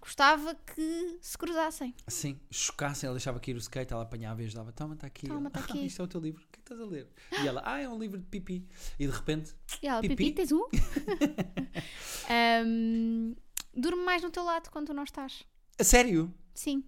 gostava 0.00 0.54
que 0.54 1.18
se 1.20 1.36
cruzassem. 1.38 1.94
Sim, 2.08 2.38
chocassem, 2.50 3.06
ela 3.06 3.16
deixava 3.16 3.38
cair 3.40 3.54
o 3.54 3.58
skate, 3.58 3.92
ela 3.92 4.02
apanhava 4.02 4.42
e 4.42 4.46
ajudava. 4.46 4.72
Toma, 4.72 4.94
está 4.94 5.06
aqui. 5.06 5.26
Toma, 5.28 5.50
tá 5.50 5.60
"Ah, 5.60 5.64
aqui." 5.64 5.86
isto 5.86 6.02
é 6.02 6.04
o 6.04 6.08
teu 6.08 6.20
livro, 6.20 6.42
o 6.42 6.46
que 6.46 6.58
é 6.58 6.62
que 6.64 6.72
estás 6.72 6.80
a 6.80 6.84
ler? 6.84 7.08
E 7.42 7.46
ela, 7.48 7.62
ah, 7.64 7.80
é 7.80 7.88
um 7.88 7.98
livro 7.98 8.18
de 8.18 8.26
pipi. 8.26 8.66
E 8.98 9.06
de 9.06 9.12
repente, 9.12 9.54
E 9.82 9.86
ela, 9.88 10.00
Pipi? 10.00 10.16
Pipi, 10.16 10.32
tens 10.32 10.50
um? 10.52 10.62
Ahm, 12.28 13.34
durmo 13.74 14.04
mais 14.04 14.22
no 14.22 14.30
teu 14.30 14.44
lado 14.44 14.70
quando 14.70 14.86
tu 14.88 14.94
não 14.94 15.04
estás. 15.04 15.44
A 15.78 15.84
sério, 15.84 16.32
Sim, 16.54 16.82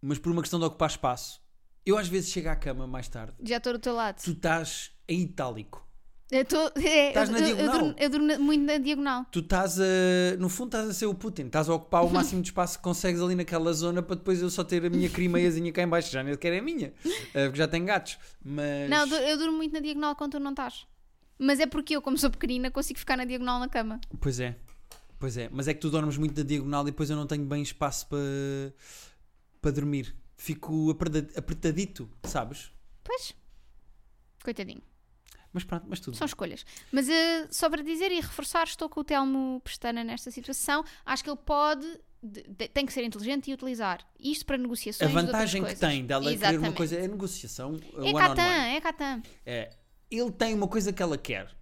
mas 0.00 0.18
por 0.18 0.30
uma 0.32 0.42
questão 0.42 0.58
de 0.58 0.64
ocupar 0.66 0.88
espaço, 0.90 1.40
eu 1.84 1.96
às 1.98 2.08
vezes 2.08 2.30
chego 2.30 2.48
à 2.48 2.56
cama 2.56 2.86
mais 2.86 3.08
tarde, 3.08 3.34
já 3.44 3.56
estou 3.58 3.72
do 3.72 3.78
teu 3.78 3.94
lado. 3.94 4.22
tu 4.22 4.32
estás 4.32 4.92
em 5.08 5.22
itálico. 5.22 5.84
Eu, 6.28 6.44
tô, 6.44 6.56
é, 6.80 7.08
Estás 7.08 7.28
eu- 7.28 7.32
na 7.34 7.38
eu- 7.40 7.46
eu 7.48 7.54
diagonal. 7.56 7.78
durmo, 7.80 7.94
eu 7.98 8.10
durmo 8.10 8.38
muito 8.40 8.64
na 8.64 8.78
diagonal. 8.78 9.24
Tu 9.30 9.38
estás 9.38 9.78
a. 9.80 9.84
No 10.40 10.48
fundo, 10.48 10.68
estás 10.76 10.88
a 10.90 10.92
ser 10.92 11.06
o 11.06 11.14
Putin. 11.14 11.42
Estás 11.44 11.68
a 11.68 11.74
ocupar 11.74 12.04
o 12.04 12.10
máximo 12.10 12.42
de 12.42 12.48
espaço 12.48 12.78
que 12.78 12.82
consegues 12.82 13.20
ali 13.22 13.36
naquela 13.36 13.72
zona 13.72 14.02
para 14.02 14.16
depois 14.16 14.42
eu 14.42 14.50
só 14.50 14.64
ter 14.64 14.84
a 14.84 14.90
minha 14.90 15.08
crimeiazinha 15.08 15.72
cá 15.72 15.82
em 15.82 15.88
baixo. 15.88 16.10
Já 16.10 16.24
nem 16.24 16.32
sequer 16.32 16.52
é 16.54 16.60
minha, 16.60 16.92
eh, 17.32 17.44
porque 17.44 17.58
já 17.58 17.68
tem 17.68 17.84
gatos. 17.84 18.18
Mas. 18.44 18.90
Não, 18.90 19.06
eu 19.06 19.16
eu 19.28 19.38
durmo 19.38 19.56
muito 19.56 19.72
na 19.72 19.78
diagonal 19.78 20.16
quando 20.16 20.32
tu 20.32 20.40
não 20.40 20.50
estás. 20.50 20.84
Mas 21.38 21.60
é 21.60 21.66
porque 21.66 21.94
eu, 21.94 22.02
como 22.02 22.18
sou 22.18 22.28
pequenina, 22.28 22.72
consigo 22.72 22.98
ficar 22.98 23.16
na 23.16 23.24
diagonal 23.24 23.60
na 23.60 23.68
cama. 23.68 24.00
Pois 24.20 24.40
é. 24.40 24.56
Pois 25.26 25.36
é. 25.36 25.48
Mas 25.52 25.66
é 25.66 25.74
que 25.74 25.80
tu 25.80 25.90
dormes 25.90 26.16
muito 26.16 26.38
na 26.38 26.44
diagonal 26.46 26.82
e 26.82 26.92
depois 26.92 27.10
eu 27.10 27.16
não 27.16 27.26
tenho 27.26 27.44
bem 27.44 27.60
espaço 27.60 28.06
para. 28.06 28.72
para 29.60 29.72
dormir. 29.72 30.14
Fico 30.36 30.88
aperta- 30.88 31.26
apertadito, 31.36 32.08
sabes? 32.22 32.70
Pois. 33.02 33.34
Coitadinho. 34.44 34.80
Mas 35.52 35.64
pronto, 35.64 35.84
mas 35.88 35.98
tudo. 35.98 36.16
São 36.16 36.26
escolhas. 36.26 36.64
Mas 36.92 37.08
eh, 37.08 37.48
só 37.50 37.68
para 37.68 37.82
dizer 37.82 38.12
e 38.12 38.20
reforçar, 38.20 38.68
estou 38.68 38.88
com 38.88 39.00
o 39.00 39.04
Telmo 39.04 39.60
Pestana 39.64 40.04
nesta 40.04 40.30
situação. 40.30 40.84
Acho 41.04 41.24
que 41.24 41.30
ele 41.30 41.40
pode, 41.44 41.84
de- 42.22 42.44
de- 42.44 42.68
tem 42.68 42.86
que 42.86 42.92
ser 42.92 43.02
inteligente 43.02 43.50
e 43.50 43.54
utilizar 43.54 44.06
isto 44.20 44.46
para 44.46 44.54
A 44.54 44.58
negociações. 44.58 45.10
outras 45.10 45.24
vantagem 45.26 45.64
que 45.64 45.74
tem 45.74 46.06
dela 46.06 46.36
querer 46.36 46.58
uma 46.60 46.72
coisa 46.72 46.94
é 46.96 47.04
a 47.04 47.08
negociação 47.08 47.72
uh, 47.94 48.04
É 48.06 48.12
Catan, 48.12 48.42
é 48.44 48.80
Catan. 48.80 49.22
É, 49.44 49.72
ele 50.08 50.30
tem 50.30 50.54
uma 50.54 50.68
coisa 50.68 50.92
que 50.92 51.02
ela 51.02 51.18
quer. 51.18 51.55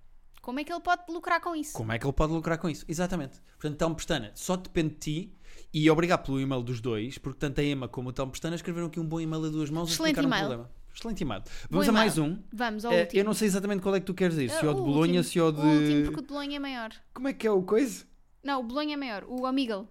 Como 0.44 0.61
é 0.61 0.64
que 0.64 0.70
ele 0.70 0.80
pode 0.80 1.02
lucrar 1.09 1.40
com 1.40 1.57
isso? 1.57 1.72
Como 1.72 1.90
é 1.90 1.98
que 1.98 2.04
ele 2.04 2.12
pode 2.12 2.33
lucrar 2.35 2.59
com 2.59 2.68
isso? 2.68 2.85
Exatamente. 2.87 3.40
Portanto, 3.59 3.78
Telmo 3.78 3.94
Pestana, 3.94 4.30
só 4.35 4.57
depende 4.57 4.90
de 4.90 4.96
ti 5.00 5.35
e 5.72 5.88
obrigado 5.90 6.22
pelo 6.26 6.38
e-mail 6.38 6.62
dos 6.62 6.83
dois, 6.83 7.16
porque 7.16 7.38
tanto 7.38 7.62
a 7.62 7.64
Emma 7.64 7.88
como 7.88 8.11
o 8.11 8.12
Telmo 8.12 8.30
Pestana 8.30 8.54
escreveram 8.54 8.88
aqui 8.88 9.00
um 9.00 9.07
bom 9.07 9.18
e-mail 9.18 9.46
a 9.46 9.48
duas 9.48 9.70
mãos 9.70 9.90
Excelente 9.90 10.18
a 10.18 10.20
explicar 10.20 10.26
um 10.26 10.28
e-mail. 10.28 10.48
problema. 10.59 10.70
Excelente 10.94 11.20
e-mail. 11.22 11.40
Bom 11.40 11.48
Vamos 11.70 11.88
a 11.88 11.92
mais 11.92 12.18
um. 12.18 12.38
Vamos 12.52 12.85
ao 12.85 12.92
Eh, 12.92 13.00
último. 13.04 13.20
eu 13.20 13.24
não 13.24 13.33
sei 13.35 13.48
exatamente 13.48 13.80
qual 13.83 13.94
é 13.94 14.00
que 14.00 14.07
tu 14.07 14.12
queres 14.14 14.35
dizer, 14.37 14.50
se 14.50 14.64
é 14.66 14.68
o 14.68 14.74
de 14.74 14.80
O 14.80 14.85
Bolonha, 14.85 15.22
se 15.22 15.38
é 15.38 15.42
o 15.42 15.50
de. 15.50 15.61
O 15.61 15.64
último, 15.64 16.02
porque 16.04 16.20
o 16.20 16.22
de 16.22 16.28
Bolonha 16.28 16.57
é 16.57 16.61
maior. 16.61 16.90
Como 17.14 17.26
é 17.26 17.33
que 17.33 17.46
é 17.46 17.50
o 17.50 17.62
coisa? 17.62 18.04
Não, 18.42 18.61
o 18.61 18.62
Bolonha 18.62 18.92
é 18.94 18.96
maior. 18.98 19.24
O 19.26 19.46
Amigal. 19.46 19.88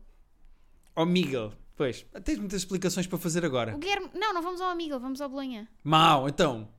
Ó 0.95 1.03
Miguel. 1.03 1.51
Pois, 1.75 2.05
tens 2.23 2.37
muitas 2.37 2.61
explicações 2.61 3.07
para 3.07 3.17
fazer 3.17 3.43
agora. 3.43 3.75
O 3.75 3.79
Guilherme. 3.79 4.11
Não, 4.13 4.31
não 4.33 4.43
vamos 4.43 4.61
ao 4.61 4.69
Amigal, 4.69 4.99
vamos 4.99 5.19
ao 5.19 5.27
Bolonha. 5.27 5.67
Mau, 5.83 6.29
então. 6.29 6.69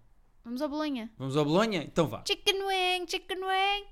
Vamos 0.45 0.61
ao 0.61 0.69
Bolonha. 0.69 1.11
Vamos 1.17 1.37
ao 1.37 1.45
Bolonha? 1.45 1.83
Então 1.83 2.07
vá. 2.07 2.23
Chicken 2.27 2.63
wing, 2.65 3.07
chicken 3.09 3.39
wing. 3.39 3.87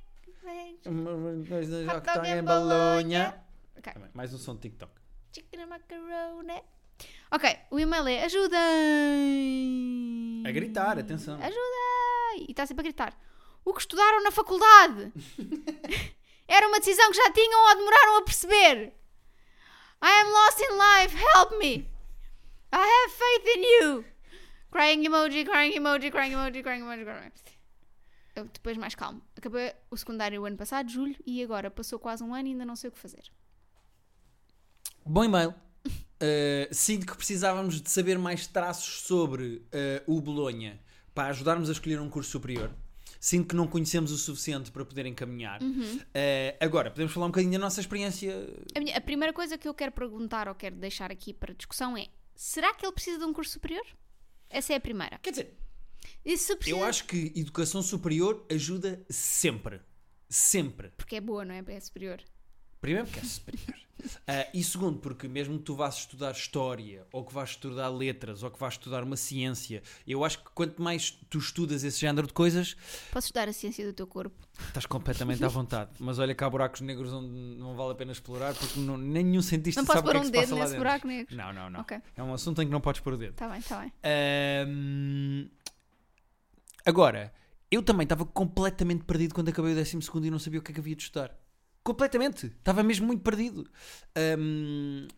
Hot 1.88 2.04
dog 2.04 2.28
em 2.28 2.42
Bolonha. 2.42 3.42
Ok. 3.76 3.92
Também, 3.92 4.10
Mais 4.12 4.34
um 4.34 4.38
som 4.38 4.54
de 4.54 4.60
TikTok. 4.62 4.92
Chicken 5.32 5.66
macaroni. 5.66 6.62
Ok, 7.30 7.58
o 7.70 7.78
e-mail 7.80 8.06
é 8.06 8.24
ajudem. 8.24 8.60
A 10.46 10.50
gritar, 10.52 10.98
atenção. 10.98 11.36
Ajudem! 11.40 12.46
E 12.46 12.50
está 12.50 12.66
sempre 12.66 12.82
a 12.82 12.84
gritar. 12.84 13.18
O 13.64 13.72
que 13.72 13.80
estudaram 13.80 14.22
na 14.22 14.30
faculdade? 14.30 15.10
Era 16.46 16.68
uma 16.68 16.78
decisão 16.80 17.10
que 17.10 17.16
já 17.16 17.32
tinham 17.32 17.68
ou 17.68 17.76
demoraram 17.76 18.18
a 18.18 18.22
perceber? 18.22 18.92
I 20.02 20.20
am 20.20 20.30
lost 20.30 20.60
in 20.60 20.72
life, 20.74 21.16
help 21.16 21.58
me! 21.58 21.88
I 22.72 22.76
have 22.76 23.12
faith 23.12 23.46
in 23.56 23.62
you! 23.62 24.04
Crying 24.72 25.04
emoji, 25.04 25.44
crying 25.44 25.74
emoji, 25.76 26.10
crying 26.10 26.32
emoji, 26.32 26.62
crying 26.62 26.80
emoji, 26.80 27.04
crying 27.04 27.32
Eu, 28.34 28.46
Depois 28.46 28.76
mais 28.78 28.94
calmo. 28.94 29.20
Acabei 29.36 29.74
o 29.90 29.96
secundário 29.96 30.40
o 30.40 30.46
ano 30.46 30.56
passado, 30.56 30.90
julho, 30.90 31.14
e 31.26 31.42
agora 31.42 31.70
passou 31.70 31.98
quase 31.98 32.24
um 32.24 32.34
ano 32.34 32.48
e 32.48 32.52
ainda 32.52 32.64
não 32.64 32.74
sei 32.74 32.88
o 32.88 32.92
que 32.92 32.98
fazer. 32.98 33.22
Bom 35.04 35.24
e-mail. 35.24 35.50
Uh, 35.50 36.68
sinto 36.72 37.06
que 37.06 37.14
precisávamos 37.16 37.82
de 37.82 37.90
saber 37.90 38.18
mais 38.18 38.46
traços 38.46 39.02
sobre 39.02 39.56
uh, 40.06 40.16
o 40.16 40.20
Bolonha 40.22 40.80
para 41.14 41.28
ajudarmos 41.28 41.68
a 41.68 41.72
escolher 41.72 42.00
um 42.00 42.08
curso 42.08 42.30
superior. 42.30 42.70
Sinto 43.20 43.48
que 43.48 43.54
não 43.54 43.68
conhecemos 43.68 44.10
o 44.10 44.16
suficiente 44.16 44.72
para 44.72 44.84
poder 44.86 45.04
encaminhar. 45.06 45.62
Uhum. 45.62 45.96
Uh, 45.96 46.56
agora, 46.58 46.90
podemos 46.90 47.12
falar 47.12 47.26
um 47.26 47.28
bocadinho 47.28 47.52
da 47.52 47.58
nossa 47.58 47.80
experiência. 47.80 48.32
A, 48.74 48.80
minha- 48.80 48.96
a 48.96 49.00
primeira 49.02 49.32
coisa 49.34 49.58
que 49.58 49.68
eu 49.68 49.74
quero 49.74 49.92
perguntar 49.92 50.48
ou 50.48 50.54
quero 50.54 50.76
deixar 50.76 51.12
aqui 51.12 51.34
para 51.34 51.52
discussão 51.52 51.94
é: 51.96 52.06
será 52.34 52.72
que 52.72 52.84
ele 52.86 52.92
precisa 52.92 53.18
de 53.18 53.24
um 53.24 53.32
curso 53.34 53.52
superior? 53.52 53.84
Essa 54.52 54.74
é 54.74 54.76
a 54.76 54.80
primeira. 54.80 55.18
Quer 55.18 55.30
dizer, 55.30 55.56
se 56.36 56.54
precisa... 56.56 56.76
eu 56.76 56.84
acho 56.84 57.04
que 57.06 57.32
educação 57.34 57.82
superior 57.82 58.46
ajuda 58.50 59.04
sempre. 59.08 59.80
Sempre. 60.28 60.90
Porque 60.96 61.16
é 61.16 61.20
boa, 61.20 61.44
não 61.44 61.54
é? 61.54 61.64
É 61.66 61.80
superior. 61.80 62.20
Primeiro 62.80 63.06
porque 63.06 63.20
é 63.20 63.28
superior. 63.28 63.81
Ah, 64.26 64.48
e 64.52 64.64
segundo, 64.64 64.98
porque 64.98 65.28
mesmo 65.28 65.58
que 65.58 65.64
tu 65.64 65.76
vás 65.76 65.96
estudar 65.98 66.32
história, 66.32 67.06
ou 67.12 67.24
que 67.24 67.32
vás 67.32 67.50
estudar 67.50 67.88
letras, 67.88 68.42
ou 68.42 68.50
que 68.50 68.58
vás 68.58 68.74
estudar 68.74 69.04
uma 69.04 69.16
ciência, 69.16 69.82
eu 70.06 70.24
acho 70.24 70.38
que 70.42 70.50
quanto 70.54 70.82
mais 70.82 71.10
tu 71.30 71.38
estudas 71.38 71.84
esse 71.84 72.00
género 72.00 72.26
de 72.26 72.32
coisas, 72.32 72.76
Posso 73.12 73.26
estudar 73.26 73.48
a 73.48 73.52
ciência 73.52 73.86
do 73.86 73.92
teu 73.92 74.06
corpo? 74.06 74.34
estás 74.66 74.86
completamente 74.86 75.44
à 75.44 75.48
vontade. 75.48 75.90
Mas 76.00 76.18
olha 76.18 76.34
que 76.34 76.42
há 76.42 76.50
buracos 76.50 76.80
negros 76.80 77.12
onde 77.12 77.28
não 77.28 77.76
vale 77.76 77.92
a 77.92 77.94
pena 77.94 78.12
explorar, 78.12 78.54
porque 78.54 78.80
não, 78.80 78.96
nenhum 78.98 79.40
cientista 79.42 79.80
Não 79.80 79.86
posso 79.86 79.98
sabe 79.98 80.08
o 80.08 80.10
que 80.10 80.16
pôr 80.16 80.16
é 80.16 80.18
um 80.18 80.22
que 80.22 80.26
se 80.26 80.32
dedo 80.32 80.40
passa 80.42 80.54
lá 80.54 80.60
nesse 80.60 80.72
dentro. 80.72 80.84
buraco 80.84 81.06
negro. 81.06 81.36
Não, 81.36 81.52
não, 81.52 81.70
não. 81.70 81.80
Ok. 81.80 81.98
É 82.16 82.22
um 82.22 82.34
assunto 82.34 82.60
em 82.62 82.66
que 82.66 82.72
não 82.72 82.80
podes 82.80 83.00
pôr 83.00 83.12
o 83.14 83.16
dedo. 83.16 83.30
Está 83.32 83.48
bem, 83.48 83.58
está 83.60 83.80
bem. 83.80 83.92
Ahm, 84.02 85.48
agora, 86.84 87.32
eu 87.70 87.82
também 87.82 88.04
estava 88.04 88.24
completamente 88.24 89.04
perdido 89.04 89.34
quando 89.34 89.48
acabei 89.48 89.72
o 89.72 89.76
12 89.76 89.96
e 90.26 90.30
não 90.30 90.38
sabia 90.38 90.60
o 90.60 90.62
que 90.62 90.72
é 90.72 90.74
que 90.74 90.80
havia 90.80 90.96
de 90.96 91.02
estudar. 91.04 91.36
Completamente. 91.82 92.46
Estava 92.46 92.82
mesmo 92.82 93.06
muito 93.06 93.22
perdido. 93.22 93.68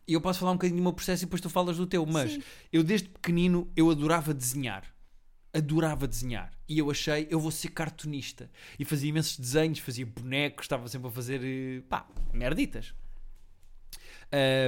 E 0.06 0.12
eu 0.12 0.20
posso 0.20 0.40
falar 0.40 0.52
um 0.52 0.54
bocadinho 0.54 0.78
do 0.78 0.82
meu 0.82 0.92
processo 0.92 1.24
e 1.24 1.26
depois 1.26 1.40
tu 1.40 1.50
falas 1.50 1.76
do 1.76 1.86
teu, 1.86 2.06
mas 2.06 2.32
Sim. 2.32 2.42
eu 2.72 2.82
desde 2.82 3.08
pequenino 3.08 3.70
eu 3.76 3.90
adorava 3.90 4.32
desenhar. 4.32 4.84
Adorava 5.52 6.08
desenhar. 6.08 6.50
E 6.68 6.78
eu 6.78 6.90
achei, 6.90 7.28
eu 7.30 7.38
vou 7.38 7.50
ser 7.50 7.68
cartunista. 7.68 8.50
E 8.78 8.84
fazia 8.84 9.10
imensos 9.10 9.38
desenhos, 9.38 9.78
fazia 9.78 10.04
bonecos, 10.04 10.64
estava 10.64 10.88
sempre 10.88 11.08
a 11.08 11.10
fazer, 11.10 11.40
eh, 11.44 11.82
pá, 11.88 12.08
merditas. 12.32 12.94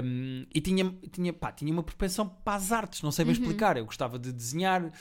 Um, 0.04 0.46
e 0.54 0.60
tinha, 0.60 0.94
tinha, 1.10 1.32
pá, 1.32 1.50
tinha 1.50 1.72
uma 1.72 1.82
propensão 1.82 2.28
para 2.28 2.54
as 2.54 2.70
artes, 2.70 3.02
não 3.02 3.10
sei 3.10 3.24
bem 3.24 3.32
explicar. 3.32 3.76
Eu 3.76 3.84
gostava 3.84 4.16
de 4.16 4.32
desenhar, 4.32 4.84
uh, 4.84 4.92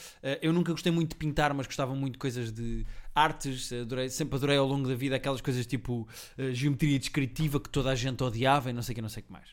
eu 0.41 0.51
nunca 0.51 0.71
gostei 0.71 0.91
muito 0.91 1.11
de 1.11 1.17
pintar, 1.17 1.53
mas 1.53 1.67
gostava 1.67 1.93
muito 1.93 2.13
de 2.13 2.19
coisas 2.19 2.51
de 2.51 2.83
artes. 3.15 3.71
Adorei, 3.71 4.09
sempre 4.09 4.35
adorei 4.35 4.57
ao 4.57 4.67
longo 4.67 4.87
da 4.87 4.95
vida 4.95 5.15
aquelas 5.15 5.41
coisas 5.41 5.65
tipo 5.65 6.07
uh, 6.37 6.53
geometria 6.53 6.99
descritiva 6.99 7.59
que 7.59 7.69
toda 7.69 7.89
a 7.89 7.95
gente 7.95 8.21
odiava 8.21 8.69
e 8.69 8.73
não 8.73 8.83
sei 8.83 8.93
o 8.93 8.95
que, 8.95 9.01
não 9.01 9.09
sei 9.09 9.23
que 9.23 9.31
mais. 9.31 9.49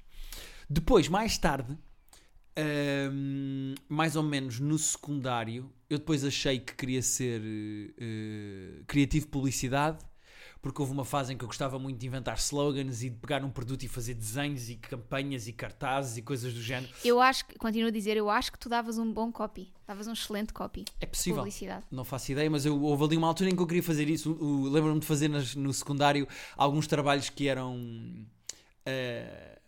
Depois, 0.68 1.09
mais 1.09 1.38
tarde, 1.38 1.79
um, 2.59 3.75
mais 3.88 4.16
ou 4.16 4.22
menos 4.22 4.59
no 4.59 4.79
secundário, 4.79 5.72
eu 5.88 5.98
depois 5.98 6.25
achei 6.25 6.59
que 6.59 6.75
queria 6.75 7.03
ser 7.03 7.40
uh, 7.40 8.85
criativo 8.87 9.27
de 9.27 9.31
publicidade, 9.31 10.05
porque 10.62 10.81
houve 10.81 10.92
uma 10.92 11.05
fase 11.05 11.33
em 11.33 11.37
que 11.37 11.42
eu 11.44 11.48
gostava 11.48 11.77
muito 11.79 11.98
de 11.98 12.07
inventar 12.07 12.38
slogans 12.38 13.03
e 13.03 13.11
de 13.11 13.16
pegar 13.16 13.44
um 13.44 13.51
produto 13.51 13.83
e 13.83 13.88
fazer 13.88 14.14
desenhos 14.14 14.70
e 14.70 14.77
campanhas 14.77 15.48
e 15.48 15.53
cartazes 15.53 16.16
e 16.16 16.22
coisas 16.22 16.55
do 16.55 16.62
género. 16.62 16.90
Eu 17.05 17.20
acho 17.20 17.44
que, 17.44 17.59
continuo 17.59 17.88
a 17.88 17.90
dizer, 17.90 18.16
eu 18.16 18.31
acho 18.31 18.53
que 18.53 18.59
tu 18.59 18.68
davas 18.68 18.96
um 18.96 19.12
bom 19.12 19.33
copy. 19.33 19.72
Davas 19.87 20.07
um 20.07 20.12
excelente 20.12 20.53
copy. 20.53 20.85
É 21.01 21.05
possível. 21.07 21.38
Publicidade. 21.40 21.85
Não 21.90 22.05
faço 22.05 22.31
ideia, 22.31 22.48
mas 22.48 22.64
eu, 22.64 22.81
houve 22.81 23.05
ali 23.05 23.16
uma 23.16 23.27
altura 23.27 23.51
em 23.51 23.57
que 23.57 23.61
eu 23.61 23.66
queria 23.66 23.83
fazer 23.83 24.09
isso. 24.09 24.33
Lembro-me 24.70 25.01
de 25.01 25.07
fazer 25.07 25.27
nas- 25.29 25.57
no 25.57 25.72
secundário 25.75 26.29
alguns 26.57 26.87
trabalhos 26.87 27.29
que 27.29 27.48
eram. 27.48 28.25
eh, 28.87 29.59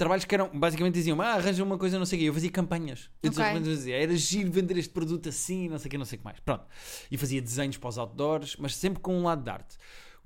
trabalhos 0.00 0.24
que 0.24 0.34
eram. 0.34 0.50
Basicamente 0.52 0.94
diziam 0.94 1.20
ah, 1.20 1.34
arranja 1.34 1.62
uma 1.62 1.78
coisa, 1.78 1.98
não 1.98 2.06
sei 2.06 2.18
o 2.18 2.22
quê. 2.22 2.28
Eu 2.28 2.34
fazia 2.34 2.50
campanhas. 2.50 3.10
Eu 3.22 3.30
Ok. 3.30 3.44
okay. 3.44 3.60
dizia, 3.60 3.96
era 3.96 4.16
giro 4.16 4.50
vender 4.50 4.76
este 4.78 4.90
produto 4.90 5.28
assim, 5.28 5.68
não 5.68 5.78
sei 5.78 5.88
o 5.88 5.90
quê, 5.90 5.98
não 5.98 6.04
sei 6.04 6.16
o 6.16 6.18
que 6.18 6.24
mais. 6.24 6.40
Pronto. 6.40 6.64
E 7.10 7.16
fazia 7.18 7.40
desenhos 7.40 7.76
para 7.76 7.88
os 7.88 7.98
outdoors, 7.98 8.56
mas 8.58 8.74
sempre 8.74 9.00
com 9.00 9.16
um 9.16 9.22
lado 9.22 9.44
de 9.44 9.50
arte. 9.50 9.76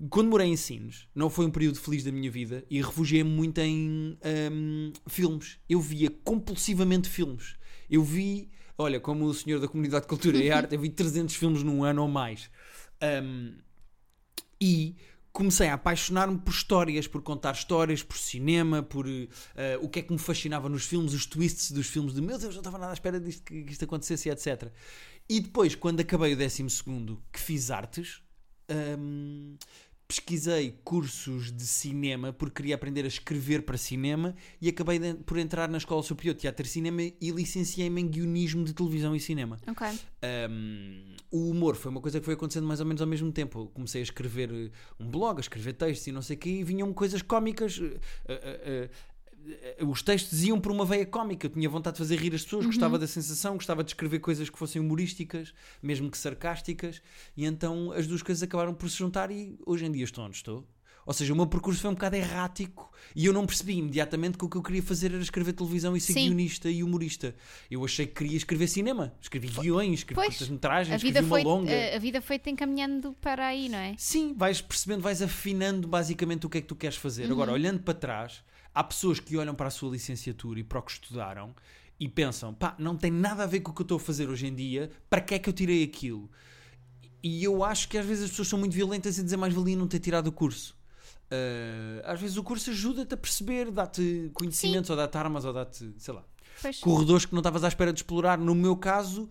Quando 0.08 0.28
morei 0.28 0.48
em 0.48 0.56
Sines, 0.56 1.06
não 1.14 1.28
foi 1.28 1.46
um 1.46 1.50
período 1.50 1.78
feliz 1.78 2.02
da 2.02 2.10
minha 2.10 2.30
vida 2.30 2.64
e 2.70 2.80
refugiei-me 2.80 3.30
muito 3.30 3.58
em 3.58 4.16
hum, 4.52 4.92
filmes. 5.06 5.58
Eu 5.68 5.80
via 5.80 6.10
compulsivamente 6.24 7.08
filmes. 7.08 7.56
Eu 7.90 8.02
vi, 8.02 8.50
olha, 8.78 8.98
como 8.98 9.24
o 9.24 9.34
senhor 9.34 9.60
da 9.60 9.68
Comunidade 9.68 10.02
de 10.02 10.08
Cultura 10.08 10.38
e 10.38 10.50
Arte, 10.50 10.74
eu 10.74 10.80
vi 10.80 10.88
300 10.90 11.34
filmes 11.34 11.62
num 11.62 11.84
ano 11.84 12.02
ou 12.02 12.08
mais. 12.08 12.50
Hum, 13.02 13.54
e 14.60 14.96
comecei 15.34 15.66
a 15.66 15.74
apaixonar-me 15.74 16.38
por 16.38 16.52
histórias, 16.52 17.08
por 17.08 17.20
contar 17.20 17.52
histórias, 17.54 18.04
por 18.04 18.16
cinema, 18.16 18.84
por 18.84 19.04
eh, 19.08 19.78
o 19.82 19.88
que 19.88 19.98
é 19.98 20.02
que 20.02 20.12
me 20.12 20.18
fascinava 20.18 20.68
nos 20.68 20.86
filmes, 20.86 21.12
os 21.12 21.26
twists 21.26 21.72
dos 21.72 21.88
filmes 21.88 22.14
de 22.14 22.22
meu 22.22 22.38
Deus, 22.38 22.54
não 22.54 22.60
estava 22.60 22.78
nada 22.78 22.92
à 22.92 22.94
espera 22.94 23.18
disto, 23.18 23.42
que, 23.42 23.66
isto 23.68 23.84
acontecesse, 23.84 24.30
etc. 24.30 24.70
E 25.28 25.40
depois, 25.40 25.74
quando 25.74 25.98
acabei 25.98 26.34
o 26.34 26.36
12 26.36 26.66
que 27.32 27.40
fiz 27.40 27.72
artes, 27.72 28.22
hum, 28.96 29.56
pesquisei 30.06 30.78
cursos 30.84 31.50
de 31.50 31.66
cinema 31.66 32.32
porque 32.32 32.56
queria 32.56 32.74
aprender 32.74 33.04
a 33.04 33.08
escrever 33.08 33.62
para 33.62 33.76
cinema 33.78 34.34
e 34.60 34.68
acabei 34.68 34.98
de- 34.98 35.14
por 35.14 35.38
entrar 35.38 35.68
na 35.68 35.78
Escola 35.78 36.02
Superior 36.02 36.34
de 36.34 36.42
Teatro 36.42 36.66
e 36.66 36.68
Cinema 36.68 37.02
e 37.02 37.30
licenciei-me 37.30 38.00
em 38.02 38.06
guionismo 38.08 38.64
de 38.64 38.72
televisão 38.74 39.16
e 39.16 39.20
cinema. 39.20 39.58
Ok. 39.66 39.86
Um, 40.50 41.14
o 41.30 41.50
humor 41.50 41.74
foi 41.74 41.90
uma 41.90 42.00
coisa 42.00 42.18
que 42.20 42.24
foi 42.24 42.34
acontecendo 42.34 42.66
mais 42.66 42.80
ou 42.80 42.86
menos 42.86 43.00
ao 43.00 43.08
mesmo 43.08 43.32
tempo. 43.32 43.60
Eu 43.60 43.66
comecei 43.66 44.00
a 44.00 44.04
escrever 44.04 44.50
eh, 44.52 44.70
um 45.00 45.08
blog, 45.10 45.38
a 45.38 45.40
escrever 45.40 45.72
textos 45.72 46.06
e 46.06 46.12
não 46.12 46.22
sei 46.22 46.36
o 46.36 46.38
quê, 46.38 46.50
e 46.50 46.64
vinham 46.64 46.92
coisas 46.92 47.22
cómicas. 47.22 47.80
eh, 47.80 47.98
eh, 48.28 48.90
os 49.86 50.02
textos 50.02 50.42
iam 50.44 50.60
por 50.60 50.72
uma 50.72 50.84
veia 50.84 51.06
cómica. 51.06 51.46
Eu 51.46 51.50
tinha 51.50 51.68
vontade 51.68 51.94
de 51.94 51.98
fazer 51.98 52.16
rir 52.16 52.34
as 52.34 52.42
pessoas, 52.44 52.66
gostava 52.66 52.98
da 52.98 53.06
sensação, 53.06 53.54
gostava 53.54 53.82
de 53.84 53.90
escrever 53.90 54.18
coisas 54.20 54.48
que 54.50 54.58
fossem 54.58 54.80
humorísticas, 54.80 55.52
mesmo 55.82 56.10
que 56.10 56.18
sarcásticas, 56.18 57.00
e 57.36 57.44
então 57.44 57.92
as 57.92 58.06
duas 58.06 58.22
coisas 58.22 58.42
acabaram 58.42 58.74
por 58.74 58.88
se 58.90 58.98
juntar. 58.98 59.30
E 59.30 59.56
hoje 59.66 59.84
em 59.86 59.92
dia 59.92 60.04
estou 60.04 60.24
onde 60.24 60.36
estou. 60.36 60.66
Ou 61.06 61.12
seja, 61.12 61.34
o 61.34 61.36
meu 61.36 61.46
percurso 61.46 61.82
foi 61.82 61.90
um 61.90 61.92
bocado 61.94 62.16
errático 62.16 62.90
e 63.14 63.26
eu 63.26 63.32
não 63.34 63.44
percebi 63.44 63.74
imediatamente 63.76 64.38
que 64.38 64.44
o 64.46 64.48
que 64.48 64.56
eu 64.56 64.62
queria 64.62 64.82
fazer 64.82 65.12
era 65.12 65.20
escrever 65.20 65.52
televisão 65.52 65.94
e 65.94 66.00
ser 66.00 66.14
Sim. 66.14 66.28
guionista 66.28 66.70
e 66.70 66.82
humorista. 66.82 67.34
Eu 67.70 67.84
achei 67.84 68.06
que 68.06 68.14
queria 68.14 68.38
escrever 68.38 68.66
cinema. 68.68 69.12
Escrevi 69.20 69.48
guiões, 69.48 69.98
escrevi 70.00 70.22
curtas-metragens, 70.28 70.96
escrevi 70.96 71.18
uma 71.18 71.28
foi, 71.28 71.40
eh, 71.42 71.44
longa. 71.44 71.70
a, 71.92 71.96
a 71.96 71.98
vida 71.98 72.22
foi-te 72.22 72.48
encaminhando 72.48 73.12
para 73.20 73.46
aí, 73.48 73.68
não 73.68 73.76
é? 73.78 73.94
Sim, 73.98 74.32
vais 74.34 74.62
percebendo, 74.62 75.02
vais 75.02 75.20
afinando 75.20 75.86
basicamente 75.86 76.46
o 76.46 76.48
que 76.48 76.56
é 76.56 76.60
que 76.62 76.66
tu 76.68 76.74
queres 76.74 76.96
fazer. 76.96 77.30
Agora, 77.30 77.50
Uhum. 77.50 77.56
olhando 77.58 77.80
para 77.82 77.92
trás, 77.92 78.42
há 78.74 78.82
pessoas 78.84 79.20
que 79.20 79.36
olham 79.36 79.54
para 79.54 79.68
a 79.68 79.70
sua 79.70 79.90
licenciatura 79.90 80.60
e 80.60 80.64
para 80.64 80.78
o 80.78 80.82
que 80.82 80.92
estudaram 80.92 81.54
e 81.98 82.08
pensam, 82.08 82.52
pá, 82.52 82.74
não 82.78 82.96
tem 82.96 83.10
nada 83.10 83.44
a 83.44 83.46
ver 83.46 83.60
com 83.60 83.70
o 83.70 83.74
que 83.74 83.82
eu 83.82 83.84
estou 83.84 83.96
a 83.96 84.00
fazer 84.00 84.28
hoje 84.28 84.46
em 84.46 84.54
dia, 84.54 84.90
para 85.08 85.20
que 85.20 85.34
é 85.34 85.38
que 85.38 85.48
eu 85.48 85.52
tirei 85.52 85.84
aquilo? 85.84 86.28
E 87.22 87.42
eu 87.42 87.64
acho 87.64 87.88
que 87.88 87.96
às 87.96 88.04
vezes 88.04 88.24
as 88.24 88.30
pessoas 88.30 88.48
são 88.48 88.58
muito 88.58 88.72
violentas 88.72 89.18
em 89.18 89.24
dizer 89.24 89.36
mais 89.36 89.54
valia 89.54 89.76
não 89.76 89.86
ter 89.86 90.00
tirado 90.00 90.26
o 90.26 90.32
curso. 90.32 90.76
Ah, 91.30 92.12
às 92.12 92.20
vezes 92.20 92.36
o 92.36 92.42
curso 92.42 92.70
ajuda-te 92.70 93.14
a 93.14 93.16
perceber, 93.16 93.70
dá-te 93.70 94.30
conhecimentos, 94.34 94.90
ou 94.90 94.96
dá-te 94.96 95.16
armas, 95.16 95.44
ou 95.44 95.52
dá-te, 95.52 95.94
sei 95.98 96.14
lá, 96.14 96.24
Pois. 96.60 96.80
corredores 96.80 97.24
que 97.24 97.32
não 97.32 97.40
estavas 97.40 97.64
à 97.64 97.68
espera 97.68 97.92
de 97.92 98.00
explorar. 98.00 98.38
No 98.38 98.54
meu 98.54 98.76
caso, 98.76 99.28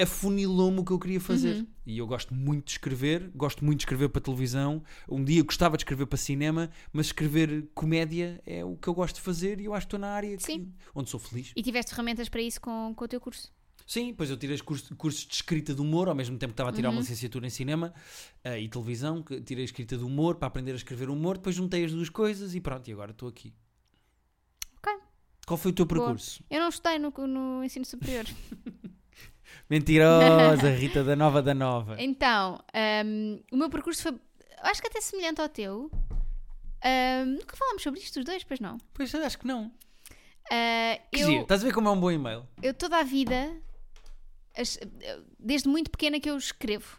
afunilou-me 0.00 0.80
o 0.80 0.84
que 0.84 0.90
eu 0.92 0.98
queria 0.98 1.20
fazer. 1.20 1.56
Uhum. 1.56 1.66
E 1.86 1.98
eu 1.98 2.06
gosto 2.06 2.34
muito 2.34 2.64
de 2.66 2.72
escrever, 2.72 3.30
gosto 3.34 3.64
muito 3.64 3.78
de 3.78 3.82
escrever 3.84 4.08
para 4.08 4.20
televisão. 4.20 4.82
Um 5.08 5.22
dia 5.24 5.42
gostava 5.42 5.76
de 5.76 5.82
escrever 5.82 6.06
para 6.06 6.16
cinema, 6.16 6.70
mas 6.92 7.06
escrever 7.06 7.68
comédia 7.74 8.42
é 8.46 8.64
o 8.64 8.76
que 8.76 8.88
eu 8.88 8.94
gosto 8.94 9.16
de 9.16 9.20
fazer 9.20 9.60
e 9.60 9.66
eu 9.66 9.74
acho 9.74 9.86
que 9.86 9.88
estou 9.88 10.00
na 10.00 10.08
área 10.08 10.36
que- 10.36 10.68
onde 10.94 11.10
sou 11.10 11.20
feliz. 11.20 11.52
E 11.54 11.62
tiveste 11.62 11.90
ferramentas 11.92 12.28
para 12.28 12.40
isso 12.40 12.60
com, 12.60 12.92
com 12.94 13.04
o 13.04 13.08
teu 13.08 13.20
curso? 13.20 13.52
Sim, 13.86 14.14
pois 14.14 14.30
eu 14.30 14.36
tirei 14.38 14.54
os 14.56 14.62
cursos, 14.62 15.26
de 15.26 15.34
escrita 15.34 15.74
de 15.74 15.80
humor, 15.82 16.08
ao 16.08 16.14
mesmo 16.14 16.38
tempo 16.38 16.52
que 16.52 16.54
estava 16.54 16.70
a 16.70 16.72
tirar 16.72 16.88
Uhum. 16.88 16.94
uma 16.94 17.00
licenciatura 17.02 17.46
em 17.46 17.50
cinema 17.50 17.92
eh, 18.42 18.60
e 18.62 18.68
televisão, 18.68 19.22
que 19.22 19.40
tirei 19.42 19.64
escrita 19.64 19.96
de 19.98 20.02
humor 20.02 20.36
para 20.36 20.48
aprender 20.48 20.72
a 20.72 20.76
escrever 20.76 21.10
humor, 21.10 21.36
depois 21.36 21.54
juntei 21.54 21.84
as 21.84 21.92
duas 21.92 22.08
coisas 22.08 22.54
e 22.54 22.60
pronto, 22.60 22.88
e 22.88 22.92
agora 22.94 23.10
estou 23.10 23.28
aqui. 23.28 23.52
Ok. 24.78 24.90
Qual 25.46 25.58
foi 25.58 25.70
o 25.70 25.74
teu 25.74 25.84
Boa. 25.84 26.00
percurso? 26.00 26.42
Eu 26.48 26.60
não 26.60 26.68
estudei 26.70 26.98
no, 26.98 27.10
no 27.26 27.62
ensino 27.62 27.84
superior. 27.84 28.24
Mentirosa, 29.68 30.70
Rita 30.76 31.02
da 31.04 31.14
Nova 31.16 31.42
da 31.42 31.54
Nova. 31.54 31.96
Então, 31.98 32.60
hum, 33.04 33.40
o 33.52 33.56
meu 33.56 33.70
percurso 33.70 34.02
foi, 34.02 34.14
acho 34.62 34.80
que 34.80 34.88
até 34.88 35.00
semelhante 35.00 35.40
ao 35.40 35.48
teu. 35.48 35.90
Hum, 36.84 37.24
nunca 37.40 37.56
falámos 37.56 37.82
sobre 37.82 38.00
isto 38.00 38.18
os 38.18 38.24
dois, 38.24 38.44
pois 38.44 38.60
não. 38.60 38.78
Pois 38.92 39.12
eu 39.12 39.24
acho 39.24 39.38
que 39.38 39.46
não. 39.46 39.72
Ah, 40.50 40.98
Que 41.10 41.22
eu, 41.22 41.26
giro. 41.28 41.42
Estás 41.42 41.62
a 41.62 41.66
ver 41.66 41.72
como 41.72 41.88
é 41.88 41.92
um 41.92 42.00
bom 42.00 42.10
e-mail? 42.10 42.46
eu 42.62 42.74
toda 42.74 42.98
a 42.98 43.02
vida, 43.02 43.50
desde 45.38 45.68
muito 45.68 45.90
pequena 45.90 46.20
que 46.20 46.28
eu 46.28 46.36
escrevo. 46.36 46.98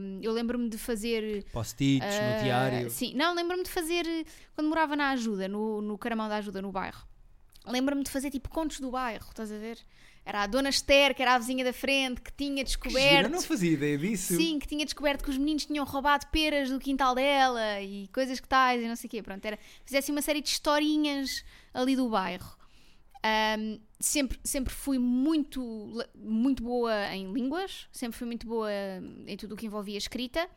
Hum, 0.00 0.20
eu 0.22 0.32
lembro-me 0.32 0.68
de 0.68 0.78
fazer. 0.78 1.44
Post-its, 1.52 2.06
ah, 2.06 2.36
no 2.38 2.42
diário. 2.44 2.90
Sim, 2.90 3.14
não, 3.14 3.34
lembro-me 3.34 3.62
de 3.64 3.70
fazer 3.70 4.04
quando 4.54 4.68
morava 4.68 4.96
na 4.96 5.10
ajuda, 5.10 5.46
no, 5.46 5.82
no 5.82 5.98
Caramão 5.98 6.28
da 6.28 6.36
Ajuda, 6.36 6.62
no 6.62 6.72
bairro. 6.72 7.06
Lembro-me 7.66 8.02
de 8.02 8.10
fazer 8.10 8.30
tipo 8.30 8.48
contos 8.48 8.80
do 8.80 8.90
bairro, 8.90 9.26
estás 9.28 9.52
a 9.52 9.58
ver? 9.58 9.78
Era 10.24 10.42
a 10.42 10.46
Dona 10.46 10.68
Esther, 10.68 11.14
que 11.14 11.22
era 11.22 11.34
a 11.34 11.38
vizinha 11.38 11.64
da 11.64 11.72
frente, 11.72 12.20
que 12.20 12.32
tinha 12.32 12.62
descoberto. 12.62 13.26
eu 13.26 13.30
não 13.30 13.42
fazia 13.42 13.72
ideia 13.72 13.98
disso. 13.98 14.36
Sim, 14.36 14.58
que 14.58 14.68
tinha 14.68 14.84
descoberto 14.84 15.24
que 15.24 15.30
os 15.30 15.36
meninos 15.36 15.66
tinham 15.66 15.84
roubado 15.84 16.26
peras 16.28 16.70
do 16.70 16.78
quintal 16.78 17.14
dela 17.14 17.80
e 17.80 18.08
coisas 18.08 18.38
que 18.38 18.48
tais 18.48 18.82
e 18.82 18.86
não 18.86 18.94
sei 18.94 19.08
o 19.08 19.10
quê. 19.10 19.22
Pronto, 19.22 19.44
era, 19.44 19.58
fizesse 19.84 20.12
uma 20.12 20.22
série 20.22 20.40
de 20.40 20.48
historinhas 20.48 21.44
ali 21.74 21.96
do 21.96 22.08
bairro. 22.08 22.56
Ahm, 23.24 23.80
sempre, 23.98 24.38
sempre 24.44 24.72
fui 24.72 24.98
muito, 24.98 26.04
muito 26.14 26.62
boa 26.62 27.14
em 27.14 27.32
línguas, 27.32 27.88
sempre 27.92 28.16
fui 28.16 28.26
muito 28.26 28.46
boa 28.46 28.70
em 29.26 29.36
tudo 29.36 29.54
o 29.54 29.56
que 29.56 29.66
envolvia 29.66 29.98
escrita. 29.98 30.48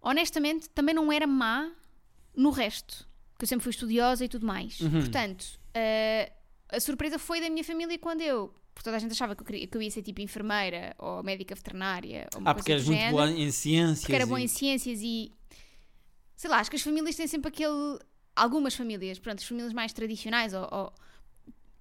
Honestamente, 0.00 0.68
também 0.70 0.94
não 0.94 1.12
era 1.12 1.28
má 1.28 1.70
no 2.34 2.50
resto, 2.50 3.08
que 3.38 3.44
eu 3.44 3.48
sempre 3.48 3.62
fui 3.62 3.70
estudiosa 3.70 4.24
e 4.24 4.28
tudo 4.28 4.44
mais. 4.44 4.80
Uhum. 4.80 4.90
Portanto, 5.00 5.60
ah, 5.74 6.32
a 6.72 6.80
surpresa 6.80 7.18
foi 7.18 7.40
da 7.40 7.48
minha 7.50 7.64
família 7.64 7.98
quando 7.98 8.20
eu. 8.22 8.52
Porque 8.74 8.84
toda 8.84 8.96
a 8.96 9.00
gente 9.00 9.12
achava 9.12 9.36
que 9.36 9.42
eu, 9.42 9.46
queria, 9.46 9.66
que 9.66 9.76
eu 9.76 9.82
ia 9.82 9.90
ser 9.90 10.02
tipo 10.02 10.20
enfermeira 10.22 10.94
ou 10.98 11.22
médica 11.22 11.54
veterinária 11.54 12.26
ou 12.34 12.40
uma 12.40 12.50
Ah, 12.50 12.54
porque 12.54 12.72
do 12.72 12.76
eres 12.76 12.86
muito 12.86 13.10
boa 13.10 13.30
em 13.30 13.50
ciências. 13.50 14.00
porque 14.00 14.14
era 14.14 14.24
e- 14.24 14.26
boa 14.26 14.40
em 14.40 14.48
ciências 14.48 15.00
e 15.02 15.30
sei 16.34 16.50
lá, 16.50 16.58
acho 16.58 16.70
que 16.70 16.76
as 16.76 16.82
famílias 16.82 17.14
têm 17.16 17.26
sempre 17.26 17.48
aquele. 17.48 17.98
Algumas 18.34 18.74
famílias, 18.74 19.18
pronto, 19.18 19.40
as 19.40 19.44
famílias 19.44 19.74
mais 19.74 19.92
tradicionais, 19.92 20.54
ou, 20.54 20.66
ou- 20.72 20.92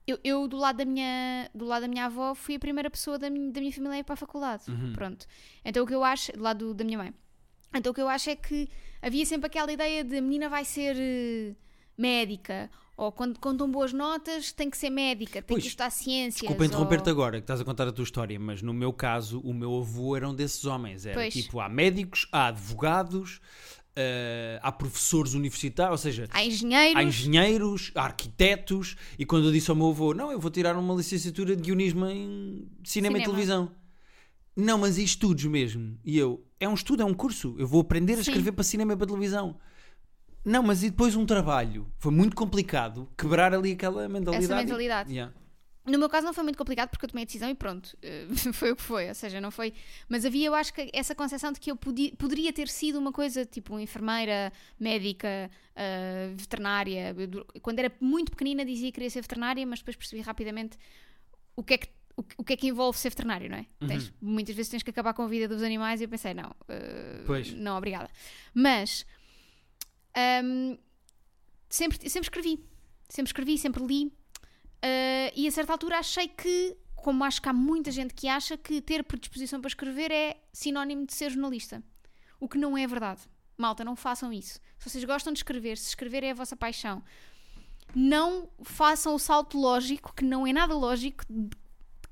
eu, 0.06 0.20
eu, 0.24 0.48
do 0.50 0.58
lado 0.58 0.78
da 0.78 0.86
minha 0.86 1.50
do 1.56 1.64
lado 1.64 1.84
da 1.84 1.88
minha 1.88 2.06
avó 2.08 2.36
fui 2.36 2.56
a 2.56 2.60
primeira 2.60 2.90
pessoa 2.90 3.18
da 3.18 3.30
minha, 3.30 3.50
da 3.52 3.62
minha 3.62 3.72
família 3.72 3.96
a 3.96 4.00
ir 4.00 4.04
para 4.04 4.14
a 4.16 4.18
faculdade, 4.18 4.70
Uhum. 4.70 4.92
pronto. 4.94 5.26
Então 5.64 5.84
o 5.84 5.88
que 5.88 5.96
eu 5.96 6.04
acho, 6.04 6.34
do 6.34 6.42
lado 6.44 6.74
da 6.74 6.84
minha 6.84 6.98
mãe, 6.98 7.14
então 7.74 7.92
o 7.92 7.96
que 7.96 8.02
eu 8.02 8.10
acho 8.10 8.30
é 8.30 8.36
que 8.36 8.68
havia 9.02 9.26
sempre 9.26 9.48
aquela 9.48 9.72
ideia 9.72 10.04
de 10.04 10.18
a 10.18 10.22
menina 10.22 10.50
vai 10.50 10.66
ser 10.66 10.98
eh, 11.00 11.56
médica, 11.98 12.70
ou 12.98 13.12
quando 13.12 13.40
contam 13.40 13.70
boas 13.70 13.92
notas 13.94 14.52
tem 14.52 14.70
que 14.70 14.78
ser 14.78 14.90
médica, 14.90 15.42
tem 15.42 15.56
Pois, 15.56 15.64
que 15.64 15.70
estudar 15.70 15.90
ciências. 15.90 16.42
Desculpa 16.42 16.66
interromper-te 16.66 17.08
ou... 17.08 17.12
agora, 17.12 17.38
que 17.38 17.44
estás 17.44 17.60
a 17.60 17.66
contar 17.66 17.88
a 17.88 17.92
tua 17.92 18.04
história, 18.04 18.40
mas 18.40 18.62
no 18.62 18.74
meu 18.74 18.94
caso, 18.94 19.40
o 19.42 19.54
meu 19.54 19.78
avô 19.80 20.16
era 20.16 20.30
um 20.30 20.36
desses 20.36 20.66
homens. 20.66 21.06
Era 21.06 21.16
Pois. 21.16 21.34
tipo, 21.34 21.60
há 21.60 21.68
médicos, 21.68 22.28
há 22.32 22.48
advogados, 22.48 23.40
eh, 23.96 24.60
há 24.62 24.72
professores 24.72 25.34
universitários, 25.34 25.92
ou 25.92 25.98
seja, 25.98 26.28
Há 26.32 26.46
engenheiros, 26.46 26.96
há 26.96 27.04
engenheiros, 27.04 27.92
há 27.96 28.04
arquitetos. 28.04 28.96
E 29.18 29.26
quando 29.26 29.48
eu 29.48 29.52
disse 29.52 29.70
ao 29.70 29.76
meu 29.76 29.90
avô, 29.90 30.14
não, 30.14 30.32
eu 30.32 30.40
vou 30.40 30.52
tirar 30.52 30.76
uma 30.78 30.94
licenciatura 30.94 31.56
de 31.56 31.62
guionismo 31.64 32.06
em 32.06 32.70
cinema, 32.84 33.18
e 33.18 33.22
Cinema. 33.22 33.24
televisão. 33.24 33.72
Não, 34.56 34.78
mas 34.78 34.98
em 34.98 35.04
estudos 35.04 35.46
mesmo. 35.46 35.98
E 36.06 36.18
eu, 36.18 36.46
é 36.60 36.68
um 36.68 36.74
estudo, 36.74 37.02
é 37.02 37.06
um 37.06 37.14
curso. 37.14 37.56
Eu 37.58 37.66
vou 37.66 37.82
aprender 37.82 38.14
a 38.14 38.16
Sim. 38.18 38.32
escrever 38.32 38.52
para 38.52 38.64
cinema 38.64 38.94
e 38.94 38.98
para 38.98 39.08
televisão. 39.08 39.58
Não, 40.44 40.64
mas 40.64 40.84
e 40.84 40.90
depois 40.90 41.16
um 41.16 41.26
trabalho. 41.26 41.92
Foi 41.98 42.12
muito 42.12 42.36
complicado 42.36 43.08
quebrar 43.18 43.54
ali 43.54 43.74
aquela 43.74 44.08
mentalidade. 44.10 44.46
Essa 44.46 44.56
mentalidade. 44.56 45.12
Yeah. 45.12 45.34
No 45.86 45.98
meu 45.98 46.08
caso 46.08 46.26
não 46.26 46.34
foi 46.34 46.44
muito 46.44 46.58
complicado 46.58 46.90
porque 46.90 47.06
eu 47.06 47.10
tomei 47.10 47.24
a 47.24 47.26
decisão 47.26 47.50
e 47.50 47.56
pronto, 47.56 47.98
eh, 48.04 48.28
foi 48.54 48.72
o 48.72 48.76
que 48.76 48.82
foi, 48.84 49.08
ou 49.08 49.16
seja, 49.16 49.42
não 49.42 49.50
foi. 49.50 49.74
Mas 50.08 50.26
havia, 50.26 50.48
eu 50.48 50.54
acho 50.54 50.74
que 50.74 50.90
essa 50.94 51.16
concepção 51.16 51.52
de 51.52 51.60
que 51.60 51.72
eu 51.72 51.76
podia, 51.76 52.12
poderia 52.16 52.54
ter 52.54 52.68
sido 52.68 53.00
uma 53.00 53.12
coisa 53.12 53.46
tipo 53.46 53.80
enfermeira, 53.80 54.54
médica, 54.80 55.50
uh, 55.72 56.36
veterinária. 56.36 57.16
Quando 57.64 57.80
era 57.80 57.92
muito 58.00 58.32
pequenina 58.32 58.64
dizia 58.64 58.88
que 58.88 58.94
queria 58.94 59.10
ser 59.10 59.22
veterinária, 59.22 59.66
mas 59.66 59.80
depois 59.80 59.96
percebi 59.96 60.22
rapidamente 60.22 60.78
o 61.56 61.64
que 61.64 61.74
é 61.74 61.78
que. 61.78 61.90
O 62.38 62.44
que 62.44 62.54
é 62.54 62.58
que 62.58 62.68
envolve 62.68 63.00
ser 63.00 63.10
veterinário, 63.10 63.50
não 63.50 63.58
é? 63.58 63.66
Uhum. 63.80 63.88
Tens, 63.88 64.14
muitas 64.22 64.54
vezes 64.54 64.70
tens 64.70 64.84
que 64.84 64.90
acabar 64.92 65.14
com 65.14 65.24
a 65.24 65.28
vida 65.28 65.48
dos 65.48 65.64
animais 65.64 66.02
e 66.02 66.04
eu 66.04 66.10
pensei, 66.10 66.34
não, 66.34 66.50
uh, 66.50 67.24
Pois. 67.26 67.52
não, 67.54 67.78
obrigada. 67.78 68.10
Mas 68.54 69.06
hum, 70.44 70.78
sempre, 71.70 72.10
sempre 72.10 72.26
escrevi, 72.26 72.66
sempre 73.10 73.30
escrevi, 73.30 73.58
sempre 73.58 73.86
li. 73.86 74.06
Uh, 74.06 75.32
e 75.36 75.48
a 75.48 75.52
certa 75.52 75.74
altura 75.74 76.00
achei 76.00 76.28
que, 76.28 76.76
como 76.96 77.24
acho 77.24 77.42
que 77.42 77.50
há 77.50 77.54
muita 77.54 77.92
gente 77.92 78.14
que 78.14 78.28
acha 78.28 78.58
que 78.58 78.82
ter 78.82 79.04
predisposição 79.04 79.62
para 79.62 79.68
escrever 79.68 80.12
é 80.12 80.42
sinónimo 80.52 81.06
de 81.06 81.14
ser 81.14 81.30
jornalista. 81.30 81.84
O 82.40 82.50
que 82.50 82.58
não 82.58 82.78
é 82.78 82.88
verdade. 82.88 83.22
Malta, 83.58 83.86
não 83.86 83.96
façam 83.96 84.34
isso. 84.34 84.60
Se 84.80 84.90
vocês 84.90 85.04
gostam 85.04 85.32
de 85.32 85.40
escrever, 85.40 85.78
se 85.78 85.90
escrever 85.90 86.24
é 86.24 86.32
a 86.32 86.34
vossa 86.34 86.56
paixão, 86.56 87.04
não 87.94 88.50
façam 88.64 89.14
o 89.14 89.20
salto 89.20 89.60
lógico, 89.60 90.14
que 90.16 90.26
não 90.26 90.48
é 90.48 90.54
nada 90.54 90.74
lógico, 90.74 91.24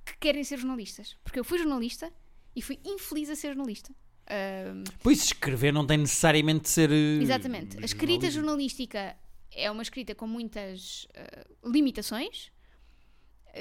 que 0.06 0.18
querem 0.20 0.43
ser 0.43 0.60
jornalistas. 0.60 1.18
Porque 1.24 1.39
eu 1.39 1.43
fui 1.43 1.58
jornalista 1.58 2.14
e 2.56 2.62
fui 2.62 2.80
infeliz 2.86 3.30
a 3.30 3.36
ser 3.36 3.50
jornalista. 3.50 3.93
Um, 4.32 4.84
Pois 5.02 5.24
escrever 5.24 5.74
não 5.74 5.86
tem 5.86 5.98
necessariamente 5.98 6.62
de 6.64 6.70
ser. 6.70 6.92
eh, 6.92 7.22
Exatamente. 7.22 7.78
A 7.78 7.86
escrita 7.86 8.30
jornalística 8.30 9.16
é 9.52 9.70
uma 9.72 9.82
escrita 9.82 10.14
com 10.14 10.28
muitas 10.28 11.08
eh, 11.14 11.48
limitações. 11.66 12.52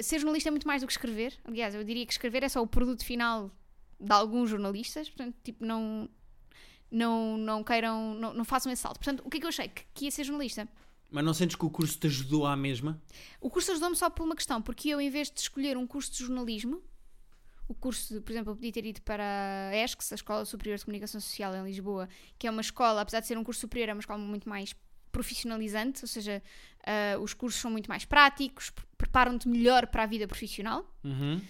Ser 0.02 0.18
jornalista 0.18 0.50
é 0.50 0.52
muito 0.52 0.66
mais 0.66 0.82
do 0.82 0.86
que 0.86 0.92
escrever. 0.92 1.34
Aliás, 1.44 1.74
eu 1.74 1.82
diria 1.82 2.04
que 2.04 2.12
escrever 2.12 2.42
é 2.42 2.48
só 2.48 2.62
o 2.62 2.66
produto 2.66 3.04
final 3.04 3.50
de 3.98 4.12
alguns 4.12 4.50
jornalistas. 4.50 5.08
Portanto, 5.08 5.34
tipo, 5.42 5.64
não, 5.64 6.08
não, 6.90 7.38
não 7.38 7.64
queiram, 7.64 8.14
não, 8.14 8.34
não 8.34 8.44
façam 8.44 8.70
esse 8.70 8.82
salto. 8.82 8.98
Portanto, 8.98 9.22
o 9.24 9.30
que 9.30 9.38
é 9.38 9.40
que 9.40 9.46
eu 9.46 9.48
achei? 9.48 9.68
Que, 9.68 9.82
que 9.94 10.04
ia 10.04 10.10
ser 10.10 10.24
jornalista. 10.24 10.68
Mas 11.10 11.24
não 11.24 11.32
sentes 11.32 11.56
que 11.56 11.64
o 11.64 11.70
curso 11.70 11.98
te 11.98 12.06
ajudou 12.06 12.44
à 12.46 12.54
mesma? 12.54 13.00
O 13.40 13.48
curso 13.48 13.70
ajudou-me 13.72 13.96
só 13.96 14.10
por 14.10 14.24
uma 14.24 14.36
questão, 14.36 14.60
porque 14.60 14.90
eu, 14.90 15.00
em 15.00 15.08
vez 15.08 15.30
de 15.30 15.40
escolher 15.40 15.78
um 15.78 15.86
curso 15.86 16.12
de 16.12 16.18
jornalismo, 16.18 16.82
o 17.68 17.74
curso, 17.74 18.14
de, 18.14 18.20
por 18.20 18.32
exemplo, 18.32 18.52
eu 18.52 18.56
podia 18.56 18.72
ter 18.72 18.84
ido 18.86 19.02
para 19.02 19.22
a 19.70 19.76
ESCS, 19.76 20.12
a 20.12 20.14
Escola 20.14 20.44
Superior 20.44 20.78
de 20.78 20.84
Comunicação 20.84 21.20
Social 21.20 21.54
em 21.54 21.64
Lisboa, 21.64 22.08
que 22.38 22.46
é 22.46 22.50
uma 22.50 22.62
escola, 22.62 23.02
apesar 23.02 23.20
de 23.20 23.26
ser 23.26 23.36
um 23.36 23.44
curso 23.44 23.60
superior, 23.60 23.90
é 23.90 23.92
uma 23.92 24.00
escola 24.00 24.18
muito 24.18 24.48
mais 24.48 24.74
profissionalizante, 25.12 26.02
ou 26.04 26.08
seja, 26.08 26.42
ah, 26.86 27.18
os 27.20 27.34
cursos 27.34 27.60
são 27.60 27.70
muito 27.70 27.88
mais 27.88 28.04
práticos, 28.04 28.70
pre- 28.70 28.84
preparam-te 28.96 29.48
melhor 29.48 29.86
para 29.86 30.02
a 30.04 30.06
vida 30.06 30.26
profissional. 30.26 30.84
Uhum. 31.04 31.40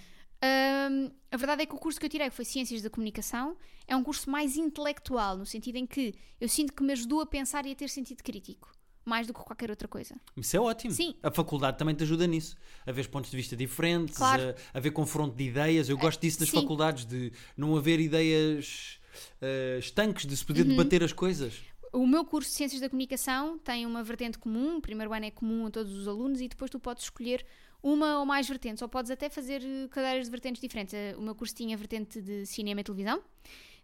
Ahm, 0.40 1.10
a 1.30 1.36
verdade 1.36 1.62
é 1.62 1.66
que 1.66 1.74
o 1.74 1.78
curso 1.78 1.98
que 1.98 2.06
eu 2.06 2.10
tirei, 2.10 2.30
que 2.30 2.36
foi 2.36 2.44
Ciências 2.44 2.82
da 2.82 2.88
Comunicação, 2.90 3.56
é 3.86 3.94
um 3.96 4.02
curso 4.04 4.30
mais 4.30 4.56
intelectual, 4.56 5.36
no 5.36 5.44
sentido 5.46 5.76
em 5.76 5.86
que 5.86 6.14
eu 6.40 6.48
sinto 6.48 6.72
que 6.72 6.82
me 6.82 6.92
ajudou 6.92 7.20
a 7.20 7.26
pensar 7.26 7.66
e 7.66 7.72
a 7.72 7.74
ter 7.74 7.88
sentido 7.88 8.22
crítico, 8.22 8.70
mais 9.08 9.26
do 9.26 9.32
que 9.34 9.40
qualquer 9.40 9.70
outra 9.70 9.88
coisa. 9.88 10.14
Isso 10.36 10.56
é 10.56 10.60
ótimo. 10.60 10.92
Sim. 10.92 11.14
A 11.22 11.30
faculdade 11.30 11.78
também 11.78 11.94
te 11.94 12.02
ajuda 12.04 12.26
nisso. 12.26 12.56
A 12.86 12.92
ver 12.92 13.08
pontos 13.08 13.30
de 13.30 13.36
vista 13.36 13.56
diferentes, 13.56 14.16
Claro. 14.16 14.54
a, 14.74 14.78
a 14.78 14.80
ver 14.80 14.90
confronto 14.92 15.34
de 15.36 15.44
ideias. 15.44 15.88
Eu 15.88 15.96
gosto 15.98 16.20
disso 16.20 16.40
nas 16.40 16.48
sim. 16.50 16.60
faculdades, 16.60 17.04
de 17.04 17.32
não 17.56 17.76
haver 17.76 17.98
ideias 18.00 18.98
eh, 19.40 19.78
estanques, 19.80 20.26
de 20.26 20.36
se 20.36 20.44
poder 20.44 20.62
Uhum. 20.62 20.68
debater 20.76 21.02
as 21.02 21.12
coisas. 21.12 21.54
O 21.92 22.06
meu 22.06 22.24
curso 22.24 22.50
de 22.50 22.56
Ciências 22.56 22.80
da 22.82 22.88
Comunicação 22.88 23.58
tem 23.58 23.86
uma 23.86 24.02
vertente 24.02 24.38
comum, 24.38 24.76
o 24.76 24.80
primeiro 24.80 25.12
ano 25.12 25.24
é 25.24 25.30
comum 25.30 25.66
a 25.66 25.70
todos 25.70 25.92
os 25.94 26.06
alunos 26.06 26.40
e 26.40 26.46
depois 26.46 26.70
tu 26.70 26.78
podes 26.78 27.04
escolher 27.04 27.44
uma 27.82 28.18
ou 28.18 28.26
mais 28.26 28.46
vertentes, 28.46 28.82
ou 28.82 28.88
podes 28.88 29.10
até 29.10 29.30
fazer 29.30 29.62
eh, 29.64 29.88
cadeiras 29.90 30.26
de 30.26 30.30
vertentes 30.30 30.60
diferentes. 30.60 30.92
Eh, 30.94 31.14
O 31.16 31.22
meu 31.22 31.34
curso 31.34 31.54
tinha 31.54 31.76
vertente 31.76 32.20
de 32.20 32.44
cinema 32.44 32.80
e 32.80 32.84
televisão, 32.84 33.22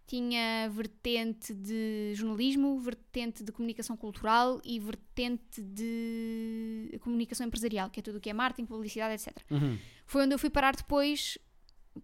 tinha 0.07 0.69
vertente 0.71 1.55
de 1.55 2.13
jornalismo, 2.15 2.79
vertente 2.79 3.43
de 3.43 3.51
comunicação 3.51 3.97
cultural 3.97 4.61
e 4.65 4.79
vertente 4.79 5.63
de 5.63 6.99
comunicação 7.01 7.47
empresarial, 7.47 7.89
que 7.89 8.01
é 8.01 8.03
tudo 8.03 8.19
o 8.19 8.21
que 8.21 8.31
é 8.31 8.33
marketing, 8.33 8.67
publicidade, 8.67 9.15
etc. 9.15 9.37
Uhum. 9.51 9.79
Foi 10.07 10.25
onde 10.25 10.35
eu 10.35 10.39
fui 10.39 10.51
parar 10.51 10.77
depois, 10.77 11.39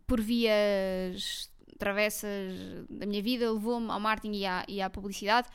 por 0.06 0.20
vias 0.20 1.50
travessas 1.78 2.52
da 2.88 3.06
minha 3.06 3.22
vida, 3.22 3.50
levou-me 3.50 3.90
ao 3.90 4.00
marketing 4.00 4.38
e 4.38 4.46
à, 4.46 4.64
e 4.68 4.80
à 4.80 4.88
publicidade, 4.88 5.48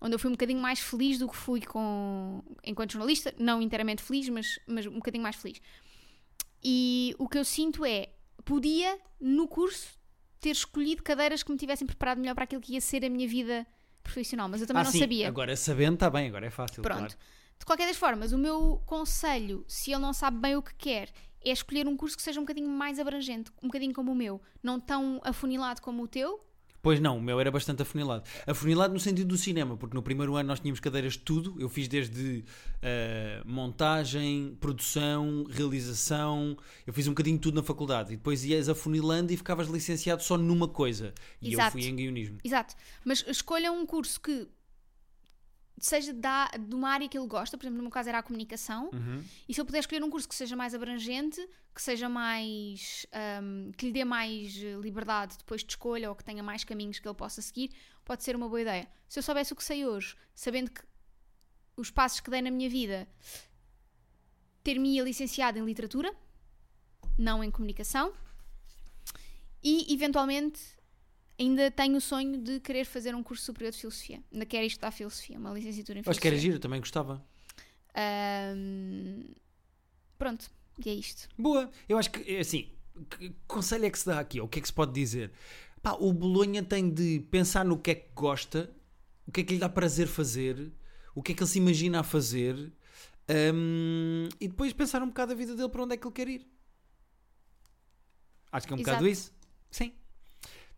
onde 0.00 0.14
eu 0.14 0.18
fui 0.18 0.28
um 0.28 0.34
bocadinho 0.34 0.60
mais 0.60 0.78
feliz 0.78 1.18
do 1.18 1.28
que 1.28 1.36
fui 1.36 1.60
com, 1.60 2.42
enquanto 2.64 2.92
jornalista, 2.92 3.34
não 3.38 3.60
inteiramente 3.60 4.02
feliz, 4.02 4.28
mas, 4.28 4.58
mas 4.66 4.86
um 4.86 4.94
bocadinho 4.94 5.22
mais 5.22 5.36
feliz. 5.36 5.60
E 6.62 7.14
o 7.18 7.28
que 7.28 7.38
eu 7.38 7.44
sinto 7.44 7.84
é, 7.84 8.08
podia, 8.44 8.98
no 9.20 9.48
curso, 9.48 9.97
ter 10.40 10.50
escolhido 10.50 11.02
cadeiras 11.02 11.42
que 11.42 11.50
me 11.50 11.58
tivessem 11.58 11.86
preparado 11.86 12.18
melhor 12.18 12.34
para 12.34 12.44
aquilo 12.44 12.60
que 12.60 12.74
ia 12.74 12.80
ser 12.80 13.04
a 13.04 13.10
minha 13.10 13.26
vida 13.28 13.66
profissional, 14.02 14.48
mas 14.48 14.60
eu 14.60 14.66
também 14.66 14.80
Ah, 14.80 14.84
não 14.84 14.92
sim. 14.92 14.98
sabia. 15.00 15.28
Agora 15.28 15.56
sabendo 15.56 15.94
está 15.94 16.08
bem, 16.08 16.28
agora 16.28 16.46
é 16.46 16.50
fácil. 16.50 16.82
Pronto. 16.82 16.98
claro. 16.98 17.14
De 17.58 17.66
qualquer 17.66 17.86
das 17.88 17.96
formas, 17.96 18.32
o 18.32 18.38
meu 18.38 18.80
conselho, 18.86 19.64
se 19.66 19.90
ele 19.90 20.00
não 20.00 20.12
sabe 20.12 20.38
bem 20.38 20.56
o 20.56 20.62
que 20.62 20.74
quer, 20.74 21.10
é 21.44 21.50
escolher 21.50 21.86
um 21.88 21.96
curso 21.96 22.16
que 22.16 22.22
seja 22.22 22.38
um 22.38 22.44
bocadinho 22.44 22.68
mais 22.68 22.98
abrangente, 22.98 23.50
um 23.62 23.66
bocadinho 23.66 23.92
como 23.92 24.12
o 24.12 24.14
meu, 24.14 24.40
não 24.62 24.78
tão 24.78 25.20
afunilado 25.24 25.82
como 25.82 26.02
o 26.04 26.08
teu. 26.08 26.40
Pois 26.80 27.00
não, 27.00 27.18
o 27.18 27.20
meu 27.20 27.40
era 27.40 27.50
bastante 27.50 27.82
afunilado. 27.82 28.22
Afunilado 28.46 28.94
no 28.94 29.00
sentido 29.00 29.28
do 29.28 29.36
cinema, 29.36 29.76
porque 29.76 29.96
no 29.96 30.02
primeiro 30.02 30.36
ano 30.36 30.48
nós 30.48 30.60
tínhamos 30.60 30.80
cadeiras 30.80 31.14
de 31.14 31.20
tudo. 31.20 31.56
Eu 31.58 31.68
fiz 31.68 31.88
desde 31.88 32.44
eh, 32.80 33.42
montagem, 33.44 34.56
produção, 34.60 35.44
realização. 35.50 36.56
Eu 36.86 36.92
fiz 36.92 37.06
um 37.06 37.10
bocadinho 37.10 37.36
de 37.36 37.42
tudo 37.42 37.56
na 37.56 37.62
faculdade. 37.62 38.12
E 38.12 38.16
depois 38.16 38.44
ias 38.44 38.68
afunilando 38.68 39.32
e 39.32 39.36
ficavas 39.36 39.68
licenciado 39.68 40.22
só 40.22 40.38
numa 40.38 40.68
coisa. 40.68 41.12
E 41.42 41.52
Exato. 41.52 41.76
eu 41.76 41.82
fui 41.82 41.90
em 41.90 41.96
guionismo. 41.96 42.38
Exato. 42.44 42.74
Mas 43.04 43.24
escolha 43.26 43.72
um 43.72 43.84
curso 43.84 44.20
que 44.20 44.46
seja 45.84 46.12
da, 46.12 46.46
de 46.48 46.74
uma 46.74 46.90
área 46.90 47.08
que 47.08 47.16
ele 47.18 47.26
gosta, 47.26 47.56
por 47.56 47.64
exemplo, 47.64 47.76
no 47.78 47.82
meu 47.84 47.90
caso 47.92 48.08
era 48.08 48.18
a 48.18 48.22
comunicação, 48.22 48.90
Uhum. 48.92 49.22
e 49.48 49.54
se 49.54 49.60
eu 49.60 49.64
puder 49.64 49.78
escolher 49.80 50.02
um 50.02 50.10
curso 50.10 50.28
que 50.28 50.34
seja 50.34 50.54
mais 50.56 50.74
abrangente, 50.74 51.40
que 51.74 51.82
seja 51.82 52.08
mais. 52.08 53.06
hum, 53.42 53.70
que 53.76 53.86
lhe 53.86 53.92
dê 53.92 54.04
mais 54.04 54.56
eh, 54.56 54.76
liberdade 54.80 55.36
depois 55.38 55.62
de 55.62 55.70
escolha 55.72 56.08
ou 56.08 56.16
que 56.16 56.24
tenha 56.24 56.42
mais 56.42 56.64
caminhos 56.64 56.98
que 56.98 57.06
ele 57.06 57.14
possa 57.14 57.40
seguir, 57.40 57.70
pode 58.04 58.24
ser 58.24 58.34
uma 58.34 58.48
boa 58.48 58.60
ideia. 58.60 58.88
Se 59.08 59.18
eu 59.18 59.22
soubesse 59.22 59.52
o 59.52 59.56
que 59.56 59.62
sei 59.64 59.86
hoje, 59.86 60.16
sabendo 60.34 60.70
que 60.70 60.82
os 61.76 61.90
passos 61.90 62.20
que 62.20 62.30
dei 62.30 62.42
na 62.42 62.50
minha 62.50 62.68
vida, 62.68 63.06
ter-me 64.64 65.00
licenciado 65.00 65.58
em 65.58 65.64
literatura, 65.64 66.12
não 67.16 67.42
em 67.44 67.50
comunicação, 67.50 68.12
e 69.62 69.92
eventualmente 69.92 70.60
ainda 71.38 71.70
tenho 71.70 71.96
o 71.96 72.00
sonho 72.00 72.38
de 72.38 72.60
querer 72.60 72.84
fazer 72.84 73.14
um 73.14 73.22
curso 73.22 73.44
superior 73.44 73.72
de 73.72 73.78
filosofia. 73.78 74.22
Ainda 74.32 74.44
quero 74.46 74.66
estudar 74.66 74.90
filosofia, 74.90 75.38
uma 75.38 75.52
licenciatura 75.52 75.98
em 75.98 76.02
Acho 76.04 76.20
que 76.20 76.26
era 76.26 76.34
filosofia. 76.36 76.40
giro, 76.40 76.58
também 76.60 76.80
gostava. 76.80 77.24
Ahm, 77.94 79.34
pronto, 80.18 80.50
e 80.84 80.90
é 80.90 80.94
isto. 80.94 81.28
Boa, 81.38 81.70
eu 81.88 81.98
acho 81.98 82.10
que, 82.10 82.30
é 82.36 82.40
assim, 82.40 82.68
que 83.10 83.34
conselho 83.46 83.86
é 83.86 83.90
que 83.90 83.98
se 83.98 84.06
dá 84.06 84.18
aqui? 84.20 84.40
Ou 84.40 84.46
o 84.46 84.48
que 84.48 84.58
é 84.58 84.62
que 84.62 84.68
se 84.68 84.74
pode 84.74 84.92
dizer? 84.92 85.32
Pá, 85.82 85.92
o 85.92 86.12
Bolonha 86.12 86.62
tem 86.62 86.90
de 86.90 87.20
pensar 87.30 87.64
no 87.64 87.78
que 87.78 87.90
é 87.92 87.94
que 87.94 88.10
gosta, 88.14 88.70
o 89.26 89.32
que 89.32 89.40
é 89.40 89.44
que 89.44 89.54
lhe 89.54 89.60
dá 89.60 89.68
prazer 89.68 90.06
fazer, 90.08 90.72
o 91.14 91.22
que 91.22 91.32
é 91.32 91.34
que 91.34 91.42
ele 91.42 91.50
se 91.50 91.58
imagina 91.58 92.00
a 92.00 92.02
fazer 92.02 92.72
hum, 93.54 94.28
e 94.40 94.48
depois 94.48 94.72
pensar 94.72 95.02
um 95.02 95.08
bocado 95.08 95.32
a 95.32 95.34
vida 95.34 95.54
dele 95.54 95.68
para 95.68 95.82
onde 95.82 95.94
é 95.94 95.96
que 95.96 96.06
ele 96.06 96.14
quer 96.14 96.28
ir. 96.28 96.46
Acho 98.50 98.66
que 98.66 98.72
é 98.72 98.76
um 98.76 98.78
bocado 98.78 99.06
Exato. 99.06 99.12
isso. 99.12 99.32
Sim. 99.70 99.92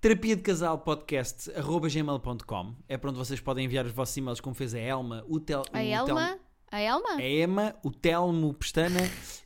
Terapia 0.01 0.35
de 0.35 0.41
Casal 0.41 0.79
Podcast 0.79 1.51
arroba 1.55 1.87
gmail.com 1.87 2.75
é 2.89 2.97
para 2.97 3.11
onde 3.11 3.19
vocês 3.19 3.39
podem 3.39 3.67
enviar 3.67 3.85
os 3.85 3.93
vossos 3.93 4.17
e-mails, 4.17 4.41
como 4.41 4.55
fez 4.55 4.75
a 4.75 4.79
Elma, 4.79 5.23
o, 5.29 5.39
tel, 5.39 5.63
A 5.71 5.79
o 5.79 5.83
Elma, 5.83 6.39
a 6.71 6.81
Elma, 6.81 7.09
Telmo, 7.09 7.21
a 7.21 7.23
Emma, 7.23 7.77
o 7.83 7.91
Telmo 7.91 8.55
Pestana 8.55 9.01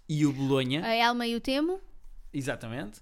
e 0.09 0.25
o 0.25 0.33
Bolonha. 0.33 0.85
a 0.85 0.95
Elma 0.95 1.27
e 1.27 1.35
o 1.35 1.41
Temo. 1.41 1.81
Exatamente. 2.33 3.01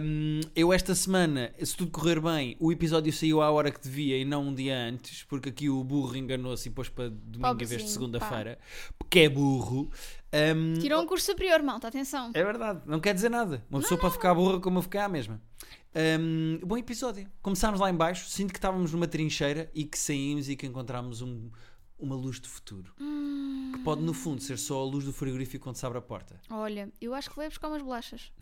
Um, 0.00 0.40
eu 0.56 0.72
esta 0.72 0.92
semana, 0.92 1.52
se 1.62 1.76
tudo 1.76 1.92
correr 1.92 2.20
bem, 2.20 2.56
o 2.58 2.72
episódio 2.72 3.12
saiu 3.12 3.40
à 3.42 3.50
hora 3.50 3.70
que 3.70 3.80
devia 3.80 4.18
e 4.18 4.24
não 4.24 4.48
um 4.48 4.54
dia 4.54 4.76
antes, 4.76 5.22
porque 5.22 5.50
aqui 5.50 5.70
o 5.70 5.84
burro 5.84 6.16
enganou-se 6.16 6.68
e 6.68 6.72
pôs 6.72 6.88
para 6.88 7.10
domingo 7.10 7.62
em 7.62 7.66
vez 7.66 7.82
de 7.84 7.90
segunda-feira, 7.90 8.58
porque 8.98 9.20
é 9.20 9.28
burro. 9.28 9.88
Um, 10.32 10.74
Tirou 10.78 11.02
um 11.02 11.06
curso 11.06 11.26
superior, 11.26 11.62
malta, 11.62 11.88
atenção. 11.88 12.30
É 12.32 12.42
verdade, 12.42 12.80
não 12.86 12.98
quer 12.98 13.14
dizer 13.14 13.28
nada. 13.28 13.62
Uma 13.68 13.80
pessoa 13.80 13.96
não, 13.96 14.02
pode 14.02 14.14
ficar 14.14 14.34
burra 14.34 14.58
como 14.60 14.78
eu 14.78 14.82
fiquei 14.82 15.00
à 15.00 15.08
mesma. 15.08 15.40
Um, 15.94 16.58
bom 16.64 16.78
episódio. 16.78 17.28
Começámos 17.42 17.78
lá 17.78 17.90
embaixo, 17.90 18.28
sinto 18.28 18.50
que 18.50 18.58
estávamos 18.58 18.92
numa 18.92 19.06
trincheira 19.06 19.70
e 19.74 19.84
que 19.84 19.98
saímos 19.98 20.48
e 20.48 20.56
que 20.56 20.66
encontramos 20.66 21.20
um, 21.20 21.50
uma 21.98 22.16
luz 22.16 22.40
do 22.40 22.48
futuro. 22.48 22.94
Hum. 22.98 23.72
Que 23.74 23.80
pode, 23.80 24.00
no 24.00 24.14
fundo, 24.14 24.42
ser 24.42 24.58
só 24.58 24.80
a 24.80 24.84
luz 24.84 25.04
do 25.04 25.12
frigorífico 25.12 25.64
quando 25.64 25.76
se 25.76 25.84
abre 25.84 25.98
a 25.98 26.02
porta. 26.02 26.40
Olha, 26.50 26.90
eu 27.00 27.12
acho 27.12 27.28
que 27.28 27.36
vou 27.36 27.44
buscar 27.46 27.68
umas 27.68 27.82
bolachas. 27.82 28.32